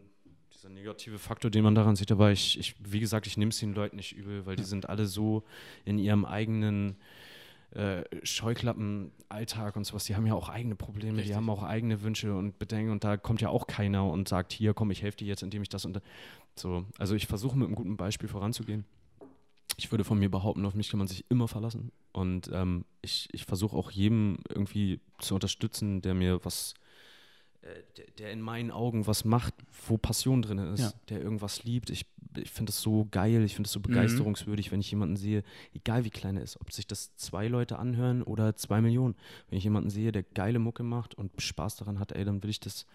[0.53, 2.11] dieser negative Faktor, den man daran sieht.
[2.11, 4.67] Aber ich, ich wie gesagt, ich nehme es den Leuten nicht übel, weil die Ja.
[4.67, 5.43] sind alle so
[5.85, 6.97] in ihrem eigenen
[7.75, 11.31] äh, Scheuklappen-Alltag und sowas, die haben ja auch eigene Probleme, Richtig.
[11.31, 14.53] die haben auch eigene Wünsche und Bedenken und da kommt ja auch keiner und sagt,
[14.53, 16.03] hier komm, ich helfe dir jetzt, indem ich das und das.
[16.55, 18.85] So, also ich versuche mit einem guten Beispiel voranzugehen.
[19.77, 21.91] Ich würde von mir behaupten, auf mich kann man sich immer verlassen.
[22.11, 26.75] Und ähm, ich, ich versuche auch jedem irgendwie zu unterstützen, der mir was,
[27.97, 29.53] der, der in meinen Augen was macht,
[29.87, 30.93] wo Passion drin ist, Ja.
[31.09, 31.89] der irgendwas liebt.
[31.89, 35.43] Ich, ich finde es so geil, ich finde es so begeisterungswürdig, wenn ich jemanden sehe,
[35.73, 39.15] egal wie klein er ist, ob sich das zwei Leute anhören oder zwei Millionen.
[39.49, 42.49] Wenn ich jemanden sehe, der geile Mucke macht und Spaß daran hat, ey, dann will
[42.49, 42.85] ich das,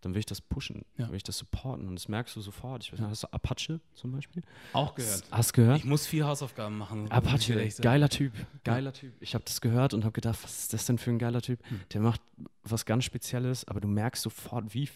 [0.00, 1.04] dann will ich das pushen, Ja.
[1.04, 1.88] dann will ich das supporten.
[1.88, 2.84] Und das merkst du sofort.
[2.84, 4.42] Ich weiß nicht, hast du Apache zum Beispiel?
[4.72, 5.24] Auch gehört.
[5.30, 5.78] Hast gehört?
[5.78, 7.10] Ich muss viel Hausaufgaben machen.
[7.10, 8.32] Apache, geiler Typ,
[8.64, 9.14] geiler Typ.
[9.20, 11.60] Ich habe das gehört und habe gedacht, was ist das denn für ein geiler Typ?
[11.68, 11.80] Hm.
[11.92, 12.20] Der macht
[12.62, 14.88] was ganz Spezielles, aber du merkst sofort, wie,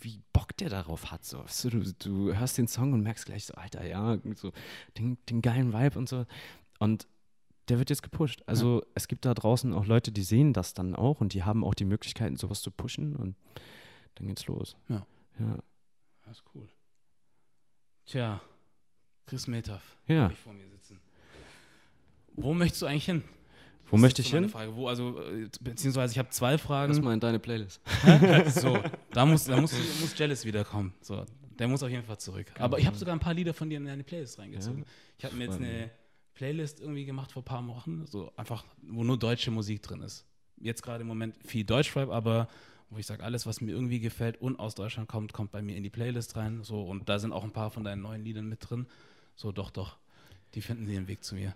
[0.00, 1.24] wie Bock der darauf hat.
[1.24, 1.44] So.
[1.46, 4.52] So, du, du hörst den Song und merkst gleich so, Alter, ja, so
[4.98, 6.26] den, den geilen Vibe und so.
[6.78, 7.06] Und
[7.70, 8.42] der wird jetzt gepusht.
[8.46, 8.86] Also ja.
[8.94, 11.74] es gibt da draußen auch Leute, die sehen das dann auch und die haben auch
[11.74, 13.36] die Möglichkeiten, sowas zu pushen und
[14.14, 14.76] dann geht's los.
[14.88, 15.06] Ja.
[15.38, 15.58] Ja.
[16.26, 16.68] Das ist cool.
[18.06, 18.40] Tja,
[19.26, 20.30] Chris Metaf ja.
[20.30, 21.00] ich vor mir sitzen.
[22.34, 23.22] Wo möchtest du eigentlich hin?
[23.90, 24.48] Wo das möchte ich hin?
[24.48, 24.74] Frage.
[24.74, 26.92] Wo, also, äh, beziehungsweise ich habe zwei Fragen.
[26.92, 27.80] Lass mal in deine Playlist.
[28.60, 28.78] so,
[29.12, 30.94] da muss, da muss, muss Jealous wiederkommen.
[31.00, 31.24] So,
[31.58, 32.46] der muss auf jeden Fall zurück.
[32.58, 34.80] Aber ich habe sogar ein paar Lieder von dir in deine Playlist reingezogen.
[34.80, 34.86] Ja,
[35.18, 35.90] ich habe mir jetzt eine
[36.34, 40.24] Playlist irgendwie gemacht vor ein paar Wochen, so einfach, wo nur deutsche Musik drin ist.
[40.56, 42.48] Jetzt gerade im Moment viel Deutschrap, aber
[42.90, 45.76] wo ich sage, alles, was mir irgendwie gefällt und aus Deutschland kommt, kommt bei mir
[45.76, 46.62] in die Playlist rein.
[46.62, 48.86] So, und da sind auch ein paar von deinen neuen Liedern mit drin.
[49.36, 49.96] So, doch, doch.
[50.54, 51.54] Die finden den Weg zu mir.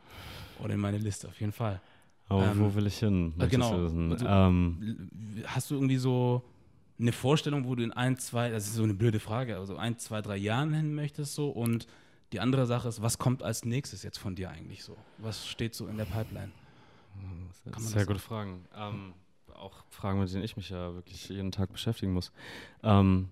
[0.62, 1.80] Oder in meine Liste, auf jeden Fall.
[2.28, 3.34] Aber ähm, wo will ich hin?
[3.38, 3.88] Äh, genau.
[3.88, 5.10] Du, ähm,
[5.46, 6.42] hast du irgendwie so
[6.98, 9.98] eine Vorstellung, wo du in ein, zwei, das ist so eine blöde Frage, also ein,
[9.98, 11.88] zwei, drei Jahren hin möchtest so und
[12.32, 14.96] die andere Sache ist, was kommt als nächstes jetzt von dir eigentlich so?
[15.18, 16.52] Was steht so in der Pipeline?
[17.64, 18.64] Kann man Sehr gute Fragen.
[18.76, 19.12] Ähm,
[19.64, 22.32] auch Fragen, mit denen ich mich ja wirklich jeden Tag beschäftigen muss.
[22.82, 23.30] Ähm,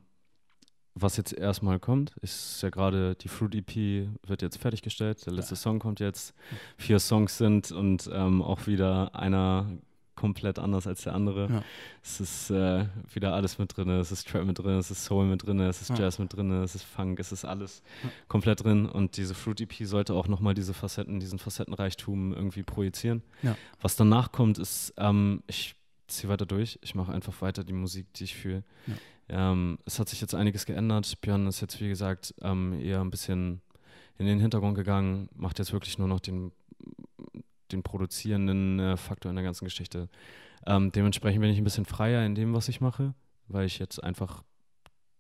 [0.94, 5.24] was jetzt erstmal kommt, ist ja gerade die Fruit EP wird jetzt fertiggestellt.
[5.24, 5.60] Der letzte ja.
[5.60, 6.34] Song kommt jetzt.
[6.76, 9.66] Vier Songs sind und ähm, auch wieder einer
[10.14, 11.48] komplett anders als der andere.
[11.50, 11.62] Ja.
[12.02, 13.88] Es ist äh, wieder alles mit drin.
[13.88, 15.96] Es ist Trap mit drin, es ist Soul mit drin, es ist ja.
[15.96, 17.82] Jazz mit drin, es ist Funk, es ist alles
[18.28, 18.84] komplett drin.
[18.86, 23.22] Und diese Fruit EP sollte auch nochmal diese Facetten, diesen Facettenreichtum irgendwie projizieren.
[23.80, 25.74] Was danach kommt, ist, ähm, ich
[26.06, 26.78] ziehe weiter durch.
[26.82, 28.64] Ich mache einfach weiter die Musik, die ich fühle.
[29.28, 31.20] Ähm, es hat sich jetzt einiges geändert.
[31.20, 33.62] Björn ist jetzt, wie gesagt, ähm, eher ein bisschen
[34.18, 36.52] in den Hintergrund gegangen, macht jetzt wirklich nur noch den,
[37.72, 40.08] den produzierenden äh, Faktor in der ganzen Geschichte.
[40.66, 43.14] Ähm, dementsprechend bin ich ein bisschen freier in dem, was ich mache,
[43.48, 44.44] weil ich jetzt einfach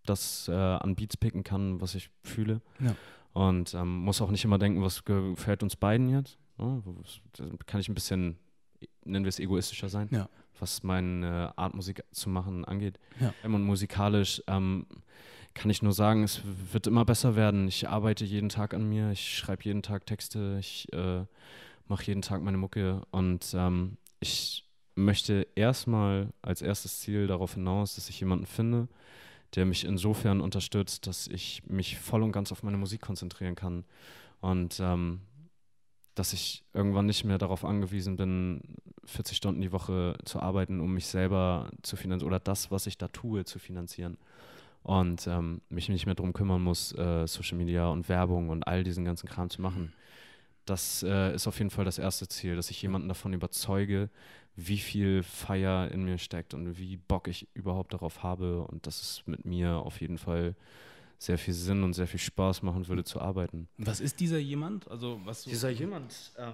[0.04, 2.60] das äh, an Beats picken kann, was ich fühle.
[2.80, 2.94] Ja.
[3.32, 6.38] Und ähm, muss auch nicht immer denken, was gefällt uns beiden jetzt.
[6.58, 6.82] Ne?
[7.66, 8.36] Kann ich ein bisschen,
[9.04, 10.08] nennen wir es, egoistischer sein.
[10.10, 10.28] Ja
[10.62, 12.98] was meine Art Musik zu machen angeht.
[13.20, 13.34] Ja.
[13.42, 14.86] Und musikalisch ähm,
[15.54, 16.40] kann ich nur sagen, es
[16.72, 17.68] wird immer besser werden.
[17.68, 21.24] Ich arbeite jeden Tag an mir, ich schreibe jeden Tag Texte, ich äh,
[21.88, 24.64] mache jeden Tag meine Mucke und ähm, ich
[24.94, 28.88] möchte erstmal als erstes Ziel darauf hinaus, dass ich jemanden finde,
[29.56, 33.84] der mich insofern unterstützt, dass ich mich voll und ganz auf meine Musik konzentrieren kann.
[34.40, 35.20] Und ähm,
[36.14, 38.60] dass ich irgendwann nicht mehr darauf angewiesen bin,
[39.04, 42.98] 40 Stunden die Woche zu arbeiten, um mich selber zu finanzieren oder das, was ich
[42.98, 44.18] da tue, zu finanzieren.
[44.82, 48.82] Und ähm, mich nicht mehr darum kümmern muss, äh, Social Media und Werbung und all
[48.82, 49.92] diesen ganzen Kram zu machen.
[50.66, 54.10] Das äh, ist auf jeden Fall das erste Ziel, dass ich jemanden davon überzeuge,
[54.54, 59.00] wie viel Feier in mir steckt und wie Bock ich überhaupt darauf habe und dass
[59.00, 60.54] es mit mir auf jeden Fall
[61.22, 63.68] sehr viel Sinn und sehr viel Spaß machen würde zu arbeiten.
[63.78, 64.88] Was ist dieser jemand?
[64.88, 66.52] Also was dieser jemand, ähm,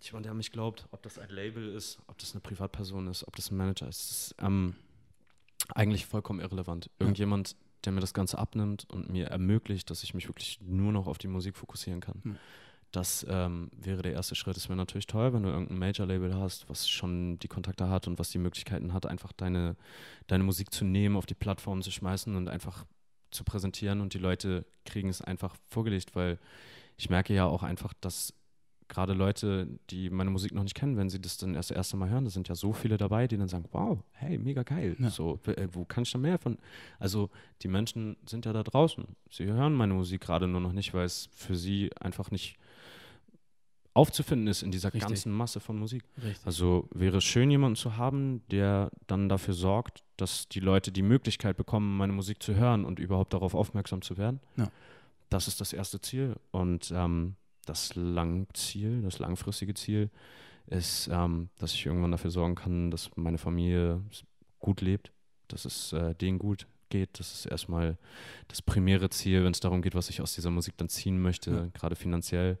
[0.00, 3.26] jemand, der an mich glaubt, ob das ein Label ist, ob das eine Privatperson ist,
[3.26, 4.74] ob das ein Manager ist, ist ähm,
[5.74, 6.90] eigentlich vollkommen irrelevant.
[6.98, 11.06] Irgendjemand, der mir das Ganze abnimmt und mir ermöglicht, dass ich mich wirklich nur noch
[11.06, 12.20] auf die Musik fokussieren kann.
[12.22, 12.36] Hm.
[12.92, 14.56] Das ähm, wäre der erste Schritt.
[14.56, 18.18] Es wäre natürlich toll, wenn du irgendein Major-Label hast, was schon die Kontakte hat und
[18.18, 19.76] was die Möglichkeiten hat, einfach deine,
[20.26, 22.84] deine Musik zu nehmen, auf die Plattform zu schmeißen und einfach
[23.30, 26.38] zu präsentieren und die Leute kriegen es einfach vorgelegt, weil
[26.96, 28.34] ich merke ja auch einfach, dass
[28.90, 31.96] gerade Leute, die meine Musik noch nicht kennen, wenn sie das dann erst das erste
[31.96, 34.96] Mal hören, da sind ja so viele dabei, die dann sagen, wow, hey, mega geil.
[34.98, 35.08] Ja.
[35.08, 36.58] So, äh, wo kann ich da mehr von?
[36.98, 37.30] Also
[37.62, 39.04] die Menschen sind ja da draußen.
[39.30, 42.58] Sie hören meine Musik gerade nur noch nicht, weil es für sie einfach nicht
[43.92, 45.08] aufzufinden ist in dieser Richtig.
[45.08, 46.04] ganzen Masse von Musik.
[46.22, 46.46] Richtig.
[46.46, 51.02] Also wäre es schön, jemanden zu haben, der dann dafür sorgt, dass die Leute die
[51.02, 54.40] Möglichkeit bekommen, meine Musik zu hören und überhaupt darauf aufmerksam zu werden.
[54.56, 54.70] Ja.
[55.28, 56.36] Das ist das erste Ziel.
[56.50, 57.36] Und ähm,
[57.66, 60.10] das Langziel, das langfristige Ziel
[60.66, 64.02] ist, ähm, dass ich irgendwann dafür sorgen kann, dass meine Familie
[64.60, 65.12] gut lebt,
[65.48, 67.18] dass es äh, denen gut geht.
[67.18, 67.96] Das ist erstmal
[68.48, 71.50] das primäre Ziel, wenn es darum geht, was ich aus dieser Musik dann ziehen möchte,
[71.50, 71.66] ja.
[71.72, 72.58] gerade finanziell.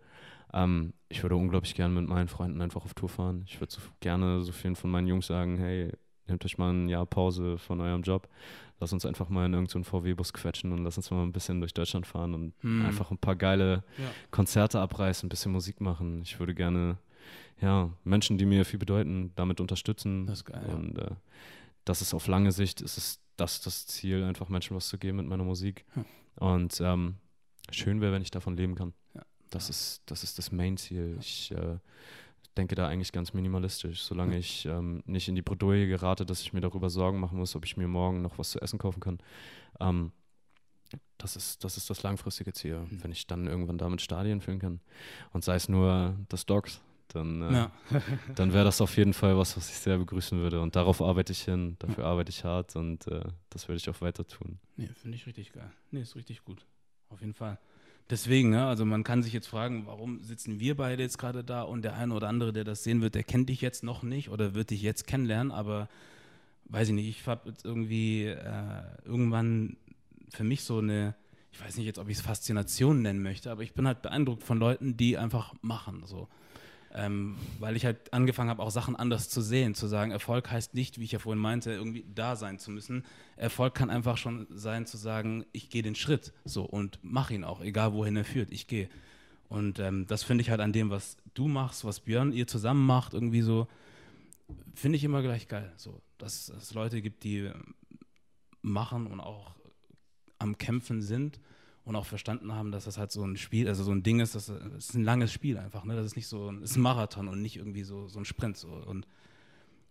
[0.52, 3.44] Ähm, ich würde unglaublich gerne mit meinen Freunden einfach auf Tour fahren.
[3.46, 5.92] Ich würde so gerne so vielen von meinen Jungs sagen, hey,
[6.26, 8.28] nehmt euch mal ein Jahr Pause von eurem Job.
[8.78, 11.60] Lass uns einfach mal in irgendeinen so VW-Bus quetschen und lass uns mal ein bisschen
[11.60, 12.86] durch Deutschland fahren und hm.
[12.86, 14.04] einfach ein paar geile ja.
[14.30, 16.22] Konzerte abreißen, ein bisschen Musik machen.
[16.22, 16.96] Ich würde gerne,
[17.60, 20.26] ja, Menschen, die mir viel bedeuten, damit unterstützen.
[20.26, 20.64] Das ist geil.
[20.74, 21.10] Und äh,
[21.84, 25.18] das ist auf lange Sicht, ist es das das Ziel, einfach Menschen was zu geben
[25.18, 25.84] mit meiner Musik.
[25.94, 26.04] Hm.
[26.36, 27.16] Und ähm,
[27.70, 28.94] schön wäre, wenn ich davon leben kann.
[29.52, 29.58] Ja.
[29.58, 31.16] Das, ist, das ist das Main-Ziel.
[31.20, 31.78] Ich äh,
[32.56, 34.02] denke da eigentlich ganz minimalistisch.
[34.02, 37.56] Solange ich ähm, nicht in die Bredouille gerate, dass ich mir darüber Sorgen machen muss,
[37.56, 39.18] ob ich mir morgen noch was zu essen kaufen kann.
[39.80, 40.12] Ähm,
[41.18, 43.02] das ist, das ist das langfristige Ziel, mhm.
[43.02, 44.80] wenn ich dann irgendwann damit Stadien füllen kann.
[45.32, 47.72] Und sei es nur das Dogs, dann, äh, ja.
[48.34, 50.60] dann wäre das auf jeden Fall was, was ich sehr begrüßen würde.
[50.60, 52.10] Und darauf arbeite ich hin, dafür ja.
[52.10, 54.58] arbeite ich hart und äh, das werde ich auch weiter tun.
[54.76, 55.70] Nee, finde ich richtig geil.
[55.90, 56.66] Nee, ist richtig gut.
[57.08, 57.58] Auf jeden Fall.
[58.10, 61.62] Deswegen, ne, also man kann sich jetzt fragen, warum sitzen wir beide jetzt gerade da
[61.62, 64.30] und der eine oder andere, der das sehen wird, der kennt dich jetzt noch nicht
[64.30, 65.88] oder wird dich jetzt kennenlernen, aber
[66.64, 69.76] weiß ich nicht, ich habe jetzt irgendwie äh, irgendwann
[70.30, 71.14] für mich so eine,
[71.52, 74.42] ich weiß nicht jetzt, ob ich es Faszination nennen möchte, aber ich bin halt beeindruckt
[74.42, 76.02] von Leuten, die einfach machen.
[76.04, 76.26] So.
[76.92, 80.74] Ähm, weil ich halt angefangen habe, auch Sachen anders zu sehen, zu sagen, Erfolg heißt
[80.74, 83.04] nicht, wie ich ja vorhin meinte, irgendwie da sein zu müssen.
[83.36, 87.44] Erfolg kann einfach schon sein, zu sagen, ich gehe den Schritt so und mache ihn
[87.44, 88.88] auch, egal wohin er führt, ich gehe.
[89.48, 92.84] Und ähm, das finde ich halt an dem, was du machst, was Björn ihr zusammen
[92.84, 93.68] macht, irgendwie so,
[94.74, 95.72] finde ich immer gleich geil.
[95.76, 97.50] So, dass es Leute gibt, die
[98.62, 99.54] machen und auch
[100.38, 101.38] am Kämpfen sind
[101.84, 104.34] und auch verstanden haben, dass das halt so ein Spiel, also so ein Ding ist,
[104.34, 105.96] das, das ist ein langes Spiel einfach, ne?
[105.96, 108.56] Das ist nicht so, ist ein Marathon und nicht irgendwie so, so ein Sprint.
[108.56, 108.68] So.
[108.68, 109.06] Und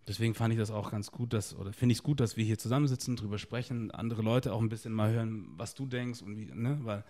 [0.06, 2.44] deswegen fand ich das auch ganz gut, dass, oder finde ich es gut, dass wir
[2.44, 6.36] hier zusammensitzen, drüber sprechen, andere Leute auch ein bisschen mal hören, was du denkst und
[6.36, 6.78] wie, ne?
[6.82, 7.04] Weil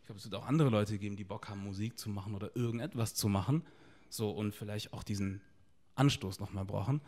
[0.00, 2.54] ich glaube, es wird auch andere Leute geben, die Bock haben, Musik zu machen oder
[2.56, 3.62] irgendetwas zu machen.
[4.08, 5.40] So und vielleicht auch diesen
[5.96, 7.00] Anstoß nochmal brauchen.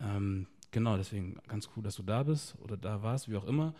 [0.00, 3.74] Ähm, genau, deswegen ganz cool, dass du da bist oder da warst, wie auch immer.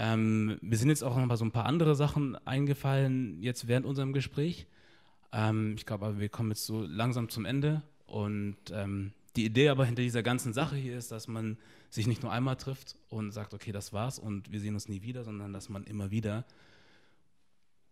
[0.00, 3.84] Ähm, mir sind jetzt auch noch mal so ein paar andere Sachen eingefallen, jetzt während
[3.84, 4.68] unserem Gespräch.
[5.32, 7.82] Ähm, ich glaube wir kommen jetzt so langsam zum Ende.
[8.06, 11.58] Und ähm, die Idee aber hinter dieser ganzen Sache hier ist, dass man
[11.90, 15.02] sich nicht nur einmal trifft und sagt, okay, das war's und wir sehen uns nie
[15.02, 16.44] wieder, sondern dass man immer wieder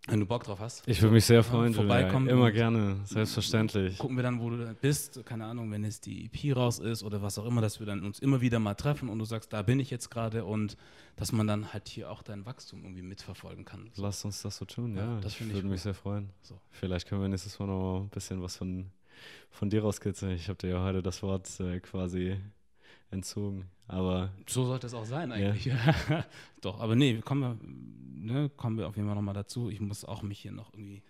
[0.07, 0.87] wenn du Bock drauf hast.
[0.87, 2.29] Ich würde mich sehr freuen, ja, vorbeikommen.
[2.29, 3.99] Immer gerne, selbstverständlich.
[3.99, 7.23] Gucken wir dann, wo du bist, keine Ahnung, wenn jetzt die EP raus ist oder
[7.23, 9.63] was auch immer, dass wir dann uns immer wieder mal treffen und du sagst, da
[9.63, 10.77] bin ich jetzt gerade und
[11.17, 13.91] dass man dann halt hier auch dein Wachstum irgendwie mitverfolgen kann.
[13.95, 14.03] So.
[14.03, 15.15] Lass uns das so tun, ja.
[15.15, 16.31] ja das ich würde mich sehr freuen.
[16.43, 16.61] So.
[16.71, 18.87] Vielleicht können wir nächstes Mal noch ein bisschen was von,
[19.51, 20.33] von dir rauskitzeln.
[20.33, 22.37] Ich habe dir ja heute das Wort äh, quasi
[23.11, 23.71] entzogen.
[23.89, 25.67] Aber so sollte es auch sein eigentlich.
[25.67, 25.77] Ja.
[26.61, 29.71] Doch, aber nee, kommen wir, ne, kommen wir auf jeden Fall nochmal dazu.
[29.71, 31.03] Ich muss auch mich hier noch irgendwie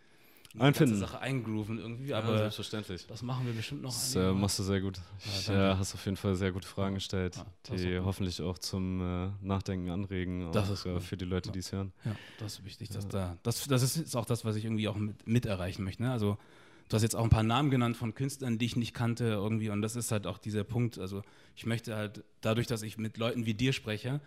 [0.58, 3.06] in die ganze Sache eingrooven irgendwie, aber ja, selbstverständlich.
[3.06, 3.90] Das machen wir bestimmt noch.
[3.90, 4.98] Das äh, machst du sehr gut.
[5.24, 9.00] Ich ja, äh, hast auf jeden Fall sehr gute Fragen gestellt, die hoffentlich auch zum
[9.00, 11.92] äh, Nachdenken anregen, das ist äh, für die Leute, die es hören.
[12.04, 14.96] Ja, das ist wichtig, dass da, das, das ist auch das, was ich irgendwie auch
[14.96, 16.02] mit, mit erreichen möchte.
[16.02, 16.12] Ne?
[16.12, 16.38] Also
[16.88, 19.70] Du hast jetzt auch ein paar Namen genannt von Künstlern, die ich nicht kannte irgendwie
[19.70, 20.98] und das ist halt auch dieser Punkt.
[20.98, 21.22] Also
[21.56, 24.20] ich möchte halt dadurch, dass ich mit Leuten wie dir spreche,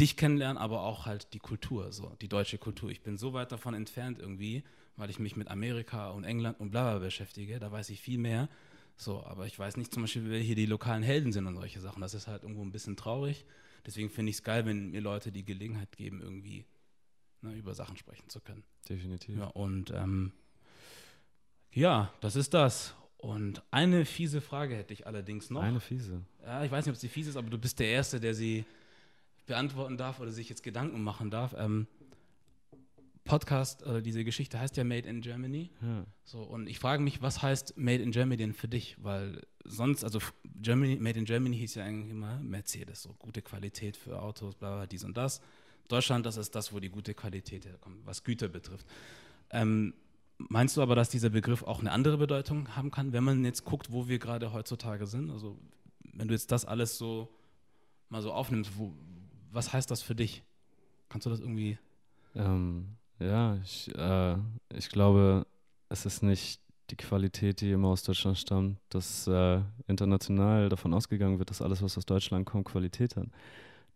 [0.00, 2.90] dich kennenlernen, aber auch halt die Kultur, so die deutsche Kultur.
[2.90, 4.64] Ich bin so weit davon entfernt irgendwie,
[4.96, 7.60] weil ich mich mit Amerika und England und bla bla beschäftige.
[7.60, 8.48] Da weiß ich viel mehr.
[8.96, 11.80] So, aber ich weiß nicht zum Beispiel, wer hier die lokalen Helden sind und solche
[11.80, 12.00] Sachen.
[12.00, 13.44] Das ist halt irgendwo ein bisschen traurig.
[13.86, 16.64] Deswegen finde ich es geil, wenn mir Leute die Gelegenheit geben, irgendwie
[17.40, 18.64] ne, über Sachen sprechen zu können.
[18.88, 19.38] Definitiv.
[19.38, 20.32] Ja, und ähm,
[21.72, 22.94] ja, das ist das.
[23.18, 25.62] Und eine fiese Frage hätte ich allerdings noch.
[25.62, 26.22] Eine fiese.
[26.42, 28.64] Ja, ich weiß nicht, ob sie fiese ist, aber du bist der Erste, der sie
[29.46, 31.54] beantworten darf oder sich jetzt Gedanken machen darf.
[31.56, 31.86] Ähm,
[33.24, 35.70] Podcast, äh, diese Geschichte heißt ja Made in Germany.
[35.80, 36.04] Ja.
[36.24, 38.96] So, und ich frage mich, was heißt Made in Germany denn für dich?
[39.00, 40.18] Weil sonst, also
[40.60, 44.74] Germany, Made in Germany hieß ja eigentlich immer Mercedes, so gute Qualität für Autos, bla,
[44.74, 45.40] bla, dies und das.
[45.88, 48.86] Deutschland, das ist das, wo die gute Qualität herkommt, was Güter betrifft.
[49.50, 49.94] Ähm,
[50.48, 53.64] Meinst du aber, dass dieser Begriff auch eine andere Bedeutung haben kann, wenn man jetzt
[53.64, 55.30] guckt, wo wir gerade heutzutage sind?
[55.30, 55.58] Also
[56.14, 57.28] wenn du jetzt das alles so
[58.08, 58.92] mal so aufnimmst, wo,
[59.50, 60.42] was heißt das für dich?
[61.08, 61.78] Kannst du das irgendwie?
[62.34, 64.36] Ähm, ja, ich, äh,
[64.74, 65.46] ich glaube,
[65.88, 66.60] es ist nicht
[66.90, 71.82] die Qualität, die immer aus Deutschland stammt, dass äh, international davon ausgegangen wird, dass alles,
[71.82, 73.28] was aus Deutschland kommt, Qualität hat.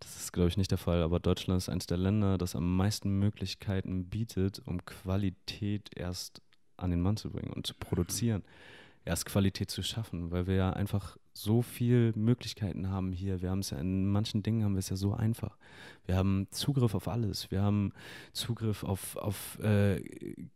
[0.00, 2.76] Das ist, glaube ich, nicht der Fall, aber Deutschland ist eines der Länder, das am
[2.76, 6.42] meisten Möglichkeiten bietet, um Qualität erst
[6.76, 8.75] an den Mann zu bringen und zu produzieren, erst
[9.24, 13.42] Qualität zu schaffen, weil wir ja einfach so viele Möglichkeiten haben hier.
[13.42, 15.56] Wir haben es ja in manchen Dingen haben wir es ja so einfach.
[16.06, 17.50] Wir haben Zugriff auf alles.
[17.50, 17.92] Wir haben
[18.32, 20.02] Zugriff auf, auf äh,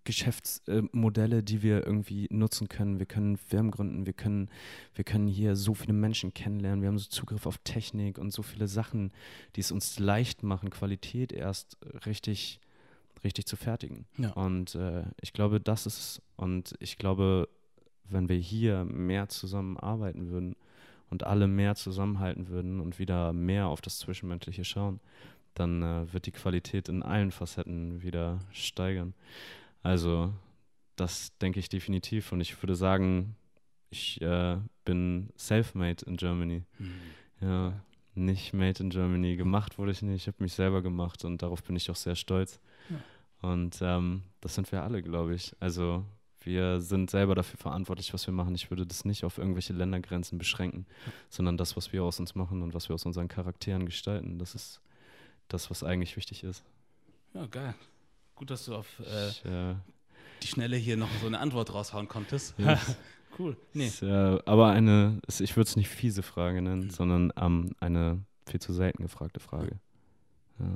[0.04, 2.98] Geschäftsmodelle, die wir irgendwie nutzen können.
[2.98, 4.06] Wir können Firmen gründen.
[4.06, 4.48] Wir können,
[4.94, 6.80] wir können hier so viele Menschen kennenlernen.
[6.80, 9.12] Wir haben so Zugriff auf Technik und so viele Sachen,
[9.56, 12.58] die es uns leicht machen, Qualität erst richtig,
[13.22, 14.06] richtig zu fertigen.
[14.16, 14.30] Ja.
[14.30, 16.22] Und äh, ich glaube, das ist es.
[16.36, 17.48] Und ich glaube,
[18.12, 20.56] wenn wir hier mehr zusammenarbeiten würden,
[21.10, 25.00] und alle mehr zusammenhalten würden und wieder mehr auf das Zwischenmenschliche schauen,
[25.54, 29.14] dann äh, wird die Qualität in allen Facetten wieder steigern.
[29.82, 30.32] Also
[30.96, 33.34] das denke ich definitiv und ich würde sagen,
[33.90, 36.62] ich äh, bin self-made in Germany.
[36.78, 36.92] Mhm.
[37.40, 37.80] Ja,
[38.14, 39.36] nicht made in Germany.
[39.36, 40.22] Gemacht wurde ich nicht.
[40.22, 42.60] Ich habe mich selber gemacht und darauf bin ich auch sehr stolz.
[42.88, 43.50] Ja.
[43.50, 45.56] Und ähm, das sind wir alle, glaube ich.
[45.58, 46.04] Also
[46.42, 48.54] wir sind selber dafür verantwortlich, was wir machen.
[48.54, 50.86] Ich würde das nicht auf irgendwelche Ländergrenzen beschränken,
[51.28, 54.54] sondern das, was wir aus uns machen und was wir aus unseren Charakteren gestalten, das
[54.54, 54.80] ist
[55.48, 56.62] das, was eigentlich wichtig ist.
[57.34, 57.74] Ja, geil.
[58.36, 59.74] Gut, dass du auf äh, Ich, äh,
[60.42, 62.54] die Schnelle hier noch so eine Antwort raushauen konntest.
[62.58, 62.80] Ja.
[63.38, 63.56] cool.
[63.74, 63.86] Nee.
[63.88, 66.90] ist, äh, aber eine, es- ich würde es nicht fiese Frage nennen, Mhm.
[66.90, 69.78] sondern ähm, eine viel zu selten gefragte Frage.
[70.58, 70.66] Ja.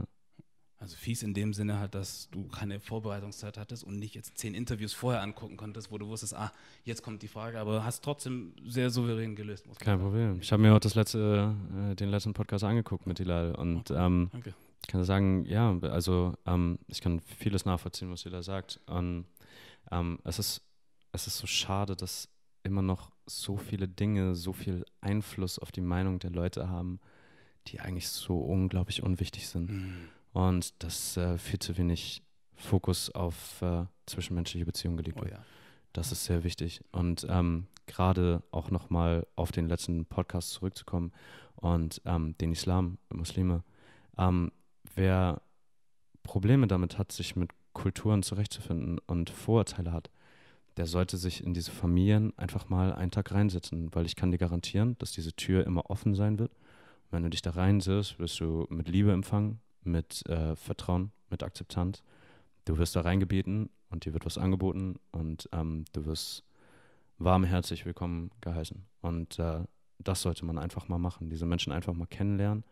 [0.85, 4.55] Also fies in dem Sinne halt, dass du keine Vorbereitungszeit hattest und nicht jetzt zehn
[4.55, 6.53] Interviews vorher angucken konntest, wo du wusstest, ah,
[6.85, 9.65] jetzt kommt die Frage, aber hast trotzdem sehr souverän gelöst.
[9.79, 9.99] Kein.
[9.99, 10.41] Problem.
[10.43, 11.55] Ich habe mir auch das letzte,
[11.91, 14.55] äh, den letzten Podcast angeguckt mit Hilal und ähm, Danke.
[14.83, 18.79] ich kann sagen, ja, also ähm, ich kann vieles nachvollziehen, was Hilal sagt.
[18.85, 19.25] Und
[19.91, 20.61] ähm, es, ist,
[21.13, 22.29] es ist so schade, dass
[22.63, 27.01] immer noch so viele Dinge so viel Einfluss auf die Meinung der Leute haben,
[27.69, 29.71] die eigentlich so unglaublich unwichtig sind.
[29.71, 30.09] Mhm.
[30.35, 32.23] Und dass äh, viel zu wenig
[32.55, 35.33] Fokus auf äh, zwischenmenschliche Beziehungen gelegt Oh wird.
[35.33, 35.45] ja.
[35.93, 36.83] Das ist sehr wichtig.
[36.91, 41.13] Und ähm, gerade auch nochmal auf den letzten Podcast zurückzukommen
[41.55, 43.63] und ähm, den Islam, Muslime.
[44.19, 44.51] Ähm,
[44.97, 45.41] wer
[46.25, 50.11] Probleme damit hat, sich mit Kulturen zurechtzufinden und Vorurteile hat,
[50.77, 54.39] der sollte sich in diese Familien einfach mal einen Tag reinsetzen, weil ich kann dir
[54.39, 56.51] garantieren, dass diese Tür immer offen sein wird.
[56.51, 61.43] Und wenn du dich da reinsetzt, wirst du mit Liebe empfangen, mit äh, Vertrauen, mit
[61.43, 62.03] Akzeptanz.
[62.65, 66.45] Du wirst da reingebeten und dir wird was angeboten und ähm, du wirst
[67.19, 68.85] warmherzig willkommen geheißen.
[69.01, 69.65] Und äh,
[69.99, 72.65] das sollte man einfach mal machen, diese Menschen einfach mal kennenlernen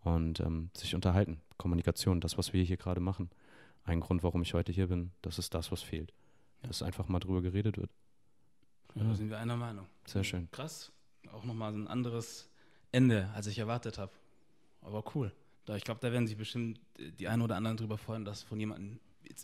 [0.00, 1.40] und ähm, sich unterhalten.
[1.56, 3.30] Kommunikation, das, was wir hier gerade machen.
[3.84, 6.12] Ein Grund, warum ich heute hier bin, das ist das, was fehlt.
[6.62, 7.90] Dass einfach mal drüber geredet wird.
[8.94, 9.86] Ja, da sind wir einer Meinung.
[10.06, 10.48] Sehr schön.
[10.52, 10.92] Krass.
[11.32, 12.48] Auch nochmal ein anderes
[12.92, 14.12] Ende, als ich erwartet habe.
[14.82, 15.32] Aber cool.
[15.64, 16.80] Da, ich glaube, da werden sich bestimmt
[17.18, 18.98] die einen oder anderen drüber freuen, das von jemandem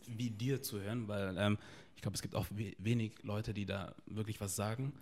[0.07, 1.59] wie dir zu hören, weil ähm,
[1.97, 4.93] ich glaube, es gibt auch we wenig Leute, die da wirklich was sagen.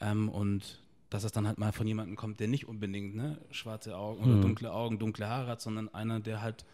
[0.00, 3.96] Ähm, und dass es dann halt mal von jemandem kommt, der nicht unbedingt ne, schwarze
[3.96, 4.42] Augen oder Mhm.
[4.42, 6.64] dunkle Augen, dunkle Haare hat, sondern einer, der halt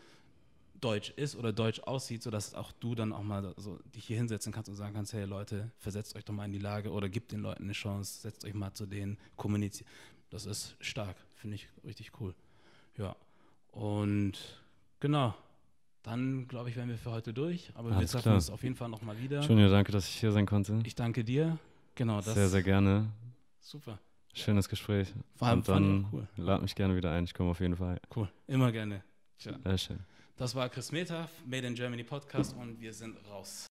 [0.80, 4.52] deutsch ist oder deutsch aussieht, sodass auch du dann auch mal so dich hier hinsetzen
[4.52, 7.32] kannst und sagen kannst, hey Leute, versetzt euch doch mal in die Lage oder gebt
[7.32, 9.88] den Leuten eine Chance, setzt euch mal zu denen, kommuniziert.
[10.28, 12.34] Das ist stark, finde ich richtig cool.
[12.98, 13.16] Ja.
[13.76, 14.32] Und
[15.00, 15.34] genau,
[16.02, 18.34] dann glaube ich, wären wir für heute durch, aber wir Alles treffen klar.
[18.36, 19.42] uns auf jeden Fall nochmal wieder.
[19.42, 20.80] Schön, danke, dass ich hier sein konnte.
[20.84, 21.58] Ich danke dir.
[21.94, 23.06] Genau, das Sehr, sehr gerne.
[23.60, 23.98] super.
[24.32, 25.12] Schönes Gespräch.
[25.38, 26.28] War, Und fand ich dann cool.
[26.36, 27.24] lad mich gerne wieder ein.
[27.24, 27.98] Ich komme auf jeden Fall.
[28.14, 28.28] Cool.
[28.46, 29.02] Immer gerne.
[29.38, 29.54] Tja.
[29.64, 29.98] Sehr schön.
[30.36, 33.66] Das war Chris Metaf, Made in Germany Podcast und wir sind raus.